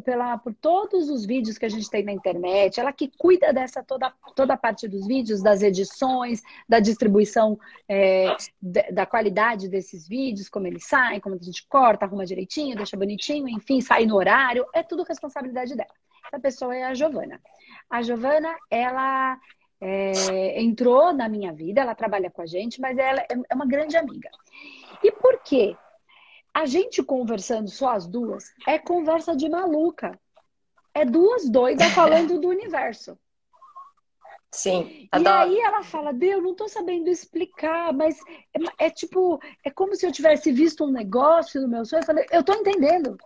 pela, 0.04 0.36
por 0.36 0.52
todos 0.54 1.08
os 1.08 1.24
vídeos 1.24 1.56
que 1.56 1.64
a 1.64 1.68
gente 1.68 1.88
tem 1.88 2.04
na 2.04 2.12
internet, 2.12 2.80
ela 2.80 2.92
que 2.92 3.08
cuida 3.16 3.52
dessa 3.52 3.82
toda, 3.82 4.12
toda 4.34 4.54
a 4.54 4.56
parte 4.56 4.88
dos 4.88 5.06
vídeos, 5.06 5.40
das 5.40 5.62
edições, 5.62 6.42
da 6.68 6.80
distribuição 6.80 7.56
é, 7.88 8.36
da 8.60 9.06
qualidade 9.06 9.68
desses 9.68 10.08
vídeos, 10.08 10.48
como 10.48 10.66
eles 10.66 10.84
saem, 10.84 11.20
como 11.20 11.36
a 11.36 11.38
gente 11.38 11.64
corta, 11.68 12.04
arruma 12.04 12.26
direitinho, 12.26 12.76
deixa 12.76 12.96
bonitinho, 12.96 13.48
enfim, 13.48 13.80
sai 13.80 14.04
no 14.04 14.16
horário, 14.16 14.66
é 14.74 14.82
tudo 14.82 15.04
responsabilidade 15.04 15.76
dela. 15.76 15.94
Essa 16.26 16.40
pessoa 16.40 16.74
é 16.74 16.84
a 16.84 16.94
Giovana. 16.94 17.40
A 17.88 18.02
Giovana, 18.02 18.54
ela 18.68 19.38
é, 19.80 20.60
entrou 20.60 21.12
na 21.12 21.28
minha 21.28 21.52
vida, 21.52 21.80
ela 21.80 21.94
trabalha 21.94 22.30
com 22.30 22.42
a 22.42 22.46
gente, 22.46 22.80
mas 22.80 22.98
ela 22.98 23.24
é 23.28 23.54
uma 23.54 23.66
grande 23.66 23.96
amiga. 23.96 24.30
E 25.02 25.10
por 25.10 25.40
quê? 25.42 25.76
A 26.52 26.66
gente 26.66 27.02
conversando 27.02 27.68
só 27.68 27.90
as 27.90 28.06
duas 28.06 28.44
é 28.66 28.78
conversa 28.78 29.34
de 29.34 29.48
maluca. 29.48 30.18
É 30.92 31.04
duas 31.04 31.48
doidas 31.48 31.88
falando 31.92 32.40
do 32.40 32.48
universo. 32.48 33.16
Sim, 34.52 35.08
adoro. 35.12 35.52
E 35.52 35.54
aí 35.54 35.60
ela 35.60 35.84
fala, 35.84 36.12
Deus, 36.12 36.42
não 36.42 36.56
tô 36.56 36.68
sabendo 36.68 37.08
explicar, 37.08 37.92
mas 37.92 38.18
é, 38.52 38.86
é, 38.86 38.90
tipo, 38.90 39.40
é 39.64 39.70
como 39.70 39.94
se 39.94 40.04
eu 40.04 40.10
tivesse 40.10 40.50
visto 40.50 40.84
um 40.84 40.90
negócio 40.90 41.60
no 41.60 41.68
meu 41.68 41.84
sonho. 41.84 42.02
Eu 42.02 42.06
falei, 42.06 42.26
eu 42.32 42.42
tô 42.42 42.52
entendendo. 42.52 43.16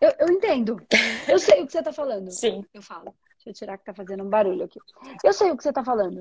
Eu, 0.00 0.12
eu 0.20 0.28
entendo. 0.28 0.80
Eu 1.26 1.38
sei 1.40 1.62
o 1.62 1.66
que 1.66 1.72
você 1.72 1.82
tá 1.82 1.92
falando. 1.92 2.30
Sim. 2.30 2.64
Eu 2.72 2.80
falo. 2.80 3.12
Deixa 3.48 3.64
eu 3.64 3.66
tirar 3.66 3.78
que 3.78 3.84
tá 3.84 3.94
fazendo 3.94 4.22
um 4.24 4.28
barulho 4.28 4.64
aqui. 4.64 4.78
Eu 5.24 5.32
sei 5.32 5.50
o 5.50 5.56
que 5.56 5.62
você 5.62 5.72
tá 5.72 5.82
falando. 5.82 6.20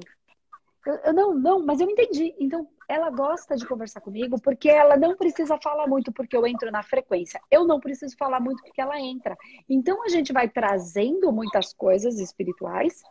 Eu, 0.86 0.96
eu, 0.96 1.14
não, 1.14 1.34
não, 1.34 1.66
mas 1.66 1.82
eu 1.82 1.90
entendi. 1.90 2.34
Então, 2.40 2.66
ela 2.88 3.10
gosta 3.10 3.58
de 3.58 3.68
conversar 3.68 4.00
comigo 4.00 4.40
porque 4.42 4.70
ela 4.70 4.96
não 4.96 5.18
precisa 5.18 5.58
falar 5.62 5.88
muito 5.88 6.12
porque 6.14 6.38
eu 6.38 6.48
entro 6.48 6.72
na 6.72 6.82
frequência. 6.82 7.42
Eu 7.52 7.66
não 7.66 7.82
preciso 7.82 8.16
falar 8.16 8.40
muito 8.40 8.64
porque 8.64 8.80
ela 8.80 9.00
entra. 9.00 9.38
Então, 9.68 10.02
a 10.04 10.08
gente 10.08 10.32
vai 10.32 10.48
trazendo 10.48 11.30
muitas 11.34 11.74
coisas 11.74 12.18
espirituais, 12.18 13.04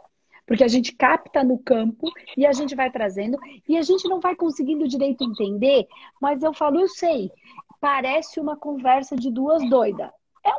porque 0.47 0.65
a 0.65 0.69
gente 0.69 0.95
capta 0.95 1.45
no 1.45 1.59
campo 1.59 2.11
e 2.37 2.47
a 2.47 2.53
gente 2.53 2.75
vai 2.75 2.91
trazendo 2.91 3.37
e 3.69 3.77
a 3.77 3.83
gente 3.83 4.09
não 4.09 4.19
vai 4.19 4.35
conseguindo 4.35 4.89
direito 4.89 5.25
entender, 5.25 5.87
mas 6.21 6.43
eu 6.43 6.55
falo, 6.55 6.81
eu 6.81 6.89
sei. 6.89 7.31
Parece 7.79 8.41
uma 8.41 8.57
conversa 8.57 9.15
de 9.15 9.31
duas 9.31 9.69
doidas. 9.69 10.11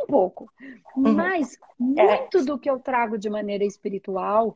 É 0.08 0.12
pouco. 0.12 0.50
Uhum. 0.96 1.14
Mas 1.14 1.60
muito 1.78 2.38
é. 2.38 2.44
do 2.44 2.58
que 2.58 2.70
eu 2.70 2.80
trago 2.80 3.18
de 3.18 3.30
maneira 3.30 3.64
espiritual, 3.64 4.54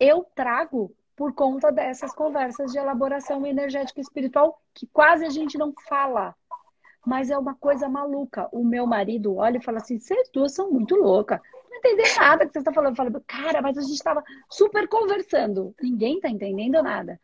eu 0.00 0.24
trago 0.34 0.92
por 1.14 1.32
conta 1.32 1.72
dessas 1.72 2.12
conversas 2.12 2.72
de 2.72 2.78
elaboração 2.78 3.46
energética 3.46 4.00
espiritual 4.00 4.60
que 4.74 4.86
quase 4.86 5.24
a 5.24 5.30
gente 5.30 5.56
não 5.56 5.72
fala. 5.88 6.34
Mas 7.06 7.30
é 7.30 7.38
uma 7.38 7.54
coisa 7.54 7.88
maluca. 7.88 8.48
O 8.52 8.64
meu 8.64 8.86
marido 8.86 9.36
olha 9.36 9.58
e 9.58 9.62
fala 9.62 9.78
assim: 9.78 9.98
vocês 9.98 10.28
duas 10.32 10.52
são 10.52 10.70
muito 10.70 10.96
loucas. 10.96 11.40
Não 11.70 11.78
entender 11.78 12.12
nada 12.18 12.46
que 12.46 12.52
você 12.52 12.58
está 12.58 12.72
falando. 12.72 12.92
Eu 12.92 12.96
falo, 12.96 13.24
cara, 13.26 13.62
mas 13.62 13.78
a 13.78 13.82
gente 13.82 13.94
estava 13.94 14.22
super 14.50 14.88
conversando. 14.88 15.74
Ninguém 15.80 16.16
está 16.16 16.28
entendendo 16.28 16.82
nada. 16.82 17.20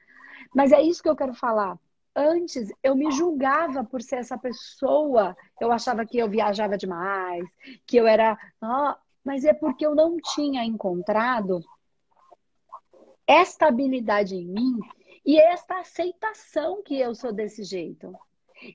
Mas 0.54 0.70
é 0.70 0.80
isso 0.80 1.02
que 1.02 1.08
eu 1.08 1.16
quero 1.16 1.34
falar 1.34 1.76
antes 2.14 2.68
eu 2.82 2.94
me 2.94 3.10
julgava 3.10 3.84
por 3.84 4.02
ser 4.02 4.16
essa 4.16 4.36
pessoa. 4.38 5.36
Eu 5.60 5.72
achava 5.72 6.04
que 6.06 6.18
eu 6.18 6.28
viajava 6.28 6.76
demais, 6.76 7.44
que 7.86 7.96
eu 7.96 8.06
era. 8.06 8.38
Oh, 8.62 8.94
mas 9.24 9.44
é 9.44 9.52
porque 9.52 9.86
eu 9.86 9.94
não 9.94 10.16
tinha 10.34 10.64
encontrado 10.64 11.60
esta 13.26 13.66
habilidade 13.66 14.34
em 14.34 14.46
mim 14.46 14.78
e 15.24 15.38
esta 15.38 15.78
aceitação 15.78 16.82
que 16.82 16.98
eu 16.98 17.14
sou 17.14 17.32
desse 17.32 17.62
jeito. 17.62 18.14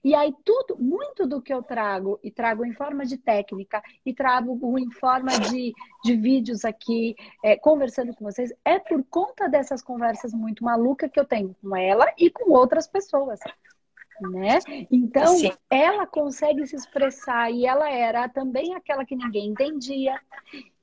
E 0.03 0.13
aí 0.15 0.33
tudo, 0.43 0.77
muito 0.77 1.25
do 1.25 1.41
que 1.41 1.53
eu 1.53 1.61
trago, 1.61 2.19
e 2.23 2.31
trago 2.31 2.65
em 2.65 2.73
forma 2.73 3.05
de 3.05 3.17
técnica, 3.17 3.81
e 4.05 4.13
trago 4.13 4.77
em 4.77 4.91
forma 4.91 5.31
de, 5.39 5.73
de 6.03 6.15
vídeos 6.15 6.65
aqui, 6.65 7.15
é, 7.43 7.55
conversando 7.55 8.13
com 8.15 8.25
vocês, 8.25 8.53
é 8.63 8.79
por 8.79 9.03
conta 9.09 9.47
dessas 9.47 9.81
conversas 9.81 10.33
muito 10.33 10.63
malucas 10.63 11.09
que 11.11 11.19
eu 11.19 11.25
tenho 11.25 11.55
com 11.61 11.75
ela 11.75 12.11
e 12.17 12.29
com 12.29 12.51
outras 12.51 12.87
pessoas. 12.87 13.39
Né? 14.19 14.57
Então, 14.91 15.27
Sim. 15.27 15.51
ela 15.69 16.07
consegue 16.07 16.65
se 16.65 16.75
expressar 16.75 17.51
e 17.51 17.67
ela 17.67 17.89
era 17.89 18.27
também 18.27 18.73
aquela 18.73 19.05
que 19.05 19.15
ninguém 19.15 19.49
entendia, 19.49 20.19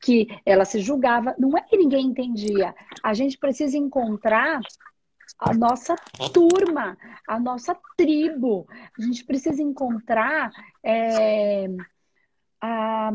que 0.01 0.29
ela 0.47 0.65
se 0.65 0.79
julgava. 0.81 1.35
Não 1.37 1.57
é 1.59 1.63
que 1.63 1.77
ninguém 1.77 2.07
entendia. 2.07 2.75
A 3.03 3.13
gente 3.13 3.37
precisa 3.37 3.77
encontrar 3.77 4.61
a 5.39 5.53
nossa 5.53 5.97
turma, 6.33 6.97
a 7.27 7.39
nossa 7.39 7.77
tribo. 7.97 8.67
A 8.99 9.03
gente 9.03 9.25
precisa 9.25 9.63
encontrar 9.63 10.51
é, 10.83 11.67
a, 12.61 13.11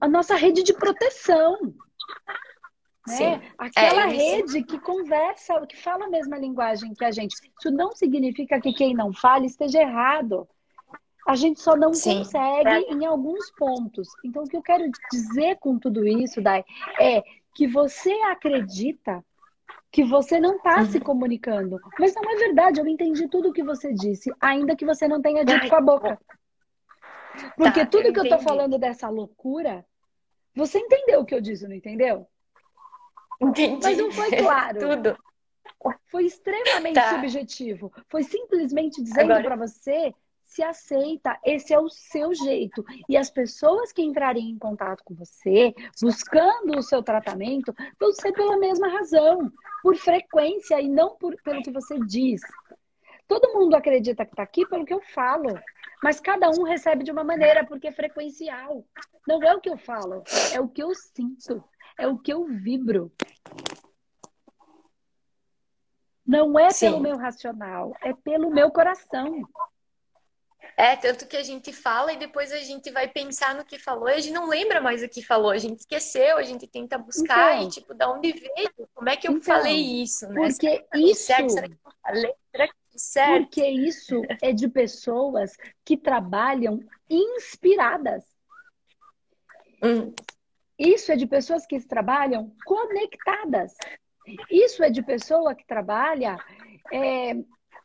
a, 0.00 0.08
nossa 0.08 0.34
rede 0.36 0.62
de 0.62 0.72
proteção. 0.72 1.74
Né? 3.06 3.52
Aquela 3.58 4.04
é, 4.04 4.08
rede 4.08 4.62
que 4.62 4.78
conversa, 4.78 5.66
que 5.66 5.76
fala 5.76 6.04
a 6.04 6.10
mesma 6.10 6.38
linguagem 6.38 6.94
que 6.94 7.04
a 7.04 7.10
gente. 7.10 7.32
Isso 7.32 7.70
não 7.70 7.92
significa 7.92 8.60
que 8.60 8.72
quem 8.72 8.94
não 8.94 9.12
fala 9.12 9.46
esteja 9.46 9.80
errado. 9.80 10.48
A 11.26 11.34
gente 11.34 11.60
só 11.60 11.76
não 11.76 11.92
Sim. 11.92 12.18
consegue 12.18 12.68
é. 12.68 12.92
em 12.92 13.04
alguns 13.04 13.50
pontos. 13.52 14.08
Então, 14.24 14.42
o 14.42 14.48
que 14.48 14.56
eu 14.56 14.62
quero 14.62 14.90
dizer 15.12 15.56
com 15.58 15.78
tudo 15.78 16.06
isso, 16.06 16.40
Dai, 16.40 16.64
é 16.98 17.22
que 17.54 17.66
você 17.66 18.12
acredita 18.22 19.24
que 19.90 20.04
você 20.04 20.38
não 20.38 20.56
está 20.56 20.84
se 20.86 21.00
comunicando. 21.00 21.78
Mas 21.98 22.14
não 22.14 22.30
é 22.30 22.36
verdade, 22.36 22.80
eu 22.80 22.86
entendi 22.86 23.28
tudo 23.28 23.48
o 23.48 23.52
que 23.52 23.62
você 23.62 23.92
disse, 23.92 24.32
ainda 24.40 24.76
que 24.76 24.86
você 24.86 25.08
não 25.08 25.20
tenha 25.20 25.44
dito 25.44 25.68
com 25.68 25.76
a 25.76 25.80
boca. 25.80 26.18
Porque 27.56 27.80
tá, 27.80 27.86
tudo 27.86 28.08
eu 28.08 28.12
que 28.12 28.20
eu 28.20 28.28
tô 28.28 28.38
falando 28.38 28.78
dessa 28.78 29.08
loucura, 29.08 29.84
você 30.54 30.78
entendeu 30.78 31.20
o 31.20 31.24
que 31.24 31.34
eu 31.34 31.40
disse, 31.40 31.66
não 31.66 31.74
entendeu? 31.74 32.26
Entendi. 33.40 33.80
Mas 33.82 33.98
não 33.98 34.10
foi 34.12 34.30
claro. 34.30 34.78
tudo. 34.78 35.18
Foi 36.10 36.26
extremamente 36.26 36.94
tá. 36.94 37.14
subjetivo. 37.14 37.92
Foi 38.08 38.22
simplesmente 38.22 39.02
dizendo 39.02 39.42
para 39.42 39.56
você 39.56 40.14
se 40.44 40.64
aceita, 40.64 41.38
esse 41.44 41.72
é 41.72 41.78
o 41.78 41.88
seu 41.88 42.34
jeito. 42.34 42.84
E 43.08 43.16
as 43.16 43.30
pessoas 43.30 43.92
que 43.92 44.02
entrarem 44.02 44.50
em 44.50 44.58
contato 44.58 45.02
com 45.04 45.14
você, 45.14 45.72
buscando 46.02 46.76
o 46.76 46.82
seu 46.82 47.02
tratamento, 47.02 47.72
vão 47.98 48.12
ser 48.12 48.32
pela 48.32 48.58
mesma 48.58 48.88
razão, 48.88 49.50
por 49.82 49.96
frequência 49.96 50.80
e 50.80 50.88
não 50.88 51.16
por, 51.16 51.34
pelo 51.42 51.62
que 51.62 51.70
você 51.70 51.98
diz. 51.98 52.40
Todo 53.26 53.52
mundo 53.52 53.74
acredita 53.74 54.24
que 54.24 54.32
está 54.32 54.42
aqui 54.42 54.66
pelo 54.66 54.84
que 54.84 54.92
eu 54.92 55.00
falo, 55.00 55.58
mas 56.02 56.18
cada 56.18 56.50
um 56.50 56.64
recebe 56.64 57.04
de 57.04 57.12
uma 57.12 57.22
maneira, 57.22 57.64
porque 57.64 57.88
é 57.88 57.92
frequencial. 57.92 58.84
Não 59.26 59.42
é 59.42 59.54
o 59.54 59.60
que 59.60 59.70
eu 59.70 59.78
falo, 59.78 60.24
é 60.52 60.60
o 60.60 60.68
que 60.68 60.82
eu 60.82 60.92
sinto, 60.94 61.62
é 61.98 62.08
o 62.08 62.18
que 62.18 62.32
eu 62.32 62.44
vibro. 62.44 63.12
Não 66.26 66.58
é 66.58 66.70
Sim. 66.70 66.86
pelo 66.86 67.00
meu 67.00 67.16
racional, 67.16 67.92
é 68.02 68.12
pelo 68.12 68.50
meu 68.50 68.70
coração. 68.70 69.42
É, 70.76 70.96
tanto 70.96 71.26
que 71.26 71.36
a 71.36 71.42
gente 71.42 71.72
fala 71.72 72.12
e 72.12 72.18
depois 72.18 72.52
a 72.52 72.58
gente 72.58 72.90
vai 72.90 73.06
pensar 73.06 73.54
no 73.54 73.64
que 73.64 73.78
falou 73.78 74.08
e 74.08 74.14
a 74.14 74.20
gente 74.20 74.32
não 74.32 74.48
lembra 74.48 74.80
mais 74.80 75.02
o 75.02 75.08
que 75.08 75.22
falou, 75.22 75.50
a 75.50 75.58
gente 75.58 75.80
esqueceu, 75.80 76.38
a 76.38 76.42
gente 76.42 76.66
tenta 76.66 76.96
buscar 76.96 77.56
então, 77.56 77.68
e, 77.68 77.70
tipo, 77.70 77.94
da 77.94 78.10
onde 78.10 78.32
veio? 78.32 78.88
Como 78.94 79.08
é 79.08 79.16
que 79.16 79.28
eu 79.28 79.32
então, 79.32 79.56
falei 79.56 80.02
isso, 80.02 80.26
né? 80.28 80.34
Porque 80.34 80.86
isso... 80.94 81.24
Certo? 81.24 81.50
Será 81.50 81.68
que 81.68 81.74
eu 81.74 81.92
falei? 82.02 82.34
Será 82.50 82.68
que 82.68 82.98
certo? 82.98 83.42
Porque 83.44 83.66
isso 83.66 84.22
é 84.42 84.52
de 84.52 84.68
pessoas 84.68 85.56
que 85.84 85.96
trabalham 85.96 86.80
inspiradas. 87.08 88.24
Hum. 89.82 90.12
Isso 90.78 91.12
é 91.12 91.16
de 91.16 91.26
pessoas 91.26 91.66
que 91.66 91.78
trabalham 91.80 92.54
conectadas. 92.64 93.74
Isso 94.50 94.82
é 94.82 94.90
de 94.90 95.02
pessoa 95.02 95.54
que 95.54 95.66
trabalha 95.66 96.38
é, 96.92 97.32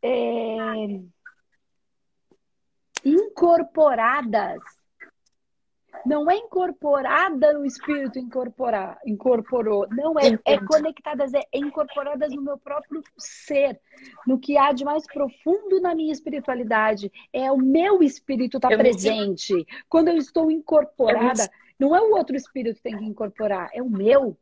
é, 0.02 1.02
incorporadas. 3.06 4.60
não 6.06 6.30
é 6.30 6.36
incorporada 6.36 7.54
no 7.54 7.66
espírito 7.66 8.20
incorporar, 8.20 9.00
incorporou. 9.06 9.88
Não 9.92 10.20
é, 10.20 10.38
é 10.46 10.60
conectadas, 10.60 11.34
é, 11.34 11.44
é 11.52 11.58
incorporadas 11.58 12.34
no 12.34 12.42
meu 12.42 12.58
próprio 12.58 13.02
ser, 13.18 13.80
no 14.28 14.38
que 14.40 14.58
há 14.58 14.72
de 14.72 14.84
mais 14.84 15.06
profundo 15.08 15.80
na 15.80 15.96
minha 15.96 16.12
espiritualidade. 16.12 17.12
É 17.32 17.52
o 17.52 17.58
meu 17.58 18.04
espírito 18.04 18.58
estar 18.58 18.70
tá 18.70 18.78
presente. 18.78 19.66
Quando 19.88 20.10
eu 20.10 20.18
estou 20.18 20.52
incorporada, 20.52 21.50
não 21.80 21.96
é 21.96 22.02
o 22.02 22.16
outro 22.16 22.36
espírito 22.36 22.78
que 22.78 22.84
tem 22.84 22.98
que 22.98 23.06
incorporar, 23.06 23.70
é 23.74 23.82
o 23.82 23.90
meu. 23.90 24.38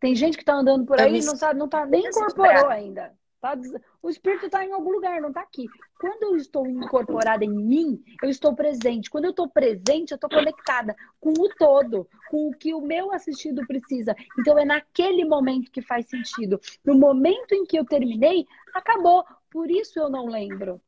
Tem 0.00 0.14
gente 0.14 0.36
que 0.36 0.42
está 0.42 0.54
andando 0.54 0.84
por 0.84 1.00
aí 1.00 1.20
e 1.20 1.24
não 1.24 1.36
sabe, 1.36 1.58
não 1.58 1.68
tá 1.68 1.84
nem 1.86 2.06
incorporou 2.06 2.68
ainda. 2.68 3.12
Tá? 3.44 3.58
O 4.02 4.08
espírito 4.08 4.46
está 4.46 4.64
em 4.64 4.72
algum 4.72 4.90
lugar, 4.90 5.20
não 5.20 5.28
está 5.28 5.42
aqui. 5.42 5.66
Quando 6.00 6.22
eu 6.22 6.36
estou 6.36 6.66
incorporada 6.66 7.44
em 7.44 7.50
mim, 7.50 8.02
eu 8.22 8.30
estou 8.30 8.54
presente. 8.54 9.10
Quando 9.10 9.26
eu 9.26 9.32
estou 9.32 9.46
presente, 9.46 10.12
eu 10.12 10.14
estou 10.14 10.30
conectada 10.30 10.96
com 11.20 11.28
o 11.28 11.48
todo, 11.58 12.08
com 12.30 12.48
o 12.48 12.54
que 12.54 12.72
o 12.72 12.80
meu 12.80 13.12
assistido 13.12 13.66
precisa. 13.66 14.16
Então 14.38 14.58
é 14.58 14.64
naquele 14.64 15.26
momento 15.26 15.70
que 15.70 15.82
faz 15.82 16.08
sentido. 16.08 16.58
No 16.82 16.94
momento 16.94 17.52
em 17.52 17.66
que 17.66 17.78
eu 17.78 17.84
terminei, 17.84 18.46
acabou. 18.74 19.22
Por 19.50 19.70
isso 19.70 19.98
eu 19.98 20.08
não 20.08 20.24
lembro. 20.24 20.80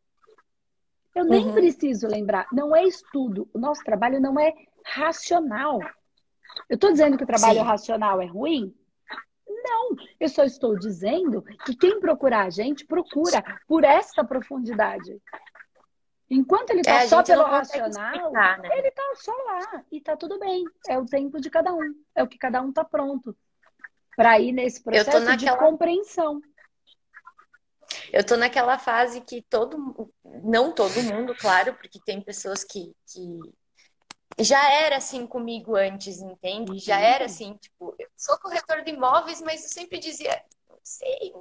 Eu 1.14 1.26
nem 1.26 1.48
uhum. 1.48 1.52
preciso 1.52 2.08
lembrar. 2.08 2.46
Não 2.50 2.74
é 2.74 2.84
estudo. 2.84 3.46
O 3.52 3.58
nosso 3.58 3.84
trabalho 3.84 4.18
não 4.18 4.40
é 4.40 4.54
racional. 4.82 5.78
Eu 6.70 6.76
estou 6.76 6.90
dizendo 6.90 7.18
que 7.18 7.24
o 7.24 7.26
trabalho 7.26 7.58
Sim. 7.58 7.66
racional 7.66 8.22
é 8.22 8.24
ruim? 8.24 8.74
Não, 9.62 9.96
eu 10.20 10.28
só 10.28 10.44
estou 10.44 10.78
dizendo 10.78 11.42
que 11.64 11.74
quem 11.74 11.98
procurar 12.00 12.46
a 12.46 12.50
gente 12.50 12.84
procura 12.84 13.42
por 13.66 13.84
essa 13.84 14.24
profundidade. 14.24 15.20
Enquanto 16.28 16.70
ele 16.70 16.80
está 16.80 17.02
é, 17.02 17.06
só 17.06 17.22
pelo 17.22 17.44
racional, 17.44 18.14
explicar, 18.14 18.58
né? 18.58 18.68
ele 18.78 18.88
está 18.88 19.02
só 19.14 19.32
lá 19.32 19.84
e 19.92 19.98
está 19.98 20.16
tudo 20.16 20.38
bem. 20.38 20.64
É 20.88 20.98
o 20.98 21.06
tempo 21.06 21.40
de 21.40 21.48
cada 21.48 21.72
um, 21.72 21.94
é 22.14 22.22
o 22.22 22.28
que 22.28 22.36
cada 22.36 22.60
um 22.60 22.70
está 22.70 22.84
pronto 22.84 23.36
para 24.16 24.38
ir 24.40 24.52
nesse 24.52 24.82
processo 24.82 25.20
naquela... 25.20 25.56
de 25.56 25.64
compreensão. 25.64 26.40
Eu 28.12 28.20
estou 28.20 28.36
naquela 28.36 28.78
fase 28.78 29.20
que 29.20 29.42
todo, 29.42 30.10
não 30.42 30.72
todo 30.72 31.02
mundo, 31.02 31.34
claro, 31.36 31.74
porque 31.74 32.00
tem 32.04 32.20
pessoas 32.20 32.64
que, 32.64 32.92
que 33.06 33.38
já 34.38 34.70
era 34.72 34.96
assim 34.96 35.26
comigo 35.26 35.76
antes, 35.76 36.20
entende? 36.20 36.78
Já 36.78 36.98
era 37.00 37.24
assim, 37.26 37.54
tipo, 37.56 37.94
eu 37.98 38.08
sou 38.16 38.38
corretor 38.38 38.82
de 38.82 38.90
imóveis, 38.92 39.40
mas 39.40 39.62
eu 39.62 39.68
sempre 39.70 39.98
dizia, 39.98 40.42
não 40.68 40.78
sei, 40.82 41.32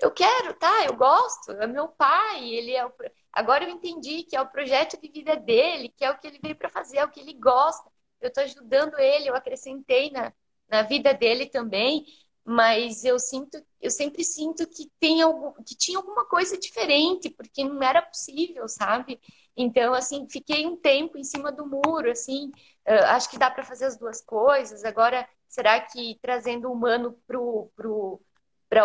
eu 0.00 0.10
quero, 0.10 0.54
tá? 0.54 0.84
Eu 0.86 0.96
gosto, 0.96 1.52
é 1.52 1.66
meu 1.66 1.88
pai, 1.88 2.48
ele 2.48 2.74
é 2.74 2.84
o... 2.86 2.92
Agora 3.32 3.64
eu 3.64 3.70
entendi 3.70 4.22
que 4.24 4.34
é 4.36 4.40
o 4.40 4.48
projeto 4.48 5.00
de 5.00 5.08
vida 5.08 5.36
dele, 5.36 5.90
que 5.96 6.04
é 6.04 6.10
o 6.10 6.18
que 6.18 6.26
ele 6.26 6.38
veio 6.42 6.56
para 6.56 6.68
fazer, 6.68 6.98
é 6.98 7.04
o 7.04 7.10
que 7.10 7.20
ele 7.20 7.34
gosta. 7.34 7.90
Eu 8.20 8.28
estou 8.28 8.42
ajudando 8.42 8.98
ele, 8.98 9.28
eu 9.28 9.34
acrescentei 9.36 10.10
na, 10.10 10.32
na 10.68 10.82
vida 10.82 11.12
dele 11.14 11.46
também, 11.46 12.04
mas 12.44 13.04
eu 13.04 13.18
sinto, 13.18 13.62
eu 13.80 13.90
sempre 13.90 14.24
sinto 14.24 14.66
que 14.66 14.90
tem 14.98 15.20
algo, 15.22 15.54
que 15.64 15.76
tinha 15.76 15.98
alguma 15.98 16.24
coisa 16.26 16.58
diferente, 16.58 17.30
porque 17.30 17.62
não 17.62 17.82
era 17.82 18.00
possível, 18.02 18.66
sabe? 18.68 19.20
Então, 19.60 19.92
assim, 19.92 20.24
fiquei 20.30 20.64
um 20.64 20.76
tempo 20.76 21.18
em 21.18 21.24
cima 21.24 21.50
do 21.50 21.66
muro, 21.66 22.08
assim, 22.08 22.52
acho 22.86 23.28
que 23.28 23.36
dá 23.36 23.50
para 23.50 23.64
fazer 23.64 23.86
as 23.86 23.98
duas 23.98 24.20
coisas. 24.20 24.84
Agora, 24.84 25.28
será 25.48 25.80
que 25.80 26.16
trazendo 26.22 26.68
o 26.68 26.72
humano 26.72 27.12
para 27.26 27.36
pro, 27.36 27.70
pro, 27.74 28.20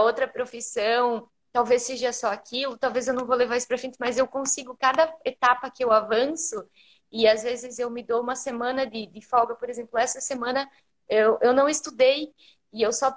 outra 0.02 0.28
profissão, 0.28 1.30
talvez 1.52 1.84
seja 1.84 2.12
só 2.12 2.32
aquilo, 2.32 2.76
talvez 2.76 3.08
eu 3.08 3.14
não 3.14 3.28
vou 3.28 3.36
levar 3.36 3.56
isso 3.56 3.68
para 3.68 3.78
frente, 3.78 3.98
mas 4.00 4.18
eu 4.18 4.28
consigo, 4.28 4.76
cada 4.76 5.16
etapa 5.24 5.70
que 5.70 5.86
eu 5.86 5.92
avanço, 5.92 6.68
e 7.12 7.28
às 7.28 7.44
vezes 7.44 7.78
eu 7.78 7.92
me 7.92 8.02
dou 8.02 8.24
uma 8.24 8.36
semana 8.36 8.88
de, 8.88 9.06
de 9.06 9.22
folga, 9.22 9.54
por 9.54 9.70
exemplo, 9.70 10.00
essa 10.00 10.20
semana 10.20 10.68
eu, 11.08 11.38
eu 11.40 11.54
não 11.54 11.70
estudei, 11.70 12.34
e 12.74 12.82
eu 12.82 12.92
só, 12.92 13.16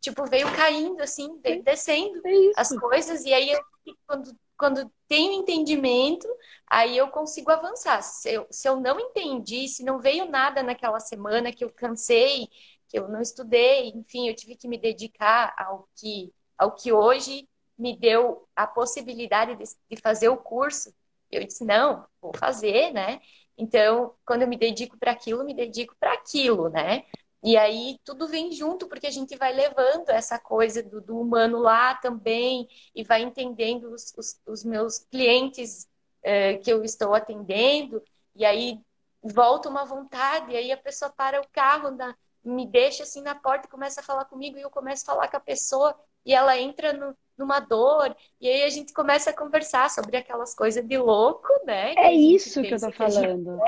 tipo, 0.00 0.24
veio 0.26 0.46
caindo, 0.54 1.02
assim, 1.02 1.40
veio 1.40 1.64
descendo 1.64 2.22
é 2.24 2.52
as 2.56 2.68
coisas, 2.78 3.24
e 3.24 3.34
aí 3.34 3.50
eu, 3.50 3.60
quando 4.06 4.32
quando 4.58 4.90
tenho 5.08 5.32
entendimento, 5.32 6.26
aí 6.66 6.96
eu 6.96 7.08
consigo 7.08 7.50
avançar. 7.50 8.02
Se 8.02 8.32
eu, 8.32 8.46
se 8.50 8.68
eu 8.68 8.80
não 8.80 8.98
entendi, 8.98 9.68
se 9.68 9.84
não 9.84 9.98
veio 10.00 10.26
nada 10.26 10.62
naquela 10.62 11.00
semana 11.00 11.52
que 11.52 11.64
eu 11.64 11.70
cansei, 11.70 12.48
que 12.88 12.98
eu 12.98 13.08
não 13.08 13.20
estudei, 13.20 13.88
enfim, 13.90 14.28
eu 14.28 14.34
tive 14.34 14.56
que 14.56 14.68
me 14.68 14.78
dedicar 14.78 15.54
ao 15.58 15.88
que, 15.96 16.32
ao 16.56 16.74
que 16.74 16.92
hoje 16.92 17.48
me 17.78 17.96
deu 17.96 18.48
a 18.54 18.66
possibilidade 18.66 19.56
de, 19.56 19.64
de 19.64 20.00
fazer 20.00 20.28
o 20.28 20.36
curso. 20.36 20.94
Eu 21.30 21.44
disse, 21.44 21.64
não, 21.64 22.06
vou 22.20 22.32
fazer, 22.36 22.92
né? 22.92 23.20
Então, 23.58 24.14
quando 24.24 24.42
eu 24.42 24.48
me 24.48 24.56
dedico 24.56 24.98
para 24.98 25.12
aquilo, 25.12 25.44
me 25.44 25.54
dedico 25.54 25.94
para 25.98 26.12
aquilo, 26.12 26.68
né? 26.70 27.04
E 27.42 27.56
aí 27.56 27.98
tudo 28.04 28.26
vem 28.26 28.50
junto, 28.52 28.88
porque 28.88 29.06
a 29.06 29.10
gente 29.10 29.36
vai 29.36 29.52
levando 29.52 30.08
essa 30.08 30.38
coisa 30.38 30.82
do, 30.82 31.00
do 31.00 31.20
humano 31.20 31.58
lá 31.58 31.94
também 31.94 32.68
e 32.94 33.04
vai 33.04 33.22
entendendo 33.22 33.92
os, 33.92 34.12
os, 34.16 34.40
os 34.46 34.64
meus 34.64 34.98
clientes 34.98 35.86
é, 36.22 36.56
que 36.56 36.72
eu 36.72 36.82
estou 36.82 37.14
atendendo. 37.14 38.02
E 38.34 38.44
aí 38.44 38.80
volta 39.22 39.68
uma 39.68 39.84
vontade, 39.84 40.52
e 40.52 40.56
aí 40.56 40.72
a 40.72 40.76
pessoa 40.76 41.10
para 41.10 41.40
o 41.40 41.48
carro, 41.52 41.90
na, 41.90 42.14
me 42.44 42.66
deixa 42.66 43.02
assim 43.02 43.22
na 43.22 43.34
porta 43.34 43.66
e 43.66 43.70
começa 43.70 44.00
a 44.00 44.04
falar 44.04 44.24
comigo, 44.24 44.58
e 44.58 44.62
eu 44.62 44.70
começo 44.70 45.02
a 45.02 45.14
falar 45.14 45.28
com 45.28 45.36
a 45.36 45.40
pessoa, 45.40 45.94
e 46.24 46.34
ela 46.34 46.58
entra 46.58 46.92
no, 46.92 47.16
numa 47.36 47.60
dor, 47.60 48.14
e 48.40 48.48
aí 48.48 48.62
a 48.62 48.70
gente 48.70 48.92
começa 48.92 49.30
a 49.30 49.36
conversar 49.36 49.90
sobre 49.90 50.16
aquelas 50.16 50.54
coisas 50.54 50.86
de 50.86 50.98
louco, 50.98 51.48
né? 51.64 51.94
É 51.96 52.12
isso 52.12 52.60
que 52.62 52.72
eu 52.72 52.80
tô 52.80 52.92
falando. 52.92 53.58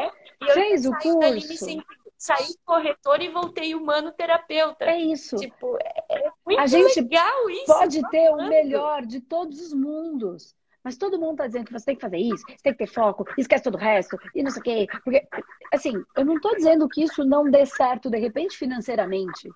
Que 0.41 0.53
Fez 0.53 0.87
o 0.87 0.93
curso 0.93 1.83
saí 2.19 2.57
corretor 2.65 3.23
e 3.23 3.29
voltei 3.29 3.75
humano 3.75 4.13
terapeuta. 4.13 4.85
É 4.85 4.99
isso. 4.99 5.37
Tipo, 5.37 5.79
é, 5.81 6.27
é 6.27 6.33
muito 6.45 6.61
a 6.61 6.67
gente 6.67 7.01
legal 7.01 7.49
isso. 7.49 7.67
Pode 7.67 8.11
ter 8.11 8.31
o 8.31 8.37
melhor 8.49 9.07
de 9.07 9.21
todos 9.21 9.61
os 9.61 9.73
mundos. 9.73 10.55
Mas 10.83 10.97
todo 10.97 11.19
mundo 11.19 11.37
tá 11.39 11.47
dizendo 11.47 11.67
que 11.67 11.73
você 11.73 11.87
tem 11.87 11.97
que 11.97 12.01
fazer 12.01 12.19
isso, 12.19 12.45
você 12.49 12.57
tem 12.63 12.73
que 12.73 12.79
ter 12.79 12.87
foco, 12.87 13.25
esquece 13.37 13.65
todo 13.65 13.75
o 13.75 13.79
resto, 13.79 14.17
e 14.35 14.43
não 14.43 14.51
sei 14.51 14.61
o 14.61 14.63
quê. 14.63 14.87
Porque, 15.05 15.27
assim, 15.73 15.93
eu 16.17 16.25
não 16.25 16.41
tô 16.41 16.55
dizendo 16.55 16.89
que 16.89 17.03
isso 17.03 17.25
não 17.25 17.51
dê 17.51 17.67
certo, 17.67 18.09
de 18.09 18.19
repente, 18.19 18.57
financeiramente. 18.57 19.51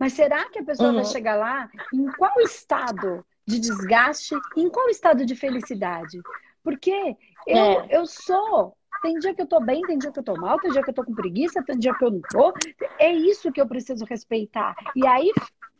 Mas 0.00 0.14
será 0.14 0.48
que 0.48 0.58
a 0.58 0.64
pessoa 0.64 0.88
uhum. 0.88 0.96
vai 0.96 1.04
chegar 1.04 1.36
lá 1.36 1.68
em 1.92 2.06
qual 2.12 2.40
estado 2.40 3.24
de 3.46 3.58
desgaste 3.58 4.34
em 4.56 4.68
qual 4.68 4.88
estado 4.88 5.24
de 5.24 5.34
felicidade? 5.34 6.20
Porque 6.62 7.16
eu, 7.46 7.56
é. 7.56 7.88
eu 7.90 8.06
sou 8.06 8.76
tem 9.02 9.18
dia 9.18 9.34
que 9.34 9.42
eu 9.42 9.46
tô 9.46 9.60
bem, 9.60 9.82
tem 9.82 9.98
dia 9.98 10.12
que 10.12 10.18
eu 10.18 10.22
tô 10.22 10.34
mal, 10.34 10.58
tem 10.58 10.70
dia 10.70 10.82
que 10.82 10.90
eu 10.90 10.94
tô 10.94 11.04
com 11.04 11.14
preguiça, 11.14 11.62
tem 11.62 11.78
dia 11.78 11.94
que 11.94 12.04
eu 12.04 12.10
não 12.10 12.20
tô. 12.30 12.52
É 12.98 13.12
isso 13.12 13.52
que 13.52 13.60
eu 13.60 13.66
preciso 13.66 14.04
respeitar. 14.04 14.74
E 14.94 15.06
aí 15.06 15.30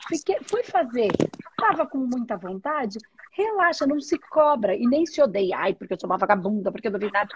fiquei, 0.09 0.39
fui 0.43 0.63
fazer. 0.65 1.09
Tava 1.57 1.87
com 1.87 1.99
muita 1.99 2.37
vontade. 2.37 2.99
Relaxa, 3.33 3.87
não 3.87 4.01
se 4.01 4.19
cobra 4.19 4.75
e 4.75 4.87
nem 4.87 5.07
se 5.07 5.21
odeia. 5.23 5.57
Ai, 5.59 5.75
porque 5.75 5.95
eu 5.95 6.01
sou 6.01 6.09
uma 6.09 6.19
vagabunda, 6.19 6.71
porque 6.71 6.89
eu 6.89 6.93
não 6.93 6.99
vi 6.99 7.11
nada. 7.11 7.29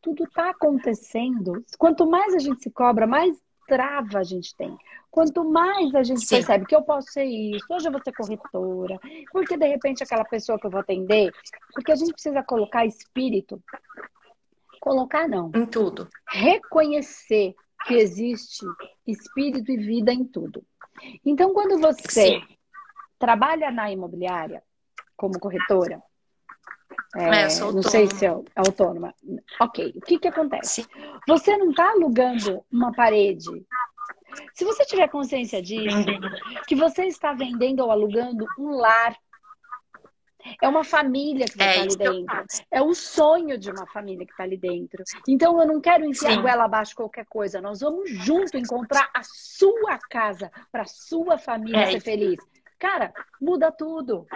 Tudo 0.00 0.26
tá 0.32 0.50
acontecendo. 0.50 1.64
Quanto 1.76 2.08
mais 2.08 2.34
a 2.34 2.38
gente 2.38 2.62
se 2.62 2.70
cobra, 2.70 3.06
mais 3.06 3.36
trava 3.68 4.18
a 4.18 4.24
gente 4.24 4.56
tem. 4.56 4.74
Quanto 5.10 5.44
mais 5.44 5.94
a 5.94 6.02
gente 6.02 6.20
Sim. 6.20 6.36
percebe 6.36 6.66
que 6.66 6.74
eu 6.74 6.82
posso 6.82 7.12
ser 7.12 7.24
isso, 7.24 7.66
hoje 7.70 7.86
eu 7.86 7.92
vou 7.92 8.00
ser 8.02 8.12
corretora, 8.12 8.98
porque 9.30 9.56
de 9.56 9.66
repente 9.66 10.02
aquela 10.02 10.24
pessoa 10.24 10.58
que 10.58 10.66
eu 10.66 10.70
vou 10.70 10.80
atender, 10.80 11.32
porque 11.74 11.92
a 11.92 11.96
gente 11.96 12.12
precisa 12.12 12.42
colocar 12.42 12.86
espírito 12.86 13.62
Colocar 14.80 15.28
não. 15.28 15.50
Em 15.54 15.66
tudo. 15.66 16.08
Reconhecer 16.28 17.54
que 17.86 17.94
existe 17.94 18.64
espírito 19.06 19.70
e 19.70 19.76
vida 19.76 20.12
em 20.12 20.24
tudo. 20.24 20.64
Então, 21.24 21.52
quando 21.52 21.78
você 21.78 22.02
Sim. 22.10 22.42
trabalha 23.18 23.70
na 23.70 23.90
imobiliária 23.90 24.62
como 25.16 25.38
corretora, 25.38 26.02
é, 27.16 27.44
é, 27.44 27.72
não 27.72 27.82
sei 27.82 28.06
se 28.06 28.26
é 28.26 28.34
autônoma. 28.54 29.14
Ok, 29.60 29.92
o 29.96 30.00
que, 30.00 30.18
que 30.18 30.28
acontece? 30.28 30.82
Sim. 30.82 30.88
Você 31.26 31.56
não 31.56 31.70
está 31.70 31.90
alugando 31.90 32.64
uma 32.70 32.92
parede. 32.92 33.66
Se 34.54 34.64
você 34.64 34.84
tiver 34.84 35.08
consciência 35.08 35.62
disso, 35.62 35.96
que 36.66 36.74
você 36.74 37.06
está 37.06 37.32
vendendo 37.32 37.80
ou 37.80 37.90
alugando 37.90 38.46
um 38.58 38.70
lar 38.70 39.16
é 40.62 40.68
uma 40.68 40.84
família 40.84 41.46
que 41.46 41.56
vai 41.56 41.80
é 41.80 41.86
estar 41.86 42.04
ali 42.04 42.24
dentro. 42.24 42.44
É 42.70 42.82
o 42.82 42.94
sonho 42.94 43.58
de 43.58 43.70
uma 43.70 43.86
família 43.86 44.24
que 44.26 44.32
está 44.32 44.44
ali 44.44 44.56
dentro. 44.56 45.02
Então 45.26 45.60
eu 45.60 45.66
não 45.66 45.80
quero 45.80 46.04
enfiar 46.04 46.32
Sim. 46.32 46.38
a 46.38 46.42
goela 46.42 46.64
abaixo 46.64 46.94
qualquer 46.94 47.26
coisa. 47.26 47.60
Nós 47.60 47.80
vamos 47.80 48.10
junto 48.10 48.56
encontrar 48.56 49.10
a 49.14 49.22
sua 49.22 49.98
casa 50.10 50.50
para 50.70 50.84
sua 50.84 51.38
família 51.38 51.82
é 51.82 51.92
ser 51.92 52.00
feliz. 52.00 52.38
Cara, 52.78 53.12
muda 53.40 53.72
tudo. 53.72 54.26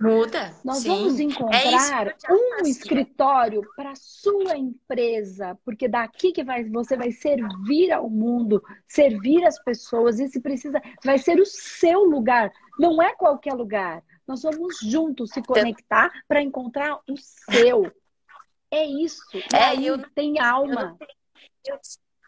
Muda. 0.00 0.54
Nós 0.64 0.78
Sim. 0.78 0.88
vamos 0.88 1.20
é 1.20 1.22
encontrar 1.22 2.06
é 2.08 2.32
um 2.32 2.64
escritório 2.64 3.60
para 3.76 3.94
sua 3.94 4.56
empresa, 4.56 5.58
porque 5.62 5.86
daqui 5.86 6.32
que 6.32 6.42
vai, 6.42 6.64
você 6.64 6.96
vai 6.96 7.12
servir 7.12 7.92
ao 7.92 8.08
mundo, 8.08 8.62
servir 8.88 9.44
as 9.44 9.62
pessoas, 9.62 10.18
e 10.18 10.26
se 10.28 10.40
precisa, 10.40 10.80
vai 11.04 11.18
ser 11.18 11.38
o 11.38 11.44
seu 11.44 12.00
lugar, 12.04 12.50
não 12.78 13.02
é 13.02 13.14
qualquer 13.14 13.52
lugar. 13.52 14.02
Nós 14.30 14.42
vamos 14.42 14.78
juntos 14.80 15.30
se 15.30 15.42
conectar 15.42 16.08
para 16.28 16.40
encontrar 16.40 17.00
o 17.08 17.16
seu. 17.16 17.92
É 18.70 18.84
isso. 18.84 19.20
É, 19.52 19.74
eu 19.74 20.08
tem 20.10 20.38
alma. 20.38 20.96
Eu, 21.66 21.76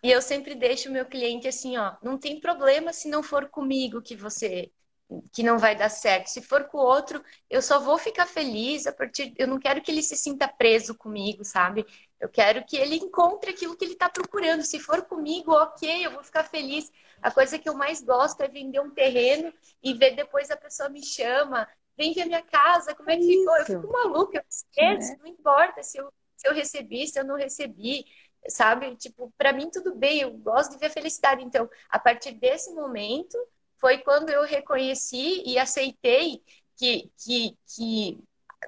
E 0.02 0.10
eu 0.10 0.20
sempre 0.20 0.56
deixo 0.56 0.88
o 0.88 0.92
meu 0.92 1.06
cliente 1.06 1.46
assim, 1.46 1.76
ó, 1.76 1.94
não 2.02 2.18
tem 2.18 2.40
problema 2.40 2.92
se 2.92 3.08
não 3.08 3.22
for 3.22 3.48
comigo 3.48 4.02
que 4.02 4.16
você 4.16 4.72
que 5.32 5.42
não 5.42 5.58
vai 5.58 5.76
dar 5.76 5.90
certo. 5.90 6.28
Se 6.28 6.40
for 6.40 6.64
com 6.64 6.78
o 6.78 6.84
outro, 6.84 7.22
eu 7.50 7.60
só 7.60 7.78
vou 7.78 7.98
ficar 7.98 8.26
feliz 8.26 8.86
a 8.86 8.92
partir. 8.92 9.34
Eu 9.36 9.46
não 9.46 9.58
quero 9.58 9.82
que 9.82 9.90
ele 9.90 10.02
se 10.02 10.16
sinta 10.16 10.48
preso 10.48 10.94
comigo, 10.94 11.44
sabe? 11.44 11.84
Eu 12.18 12.28
quero 12.28 12.64
que 12.64 12.76
ele 12.76 12.96
encontre 12.96 13.50
aquilo 13.50 13.76
que 13.76 13.84
ele 13.84 13.92
está 13.92 14.08
procurando. 14.08 14.62
Se 14.62 14.80
for 14.80 15.02
comigo, 15.02 15.52
ok, 15.52 16.06
eu 16.06 16.12
vou 16.12 16.24
ficar 16.24 16.44
feliz. 16.44 16.90
A 17.20 17.30
coisa 17.30 17.58
que 17.58 17.68
eu 17.68 17.74
mais 17.74 18.00
gosto 18.00 18.40
é 18.40 18.48
vender 18.48 18.80
um 18.80 18.90
terreno 18.90 19.52
e 19.82 19.92
ver 19.94 20.16
depois 20.16 20.50
a 20.50 20.56
pessoa 20.56 20.88
me 20.88 21.04
chama, 21.04 21.68
vem 21.96 22.12
ver 22.12 22.24
minha 22.26 22.42
casa, 22.42 22.94
como 22.94 23.10
é 23.10 23.16
que 23.16 23.26
ficou? 23.26 23.56
Eu 23.56 23.66
fico 23.66 23.92
maluca, 23.92 24.38
eu 24.38 24.44
esqueço, 24.48 25.12
é. 25.12 25.16
não 25.16 25.26
importa 25.26 25.82
se 25.82 25.98
eu, 25.98 26.12
se 26.36 26.48
eu 26.48 26.54
recebi, 26.54 27.06
se 27.06 27.18
eu 27.18 27.24
não 27.24 27.36
recebi 27.36 28.04
sabe? 28.48 28.94
Tipo, 28.96 29.32
para 29.36 29.52
mim 29.52 29.70
tudo 29.70 29.94
bem, 29.94 30.20
eu 30.20 30.32
gosto 30.32 30.72
de 30.72 30.78
ver 30.78 30.90
felicidade. 30.90 31.42
Então, 31.42 31.68
a 31.88 31.98
partir 31.98 32.32
desse 32.32 32.72
momento, 32.72 33.38
foi 33.78 33.98
quando 33.98 34.30
eu 34.30 34.44
reconheci 34.44 35.42
e 35.46 35.58
aceitei 35.58 36.42
que, 36.76 37.10
que, 37.18 37.56
que 37.66 38.18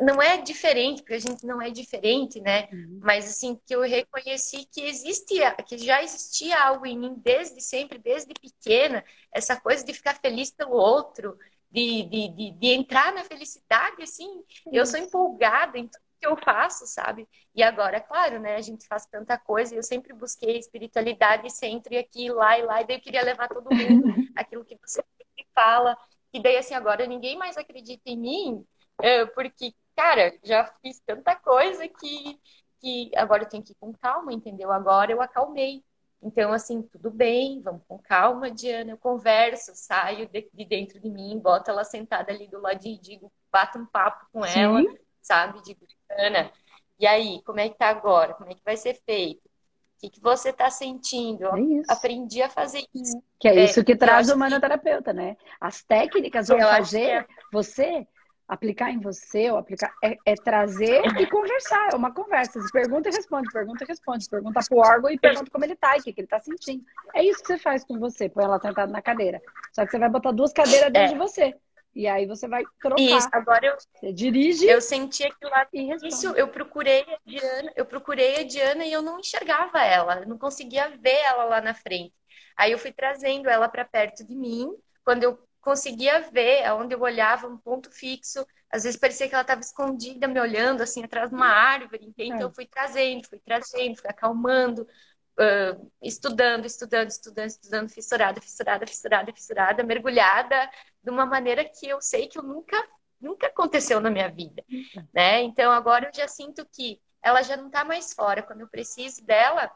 não 0.00 0.20
é 0.20 0.38
diferente, 0.38 1.02
porque 1.02 1.14
a 1.14 1.20
gente 1.20 1.46
não 1.46 1.62
é 1.62 1.70
diferente, 1.70 2.40
né? 2.40 2.68
Uhum. 2.72 3.00
Mas 3.02 3.26
assim, 3.26 3.58
que 3.64 3.74
eu 3.74 3.80
reconheci 3.82 4.66
que 4.66 4.82
existia, 4.82 5.52
que 5.52 5.78
já 5.78 6.02
existia 6.02 6.58
algo 6.60 6.84
em 6.84 6.98
mim 6.98 7.14
desde 7.16 7.60
sempre, 7.60 7.98
desde 7.98 8.34
pequena, 8.34 9.04
essa 9.32 9.54
coisa 9.60 9.84
de 9.84 9.94
ficar 9.94 10.18
feliz 10.20 10.50
pelo 10.50 10.72
outro, 10.72 11.38
de, 11.74 12.04
de, 12.04 12.28
de, 12.28 12.50
de 12.52 12.68
entrar 12.68 13.12
na 13.12 13.24
felicidade, 13.24 14.00
assim, 14.00 14.44
eu 14.72 14.86
sou 14.86 15.00
empolgada 15.00 15.76
em 15.76 15.88
tudo 15.88 16.04
que 16.20 16.26
eu 16.26 16.36
faço, 16.36 16.86
sabe? 16.86 17.28
E 17.52 17.62
agora, 17.64 18.00
claro, 18.00 18.38
né? 18.38 18.54
A 18.54 18.60
gente 18.60 18.86
faz 18.86 19.04
tanta 19.06 19.36
coisa 19.36 19.74
e 19.74 19.76
eu 19.78 19.82
sempre 19.82 20.12
busquei 20.12 20.56
espiritualidade 20.56 21.50
sempre 21.50 21.98
aqui, 21.98 22.30
lá 22.30 22.56
e 22.56 22.62
lá, 22.62 22.80
e 22.80 22.86
daí 22.86 22.96
eu 22.96 23.00
queria 23.00 23.24
levar 23.24 23.48
todo 23.48 23.74
mundo 23.74 24.08
aquilo 24.36 24.64
que 24.64 24.78
você 24.86 25.04
fala. 25.52 25.98
E 26.32 26.40
daí, 26.40 26.56
assim, 26.56 26.74
agora 26.74 27.06
ninguém 27.06 27.36
mais 27.36 27.56
acredita 27.56 28.02
em 28.06 28.16
mim, 28.18 28.66
é, 29.02 29.26
porque, 29.26 29.74
cara, 29.96 30.38
já 30.44 30.64
fiz 30.80 31.00
tanta 31.00 31.34
coisa 31.36 31.88
que, 31.88 32.40
que 32.80 33.10
agora 33.16 33.42
eu 33.42 33.48
tenho 33.48 33.64
que 33.64 33.72
ir 33.72 33.76
com 33.80 33.92
calma, 33.94 34.32
entendeu? 34.32 34.70
Agora 34.70 35.10
eu 35.10 35.20
acalmei. 35.20 35.82
Então, 36.24 36.54
assim, 36.54 36.80
tudo 36.80 37.10
bem, 37.10 37.60
vamos 37.60 37.82
com 37.86 37.98
calma, 37.98 38.50
Diana. 38.50 38.92
Eu 38.92 38.96
converso, 38.96 39.72
saio 39.74 40.26
de, 40.26 40.48
de 40.54 40.64
dentro 40.64 40.98
de 40.98 41.10
mim, 41.10 41.38
boto 41.38 41.70
ela 41.70 41.84
sentada 41.84 42.32
ali 42.32 42.48
do 42.48 42.58
ladinho, 42.58 42.98
digo, 42.98 43.30
bato 43.52 43.78
um 43.78 43.84
papo 43.84 44.26
com 44.32 44.42
Sim. 44.42 44.58
ela, 44.58 44.82
sabe? 45.20 45.62
Digo, 45.62 45.86
Ana, 46.18 46.50
e 46.98 47.06
aí, 47.06 47.42
como 47.44 47.60
é 47.60 47.68
que 47.68 47.76
tá 47.76 47.88
agora? 47.88 48.32
Como 48.32 48.50
é 48.50 48.54
que 48.54 48.64
vai 48.64 48.76
ser 48.76 48.94
feito? 49.04 49.44
O 49.44 50.00
que, 50.00 50.10
que 50.10 50.20
você 50.20 50.48
está 50.48 50.70
sentindo? 50.70 51.44
É 51.44 51.82
aprendi 51.88 52.42
a 52.42 52.48
fazer 52.48 52.84
isso. 52.94 53.22
Que 53.38 53.48
é, 53.48 53.58
é 53.58 53.64
isso 53.64 53.84
que 53.84 53.94
traz 53.94 54.30
o 54.30 54.36
manoterapeuta, 54.36 55.12
que... 55.12 55.16
né? 55.16 55.36
As 55.60 55.82
técnicas 55.82 56.48
vão 56.48 56.58
fazer 56.58 57.10
é... 57.10 57.26
você 57.52 58.06
aplicar 58.46 58.90
em 58.90 59.00
você, 59.00 59.50
ou 59.50 59.56
aplicar, 59.56 59.92
é, 60.02 60.16
é, 60.26 60.34
trazer 60.34 61.02
e 61.18 61.26
conversar, 61.26 61.88
é 61.92 61.96
uma 61.96 62.12
conversa. 62.12 62.60
Você 62.60 62.70
pergunta 62.70 63.08
e 63.08 63.12
responde, 63.12 63.48
pergunta 63.50 63.84
e 63.84 63.86
responde, 63.86 64.28
pergunta 64.28 64.60
pro 64.68 64.78
órgão 64.78 65.10
e 65.10 65.18
pergunta 65.18 65.50
como 65.50 65.64
ele 65.64 65.76
tá, 65.76 65.96
e 65.96 66.00
o 66.00 66.02
que, 66.02 66.12
que 66.12 66.20
ele 66.20 66.28
tá 66.28 66.40
sentindo. 66.40 66.84
É 67.14 67.22
isso 67.24 67.40
que 67.40 67.46
você 67.46 67.58
faz 67.58 67.84
com 67.84 67.98
você, 67.98 68.28
põe 68.28 68.44
ela 68.44 68.60
sentada 68.60 68.92
na 68.92 69.00
cadeira. 69.00 69.40
Só 69.72 69.84
que 69.84 69.90
você 69.90 69.98
vai 69.98 70.10
botar 70.10 70.32
duas 70.32 70.52
cadeiras 70.52 70.92
dentro 70.92 71.10
é. 71.10 71.12
de 71.12 71.18
você. 71.18 71.54
E 71.94 72.08
aí 72.08 72.26
você 72.26 72.48
vai 72.48 72.64
trocar. 72.80 73.00
Isso, 73.00 73.28
agora 73.30 73.66
eu 73.66 73.76
você 73.76 74.12
dirige. 74.12 74.66
Eu 74.66 74.80
senti 74.80 75.22
aquilo 75.22 75.50
lá. 75.50 75.66
Isso, 76.02 76.26
eu 76.34 76.48
procurei 76.48 77.02
a 77.02 77.18
Diana, 77.24 77.72
eu 77.76 77.86
procurei 77.86 78.40
a 78.40 78.44
Diana 78.44 78.84
e 78.84 78.92
eu 78.92 79.00
não 79.00 79.20
enxergava 79.20 79.80
ela, 79.80 80.26
não 80.26 80.36
conseguia 80.36 80.88
ver 80.88 81.20
ela 81.24 81.44
lá 81.44 81.60
na 81.60 81.72
frente. 81.72 82.12
Aí 82.56 82.72
eu 82.72 82.78
fui 82.78 82.92
trazendo 82.92 83.48
ela 83.48 83.68
para 83.68 83.84
perto 83.84 84.24
de 84.24 84.34
mim, 84.34 84.68
quando 85.04 85.22
eu 85.22 85.38
conseguia 85.64 86.20
ver, 86.30 86.64
aonde 86.64 86.94
eu 86.94 87.00
olhava 87.00 87.48
um 87.48 87.56
ponto 87.56 87.90
fixo, 87.90 88.46
às 88.70 88.84
vezes 88.84 89.00
parecia 89.00 89.28
que 89.28 89.34
ela 89.34 89.42
estava 89.42 89.60
escondida 89.60 90.28
me 90.28 90.38
olhando 90.38 90.82
assim 90.82 91.02
atrás 91.02 91.30
de 91.30 91.34
uma 91.34 91.48
árvore, 91.48 92.12
então 92.16 92.38
é. 92.38 92.42
eu 92.42 92.50
fui 92.52 92.66
trazendo, 92.66 93.26
fui 93.26 93.40
trazendo, 93.40 93.96
fui 93.96 94.10
acalmando, 94.10 94.82
uh, 94.82 95.90
estudando, 96.02 96.66
estudando, 96.66 97.08
estudando, 97.08 97.48
estudando, 97.48 97.88
fissurada, 97.88 98.40
fissurada, 98.40 98.86
fissurada, 98.86 99.32
fissurada, 99.32 99.82
mergulhada 99.82 100.70
de 101.02 101.10
uma 101.10 101.24
maneira 101.24 101.64
que 101.64 101.88
eu 101.88 102.00
sei 102.00 102.28
que 102.28 102.38
eu 102.38 102.42
nunca, 102.42 102.76
nunca 103.20 103.46
aconteceu 103.46 104.00
na 104.00 104.10
minha 104.10 104.28
vida, 104.28 104.62
uhum. 104.70 105.08
né? 105.12 105.42
Então 105.42 105.72
agora 105.72 106.08
eu 106.08 106.14
já 106.14 106.28
sinto 106.28 106.66
que 106.70 107.00
ela 107.22 107.42
já 107.42 107.56
não 107.56 107.68
está 107.68 107.84
mais 107.84 108.12
fora. 108.12 108.42
Quando 108.42 108.60
eu 108.60 108.68
preciso 108.68 109.24
dela, 109.24 109.70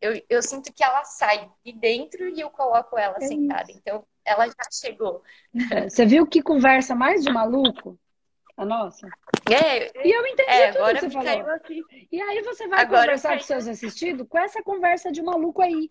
eu, 0.00 0.20
eu 0.28 0.42
sinto 0.42 0.72
que 0.72 0.82
ela 0.82 1.04
sai 1.04 1.50
de 1.64 1.72
dentro 1.72 2.28
e 2.28 2.40
eu 2.40 2.50
coloco 2.50 2.96
ela 2.96 3.16
é 3.20 3.26
sentada. 3.26 3.70
Então 3.70 4.06
ela 4.24 4.46
já 4.46 4.68
chegou. 4.72 5.22
Você 5.88 6.06
viu 6.06 6.26
que 6.26 6.42
conversa 6.42 6.94
mais 6.94 7.22
de 7.22 7.32
maluco? 7.32 7.98
A 8.56 8.64
nossa? 8.64 9.08
É, 9.50 10.06
e 10.06 10.12
eu 10.12 10.26
entendi 10.26 10.48
é, 10.48 10.68
tudo 10.68 10.78
agora 10.78 10.94
que 10.94 11.00
você 11.00 11.10
falou. 11.10 11.50
Aqui. 11.50 11.82
E 12.10 12.22
aí 12.22 12.42
você 12.42 12.68
vai 12.68 12.80
agora 12.80 13.02
conversar 13.02 13.36
com 13.36 13.44
seus 13.44 13.66
assistidos 13.66 14.26
com 14.28 14.38
essa 14.38 14.62
conversa 14.62 15.10
de 15.10 15.22
maluco 15.22 15.60
aí. 15.60 15.90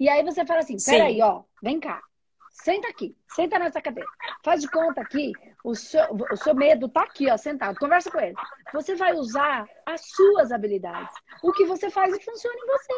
E 0.00 0.08
aí 0.08 0.24
você 0.24 0.44
fala 0.46 0.60
assim, 0.60 0.76
peraí, 0.84 1.20
ó, 1.20 1.42
vem 1.62 1.78
cá. 1.78 2.00
Senta 2.50 2.88
aqui, 2.88 3.16
senta 3.28 3.58
nessa 3.58 3.82
cadeira. 3.82 4.08
Faz 4.44 4.60
de 4.62 4.70
conta 4.70 5.00
aqui, 5.00 5.32
o 5.64 5.74
seu, 5.74 6.04
o 6.30 6.36
seu 6.36 6.54
medo 6.54 6.88
tá 6.88 7.02
aqui, 7.02 7.30
ó, 7.30 7.36
sentado. 7.36 7.78
Conversa 7.78 8.10
com 8.10 8.20
ele. 8.20 8.34
Você 8.72 8.94
vai 8.94 9.12
usar 9.12 9.66
as 9.84 10.02
suas 10.08 10.52
habilidades. 10.52 11.14
O 11.42 11.52
que 11.52 11.64
você 11.66 11.90
faz 11.90 12.16
e 12.16 12.22
funciona 12.22 12.56
em 12.56 12.66
você. 12.66 12.92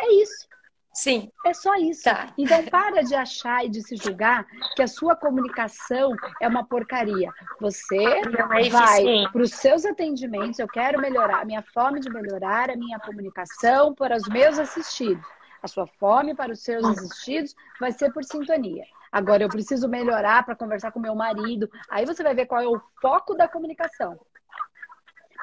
É 0.00 0.12
isso. 0.14 0.48
Sim. 0.92 1.30
É 1.44 1.54
só 1.54 1.74
isso. 1.76 2.04
Tá. 2.04 2.32
Então 2.36 2.64
para 2.66 3.02
de 3.02 3.14
achar 3.14 3.64
e 3.64 3.68
de 3.68 3.82
se 3.82 3.96
julgar 3.96 4.44
que 4.74 4.82
a 4.82 4.88
sua 4.88 5.14
comunicação 5.14 6.14
é 6.40 6.48
uma 6.48 6.64
porcaria. 6.64 7.30
Você 7.60 7.96
é 7.96 8.68
vai 8.68 9.28
para 9.32 9.42
os 9.42 9.52
seus 9.52 9.84
atendimentos, 9.84 10.58
eu 10.58 10.68
quero 10.68 11.00
melhorar 11.00 11.42
a 11.42 11.44
minha 11.44 11.62
forma 11.62 12.00
de 12.00 12.10
melhorar 12.10 12.70
a 12.70 12.76
minha 12.76 12.98
comunicação 12.98 13.94
para 13.94 14.16
os 14.16 14.28
meus 14.28 14.58
assistidos. 14.58 15.24
A 15.62 15.68
sua 15.68 15.86
fome 15.86 16.34
para 16.34 16.52
os 16.52 16.60
seus 16.62 16.84
assistidos 16.84 17.54
vai 17.80 17.92
ser 17.92 18.12
por 18.12 18.24
sintonia. 18.24 18.84
Agora 19.10 19.42
eu 19.42 19.48
preciso 19.48 19.88
melhorar 19.88 20.44
para 20.44 20.54
conversar 20.54 20.92
com 20.92 21.00
meu 21.00 21.14
marido. 21.14 21.68
Aí 21.90 22.04
você 22.04 22.22
vai 22.22 22.34
ver 22.34 22.46
qual 22.46 22.60
é 22.60 22.66
o 22.66 22.80
foco 23.00 23.34
da 23.34 23.48
comunicação. 23.48 24.18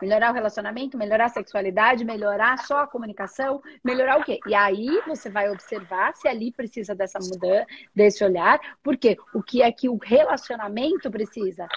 Melhorar 0.01 0.31
o 0.31 0.33
relacionamento, 0.33 0.97
melhorar 0.97 1.25
a 1.25 1.29
sexualidade, 1.29 2.03
melhorar 2.03 2.57
só 2.59 2.79
a 2.79 2.87
comunicação, 2.87 3.61
melhorar 3.83 4.19
o 4.19 4.23
quê? 4.23 4.39
E 4.47 4.53
aí 4.53 5.01
você 5.07 5.29
vai 5.29 5.49
observar 5.49 6.13
se 6.15 6.27
ali 6.27 6.51
precisa 6.51 6.93
dessa 6.93 7.19
mudança, 7.19 7.65
desse 7.95 8.23
olhar, 8.23 8.59
porque 8.83 9.17
o 9.33 9.41
que 9.41 9.61
é 9.61 9.71
que 9.71 9.87
o 9.87 9.97
relacionamento 9.97 11.09
precisa? 11.09 11.67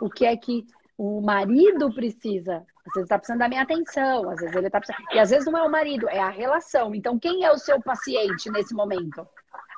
O 0.00 0.08
que 0.08 0.24
é 0.24 0.36
que 0.36 0.64
o 0.96 1.20
marido 1.20 1.92
precisa? 1.92 2.64
Às 2.86 2.92
vezes 2.94 3.06
está 3.06 3.18
precisando 3.18 3.38
da 3.40 3.48
minha 3.48 3.62
atenção, 3.62 4.28
às 4.28 4.40
vezes 4.40 4.54
ele 4.54 4.66
está 4.66 4.78
precisando. 4.78 5.06
E 5.12 5.18
às 5.18 5.30
vezes 5.30 5.46
não 5.46 5.58
é 5.58 5.62
o 5.62 5.70
marido, 5.70 6.08
é 6.08 6.20
a 6.20 6.28
relação. 6.28 6.94
Então, 6.94 7.18
quem 7.18 7.44
é 7.44 7.50
o 7.50 7.58
seu 7.58 7.80
paciente 7.80 8.50
nesse 8.50 8.74
momento? 8.74 9.26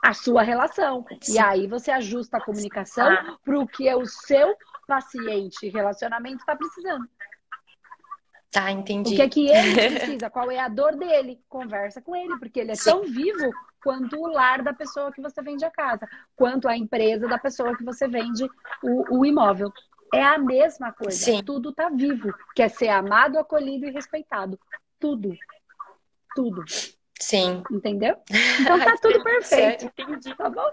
A 0.02 0.12
sua 0.12 0.42
relação. 0.42 1.04
E 1.28 1.38
aí 1.38 1.66
você 1.66 1.90
ajusta 1.90 2.36
a 2.36 2.44
comunicação 2.44 3.08
ah. 3.08 3.38
para 3.44 3.58
o 3.58 3.66
que 3.66 3.88
é 3.88 3.96
o 3.96 4.04
seu 4.04 4.56
paciente 4.86 5.68
relacionamento 5.68 6.38
está 6.38 6.56
precisando. 6.56 7.08
Tá, 8.50 8.70
entendi. 8.70 9.12
O 9.12 9.16
que 9.16 9.22
é 9.22 9.28
que 9.28 9.48
ele 9.48 9.74
precisa? 10.06 10.30
Qual 10.30 10.50
é 10.50 10.58
a 10.58 10.68
dor 10.68 10.96
dele? 10.96 11.40
Conversa 11.48 12.00
com 12.00 12.14
ele, 12.14 12.38
porque 12.38 12.60
ele 12.60 12.72
é 12.72 12.74
Sim. 12.74 12.90
tão 12.90 13.04
vivo 13.04 13.50
quanto 13.82 14.16
o 14.18 14.26
lar 14.26 14.62
da 14.62 14.72
pessoa 14.72 15.12
que 15.12 15.20
você 15.20 15.42
vende 15.42 15.64
a 15.64 15.70
casa, 15.70 16.08
quanto 16.34 16.68
a 16.68 16.76
empresa 16.76 17.28
da 17.28 17.38
pessoa 17.38 17.76
que 17.76 17.84
você 17.84 18.08
vende 18.08 18.48
o, 18.82 19.18
o 19.18 19.24
imóvel. 19.24 19.72
É 20.12 20.22
a 20.22 20.38
mesma 20.38 20.92
coisa. 20.92 21.16
Sim. 21.16 21.42
Tudo 21.44 21.72
tá 21.72 21.88
vivo. 21.88 22.32
Quer 22.54 22.70
ser 22.70 22.88
amado, 22.88 23.38
acolhido 23.38 23.86
e 23.86 23.90
respeitado. 23.90 24.58
Tudo. 24.98 25.36
Tudo. 26.34 26.64
Sim. 27.20 27.62
Entendeu? 27.70 28.16
Então 28.60 28.78
tá 28.78 28.96
tudo 29.00 29.22
perfeito. 29.22 29.84
Entendi. 29.84 30.34
Tá 30.34 30.48
bom? 30.48 30.68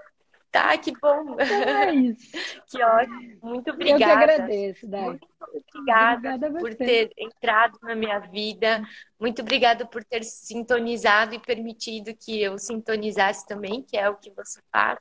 Tá, 0.54 0.78
que 0.78 0.94
bom. 1.02 1.36
É 1.40 1.96
isso. 1.96 2.30
que 2.70 2.84
ótimo. 2.84 3.40
Muito 3.42 3.72
obrigada. 3.72 3.92
Eu 3.92 3.98
que 3.98 4.04
agradeço, 4.04 4.88
Dai. 4.88 5.02
Muito 5.04 5.28
obrigada, 5.42 6.36
obrigada 6.36 6.60
por 6.60 6.76
ter 6.76 7.12
entrado 7.18 7.80
na 7.82 7.96
minha 7.96 8.20
vida. 8.20 8.84
Muito 9.20 9.42
obrigada 9.42 9.84
por 9.84 10.04
ter 10.04 10.24
sintonizado 10.24 11.34
e 11.34 11.40
permitido 11.40 12.16
que 12.16 12.40
eu 12.40 12.60
sintonizasse 12.60 13.48
também, 13.48 13.82
que 13.82 13.98
é 13.98 14.08
o 14.08 14.16
que 14.16 14.30
você 14.30 14.62
faz. 14.72 15.00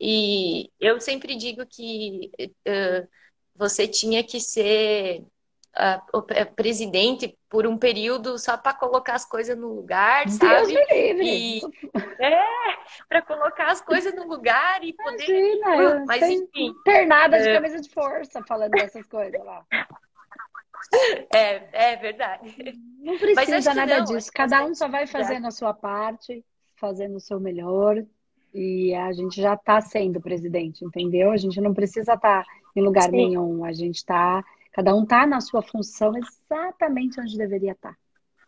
E 0.00 0.72
eu 0.80 1.00
sempre 1.00 1.36
digo 1.36 1.64
que 1.64 2.32
uh, 2.40 3.08
você 3.54 3.86
tinha 3.86 4.24
que 4.24 4.40
ser 4.40 5.24
uh, 5.76 6.18
o 6.18 6.22
presidente 6.54 7.36
por 7.48 7.66
um 7.66 7.76
período 7.76 8.38
só 8.38 8.56
para 8.56 8.72
colocar 8.74 9.14
as 9.14 9.24
coisas 9.24 9.56
no 9.56 9.74
lugar, 9.74 10.24
Deus 10.24 10.36
sabe? 10.36 10.74
E, 10.92 11.60
é, 12.18 12.42
para 13.08 13.22
colocar 13.22 13.70
as 13.70 13.80
coisas 13.80 14.14
no 14.14 14.26
lugar 14.26 14.82
e 14.84 14.92
poder. 14.92 15.56
Imagina, 15.56 16.04
Mas 16.06 16.22
enfim. 16.22 16.74
Pernada 16.84 17.40
de 17.40 17.48
é... 17.48 17.54
camisa 17.54 17.80
de 17.80 17.88
força 17.90 18.42
falando 18.46 18.72
dessas 18.72 19.06
coisas 19.06 19.42
lá. 19.44 19.64
É, 21.32 21.92
é 21.92 21.96
verdade. 21.96 22.56
Não 22.98 23.16
precisa 23.16 23.74
nada 23.74 23.98
não, 23.98 24.04
disso. 24.06 24.30
Cada 24.34 24.64
um 24.64 24.74
só 24.74 24.88
vai 24.88 25.06
fazendo 25.06 25.46
a 25.46 25.50
sua 25.52 25.72
parte, 25.72 26.44
fazendo 26.74 27.16
o 27.16 27.20
seu 27.20 27.38
melhor 27.38 28.02
e 28.52 28.92
a 28.94 29.12
gente 29.12 29.40
já 29.40 29.54
está 29.54 29.80
sendo 29.80 30.20
presidente, 30.20 30.84
entendeu? 30.84 31.30
A 31.30 31.36
gente 31.36 31.60
não 31.60 31.72
precisa 31.72 32.14
estar 32.14 32.44
tá 32.44 32.46
em 32.74 32.82
lugar 32.82 33.04
Sim. 33.04 33.16
nenhum, 33.16 33.64
a 33.64 33.72
gente 33.72 33.96
está, 33.96 34.44
cada 34.72 34.94
um 34.94 35.02
está 35.02 35.26
na 35.26 35.40
sua 35.40 35.62
função 35.62 36.12
exatamente 36.16 37.20
onde 37.20 37.36
deveria 37.36 37.72
estar. 37.72 37.92
Tá. 37.92 37.98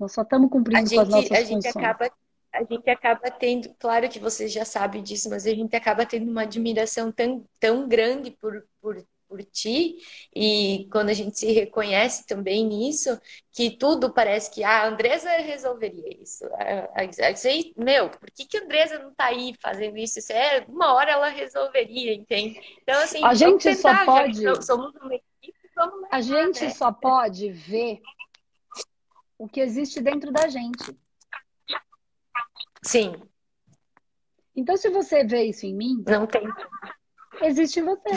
Nós 0.01 0.13
só 0.13 0.23
estamos 0.23 0.51
cumprindo 0.51 0.89
gente, 0.89 0.95
com 0.95 1.03
as 1.03 1.09
nossas 1.09 1.31
a 1.31 1.37
funções. 1.37 1.65
Gente 1.65 1.79
acaba, 1.79 2.11
a 2.53 2.65
gente 2.65 2.91
acaba 2.91 3.31
tendo, 3.31 3.75
claro 3.79 4.09
que 4.09 4.19
vocês 4.19 4.53
já 4.53 4.65
sabem 4.65 5.03
disso, 5.03 5.31
mas 5.31 5.47
a 5.47 5.51
gente 5.51 5.75
acaba 5.77 6.05
tendo 6.05 6.31
uma 6.31 6.43
admiração 6.43 7.13
tão, 7.13 7.45
tão 7.61 7.89
grande 7.89 8.31
por, 8.31 8.65
por 8.81 9.05
por 9.33 9.43
ti, 9.45 9.97
e 10.37 10.87
quando 10.93 11.09
a 11.09 11.15
gente 11.15 11.39
se 11.39 11.51
reconhece 11.51 12.27
também 12.27 12.67
nisso, 12.67 13.19
que 13.51 13.71
tudo 13.71 14.13
parece 14.13 14.51
que 14.51 14.63
ah, 14.63 14.83
a 14.83 14.89
Andresa 14.89 15.31
resolveria 15.39 16.23
isso. 16.23 16.45
Aí, 16.95 17.73
meu, 17.75 18.11
por 18.11 18.31
que, 18.31 18.45
que 18.45 18.59
a 18.59 18.63
Andresa 18.63 18.99
não 18.99 19.11
está 19.11 19.27
aí 19.27 19.55
fazendo 19.59 19.97
isso? 19.97 20.19
isso 20.19 20.33
é, 20.33 20.63
uma 20.69 20.93
hora 20.93 21.13
ela 21.13 21.29
resolveria, 21.29 22.13
entende? 22.13 22.61
Então, 22.83 23.03
assim, 23.03 23.25
a 23.25 23.33
gente 23.33 23.75
só 23.75 24.05
pode. 24.05 24.43
somos 24.67 24.95
uma 24.97 25.15
equipe, 25.15 25.32
a 26.11 26.21
gente 26.21 26.71
só 26.71 26.93
pode 26.93 27.51
ver 27.51 28.01
o 29.39 29.49
que 29.49 29.61
existe 29.61 30.01
dentro 30.01 30.33
da 30.33 30.49
gente. 30.49 30.99
Sim. 32.83 33.15
Então, 34.55 34.77
se 34.77 34.91
você 34.91 35.25
vê 35.25 35.45
isso 35.45 35.65
em 35.67 35.75
mim, 35.75 36.05
não 36.07 36.27
tem. 36.27 36.47
Existe 37.41 37.81
em 37.81 37.85
você. 37.85 38.11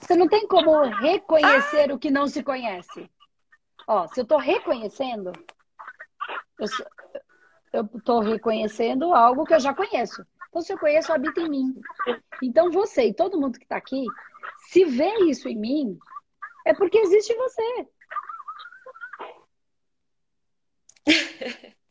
Você 0.00 0.16
não 0.16 0.28
tem 0.28 0.46
como 0.46 0.82
reconhecer 0.82 1.92
o 1.92 1.98
que 1.98 2.10
não 2.10 2.26
se 2.26 2.42
conhece. 2.42 3.10
Ó, 3.86 4.06
se 4.06 4.20
eu 4.20 4.22
estou 4.22 4.38
reconhecendo, 4.38 5.32
eu 7.72 7.84
estou 7.96 8.20
reconhecendo 8.20 9.12
algo 9.12 9.44
que 9.44 9.54
eu 9.54 9.60
já 9.60 9.74
conheço. 9.74 10.24
Então, 10.48 10.62
se 10.62 10.72
eu 10.72 10.78
conheço, 10.78 11.12
habita 11.12 11.40
em 11.40 11.48
mim. 11.48 11.80
Então, 12.42 12.70
você 12.70 13.06
e 13.06 13.14
todo 13.14 13.40
mundo 13.40 13.58
que 13.58 13.64
está 13.64 13.76
aqui, 13.76 14.04
se 14.68 14.84
vê 14.84 15.12
isso 15.28 15.48
em 15.48 15.56
mim, 15.56 15.98
é 16.66 16.74
porque 16.74 16.98
existe 16.98 17.34
você. 17.34 17.88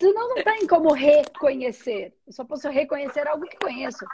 Senão 0.01 0.29
não 0.29 0.43
tem 0.43 0.65
como 0.67 0.93
reconhecer. 0.93 2.15
Eu 2.25 2.33
só 2.33 2.45
posso 2.45 2.69
reconhecer 2.69 3.27
algo 3.27 3.45
que 3.45 3.57
conheço. 3.57 4.05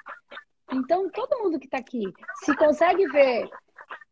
Então, 0.72 1.10
todo 1.10 1.38
mundo 1.40 1.60
que 1.60 1.66
está 1.66 1.78
aqui, 1.78 2.12
se 2.44 2.56
consegue 2.56 3.08
ver 3.08 3.48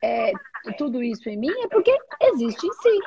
é, 0.03 0.31
tudo 0.77 1.01
isso 1.01 1.27
em 1.29 1.37
mim, 1.37 1.51
é 1.63 1.67
porque 1.67 1.95
existe 2.21 2.67
em 2.67 2.73
si. 2.73 2.99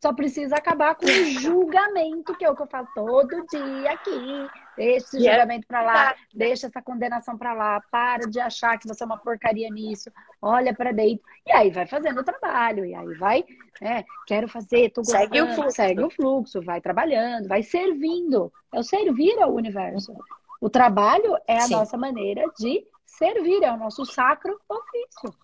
Só 0.00 0.12
precisa 0.12 0.56
acabar 0.56 0.94
com 0.94 1.06
o 1.06 1.24
julgamento, 1.40 2.34
que 2.36 2.44
é 2.44 2.50
o 2.50 2.56
que 2.56 2.62
eu 2.62 2.66
faço 2.66 2.90
todo 2.94 3.46
dia 3.46 3.92
aqui. 3.92 4.48
Deixa 4.76 5.06
esse 5.06 5.16
yeah. 5.18 5.42
julgamento 5.42 5.66
para 5.66 5.82
lá, 5.82 6.14
deixa 6.32 6.66
essa 6.66 6.80
condenação 6.80 7.36
para 7.36 7.52
lá, 7.52 7.80
para 7.90 8.28
de 8.28 8.40
achar 8.40 8.78
que 8.78 8.88
você 8.88 9.02
é 9.02 9.06
uma 9.06 9.18
porcaria 9.18 9.68
nisso, 9.68 10.10
olha 10.40 10.74
para 10.74 10.92
dentro. 10.92 11.24
E 11.46 11.52
aí 11.52 11.70
vai 11.70 11.86
fazendo 11.86 12.20
o 12.20 12.24
trabalho, 12.24 12.84
e 12.84 12.94
aí 12.94 13.14
vai, 13.14 13.44
né, 13.80 14.04
quero 14.26 14.48
fazer, 14.48 14.90
tô 14.90 15.02
gostando, 15.02 15.24
segue 15.24 15.42
o, 15.42 15.54
fluxo. 15.54 15.70
segue 15.76 16.02
o 16.02 16.10
fluxo, 16.10 16.62
vai 16.62 16.80
trabalhando, 16.80 17.48
vai 17.48 17.62
servindo. 17.62 18.52
É 18.72 18.80
o 18.80 18.82
servir 18.82 19.38
ao 19.40 19.54
universo. 19.54 20.14
O 20.60 20.70
trabalho 20.70 21.36
é 21.46 21.58
a 21.58 21.62
Sim. 21.62 21.74
nossa 21.74 21.98
maneira 21.98 22.44
de 22.58 22.86
servir, 23.04 23.62
é 23.62 23.72
o 23.72 23.76
nosso 23.76 24.06
sacro 24.06 24.58
ofício. 24.68 25.34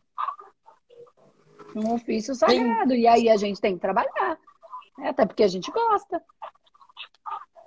Um 1.75 1.95
ofício 1.95 2.35
sagrado. 2.35 2.93
Sim. 2.93 3.01
E 3.01 3.07
aí 3.07 3.29
a 3.29 3.37
gente 3.37 3.61
tem 3.61 3.75
que 3.75 3.81
trabalhar. 3.81 4.39
Né? 4.97 5.09
Até 5.09 5.27
porque 5.27 5.43
a 5.43 5.49
gente 5.49 5.71
gosta. 5.71 6.23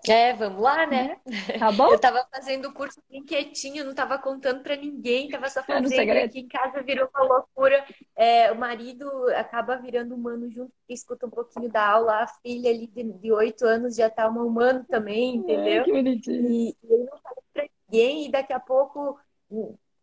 É, 0.08 0.34
vamos 0.34 0.62
lá, 0.62 0.86
né? 0.88 1.18
É. 1.50 1.60
Tá 1.60 1.72
bom? 1.72 1.92
Eu 1.92 2.00
tava 2.00 2.26
fazendo 2.34 2.70
o 2.70 2.74
curso 2.74 3.02
bem 3.10 3.24
quietinho, 3.24 3.86
não 3.86 3.94
tava 3.94 4.18
contando 4.18 4.64
para 4.64 4.76
ninguém, 4.76 5.30
tava 5.30 5.50
só 5.50 5.62
fazendo. 5.64 6.12
Aqui 6.12 6.40
em 6.40 6.48
casa 6.48 6.82
virou 6.82 7.10
uma 7.14 7.24
loucura. 7.24 7.86
É, 8.16 8.52
o 8.52 8.56
marido 8.56 9.08
acaba 9.36 9.78
virando 9.78 10.16
humano 10.16 10.50
junto, 10.50 10.72
escuta 10.90 11.28
um 11.28 11.30
pouquinho 11.30 11.70
da 11.70 11.88
aula. 11.88 12.24
A 12.24 12.28
filha 12.28 12.70
ali 12.70 12.88
de 12.88 13.32
oito 13.32 13.66
anos 13.66 13.96
já 13.96 14.10
tá 14.10 14.28
uma 14.28 14.44
humano 14.44 14.86
também, 14.90 15.36
entendeu? 15.36 15.82
É, 15.82 15.84
que 15.84 15.92
bonitinho. 15.92 16.50
E, 16.50 16.70
e 16.70 16.78
eu 16.84 17.00
não 17.06 17.18
falei 17.20 17.44
pra 17.54 17.68
ninguém, 17.88 18.26
e 18.26 18.32
daqui 18.32 18.54
a 18.54 18.60
pouco 18.60 19.20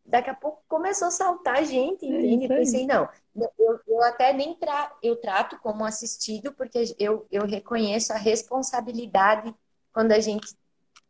daqui 0.04 0.30
a 0.30 0.34
pouco 0.34 0.62
começou 0.66 1.08
a 1.08 1.10
saltar 1.10 1.64
gente, 1.64 2.04
é 2.04 2.08
entende? 2.08 2.44
É 2.44 2.46
eu 2.46 2.58
pensei, 2.58 2.86
não, 2.86 3.08
eu, 3.36 3.80
eu 3.86 4.02
até 4.02 4.32
nem 4.32 4.54
tra 4.54 4.90
eu 5.02 5.16
trato 5.16 5.58
como 5.58 5.84
assistido, 5.84 6.52
porque 6.52 6.82
eu, 6.98 7.26
eu 7.30 7.44
reconheço 7.44 8.12
a 8.12 8.16
responsabilidade 8.16 9.54
quando 9.98 10.12
a 10.12 10.20
gente 10.20 10.54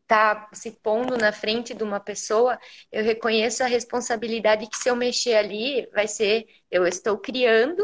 está 0.00 0.48
se 0.54 0.70
pondo 0.70 1.14
na 1.18 1.30
frente 1.30 1.74
de 1.74 1.84
uma 1.84 2.00
pessoa, 2.00 2.58
eu 2.90 3.04
reconheço 3.04 3.62
a 3.62 3.66
responsabilidade 3.66 4.66
que 4.66 4.78
se 4.78 4.88
eu 4.88 4.96
mexer 4.96 5.34
ali, 5.34 5.86
vai 5.92 6.08
ser, 6.08 6.46
eu 6.70 6.86
estou 6.86 7.18
criando, 7.18 7.82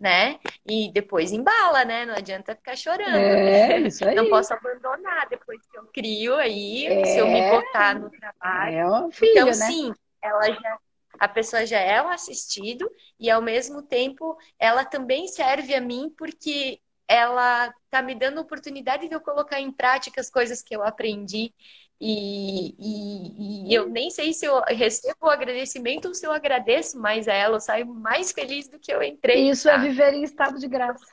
né? 0.00 0.38
E 0.64 0.90
depois 0.90 1.32
embala, 1.32 1.84
né? 1.84 2.06
Não 2.06 2.14
adianta 2.14 2.56
ficar 2.56 2.76
chorando. 2.76 3.14
É, 3.14 3.80
isso 3.80 4.08
aí. 4.08 4.14
Não 4.14 4.30
posso 4.30 4.54
abandonar 4.54 5.28
depois 5.28 5.60
que 5.70 5.78
eu 5.78 5.84
crio 5.92 6.34
aí, 6.36 6.86
é, 6.86 7.04
se 7.04 7.18
eu 7.18 7.26
me 7.26 7.42
botar 7.50 8.00
no 8.00 8.08
trabalho. 8.08 8.74
É 8.74 9.00
um 9.02 9.10
filho, 9.10 9.32
então, 9.32 9.46
né? 9.48 9.52
sim, 9.52 9.92
ela 10.22 10.50
já 10.50 10.78
a 11.18 11.28
pessoa 11.28 11.66
já 11.66 11.80
é 11.80 12.00
um 12.00 12.08
assistido 12.08 12.90
e 13.20 13.28
ao 13.28 13.42
mesmo 13.42 13.82
tempo 13.82 14.38
ela 14.58 14.84
também 14.84 15.26
serve 15.26 15.74
a 15.74 15.80
mim 15.80 16.14
porque 16.16 16.80
ela 17.08 17.72
tá 17.90 18.02
me 18.02 18.14
dando 18.14 18.40
oportunidade 18.40 19.08
de 19.08 19.14
eu 19.14 19.20
colocar 19.20 19.60
em 19.60 19.72
prática 19.72 20.20
as 20.20 20.30
coisas 20.30 20.62
que 20.62 20.76
eu 20.76 20.82
aprendi 20.82 21.52
e, 22.00 22.76
e, 22.78 23.68
e, 23.68 23.74
eu 23.74 23.88
nem 23.88 24.08
sei 24.08 24.32
se 24.32 24.46
eu 24.46 24.60
recebo 24.68 25.16
o 25.22 25.30
agradecimento 25.30 26.06
ou 26.06 26.14
se 26.14 26.24
eu 26.24 26.30
agradeço 26.30 26.98
mais 26.98 27.26
a 27.26 27.32
ela, 27.32 27.56
eu 27.56 27.60
saio 27.60 27.86
mais 27.86 28.30
feliz 28.30 28.68
do 28.68 28.78
que 28.78 28.92
eu 28.92 29.02
entrei. 29.02 29.50
Isso 29.50 29.68
é 29.68 29.74
é 29.74 29.78
viver 29.78 30.14
em 30.14 30.22
estado 30.22 30.58
de 30.58 30.68
graça. 30.68 31.04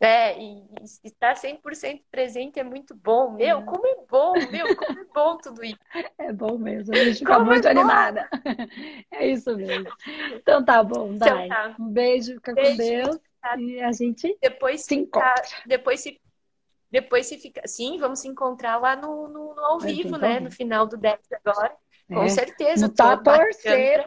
É, 0.00 0.38
e 0.38 0.62
estar 1.04 1.34
100% 1.34 2.02
presente 2.10 2.58
é 2.58 2.64
muito 2.64 2.94
bom. 2.94 3.32
Meu, 3.32 3.62
como 3.62 3.86
é 3.86 3.96
bom, 4.08 4.32
meu, 4.50 4.76
como 4.76 4.98
é 4.98 5.04
bom 5.14 5.36
tudo 5.38 5.64
isso. 5.64 5.78
É 6.18 6.32
bom 6.32 6.58
mesmo, 6.58 6.94
a 6.94 7.04
gente 7.04 7.18
fica 7.18 7.34
é 7.34 7.38
muito 7.38 7.68
é 7.68 7.70
animada. 7.70 8.28
É 9.10 9.26
isso 9.28 9.54
mesmo. 9.56 9.90
Então 10.34 10.64
tá 10.64 10.82
bom, 10.82 11.14
Dai. 11.16 11.46
Então, 11.46 11.48
tá. 11.48 11.76
Um 11.78 11.88
beijo, 11.88 12.34
fica 12.34 12.54
beijo, 12.54 12.70
com 12.70 12.76
Deus. 12.76 13.20
Tá. 13.40 13.56
E 13.58 13.80
a 13.80 13.92
gente 13.92 14.36
depois 14.40 14.84
se 14.84 14.94
encontra. 14.94 15.42
depois 15.66 16.00
se 16.00 16.20
depois 16.90 17.26
se 17.26 17.38
fica. 17.38 17.62
Sim, 17.66 17.98
vamos 17.98 18.20
se 18.20 18.28
encontrar 18.28 18.78
lá 18.78 18.96
no, 18.96 19.28
no, 19.28 19.54
no 19.54 19.64
ao 19.64 19.80
vivo, 19.80 20.16
né? 20.16 20.40
No 20.40 20.50
final 20.50 20.86
do 20.86 20.96
10 20.96 21.18
agora. 21.44 21.74
Com 22.08 22.22
é. 22.22 22.28
certeza. 22.28 22.86
Não 22.86 22.94
tá 22.94 23.16
torcer 23.16 24.04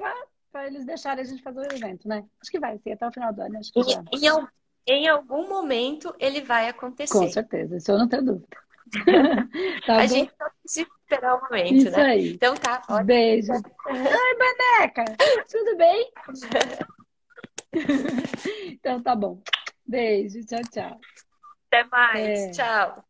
para 0.51 0.67
eles 0.67 0.85
deixarem 0.85 1.21
a 1.21 1.27
gente 1.27 1.43
fazer 1.43 1.59
o 1.59 1.75
evento, 1.75 2.07
né? 2.07 2.25
Acho 2.41 2.49
que 2.49 2.59
vai 2.59 2.77
ser 2.79 2.93
até 2.93 3.07
o 3.07 3.11
final 3.11 3.33
do 3.33 3.41
ano. 3.41 3.59
Acho 3.59 3.71
que 3.71 3.79
em, 3.79 4.25
em, 4.25 4.47
em 4.87 5.07
algum 5.07 5.47
momento 5.47 6.13
ele 6.19 6.41
vai 6.41 6.67
acontecer. 6.67 7.13
Com 7.13 7.29
certeza, 7.29 7.77
isso 7.77 7.91
eu 7.91 7.97
não 7.97 8.07
tenho 8.07 8.25
dúvida. 8.25 8.47
tá 9.85 9.97
a 9.97 10.01
bom? 10.01 10.07
gente 10.07 10.31
só 10.35 10.49
precisa 10.61 10.89
esperar 11.03 11.35
o 11.35 11.41
momento, 11.41 11.75
isso 11.75 11.91
né? 11.91 12.03
Aí. 12.03 12.33
Então 12.33 12.55
tá. 12.55 12.81
Ótimo. 12.89 13.05
Beijo. 13.05 13.51
Oi, 13.53 14.37
boneca! 14.37 15.05
Tudo 15.49 15.77
bem? 15.77 16.11
então 18.67 19.01
tá 19.01 19.15
bom. 19.15 19.41
Beijo, 19.85 20.45
tchau, 20.45 20.61
tchau. 20.71 20.99
Até 21.67 21.83
mais. 21.85 22.29
É. 22.29 22.51
Tchau. 22.51 23.08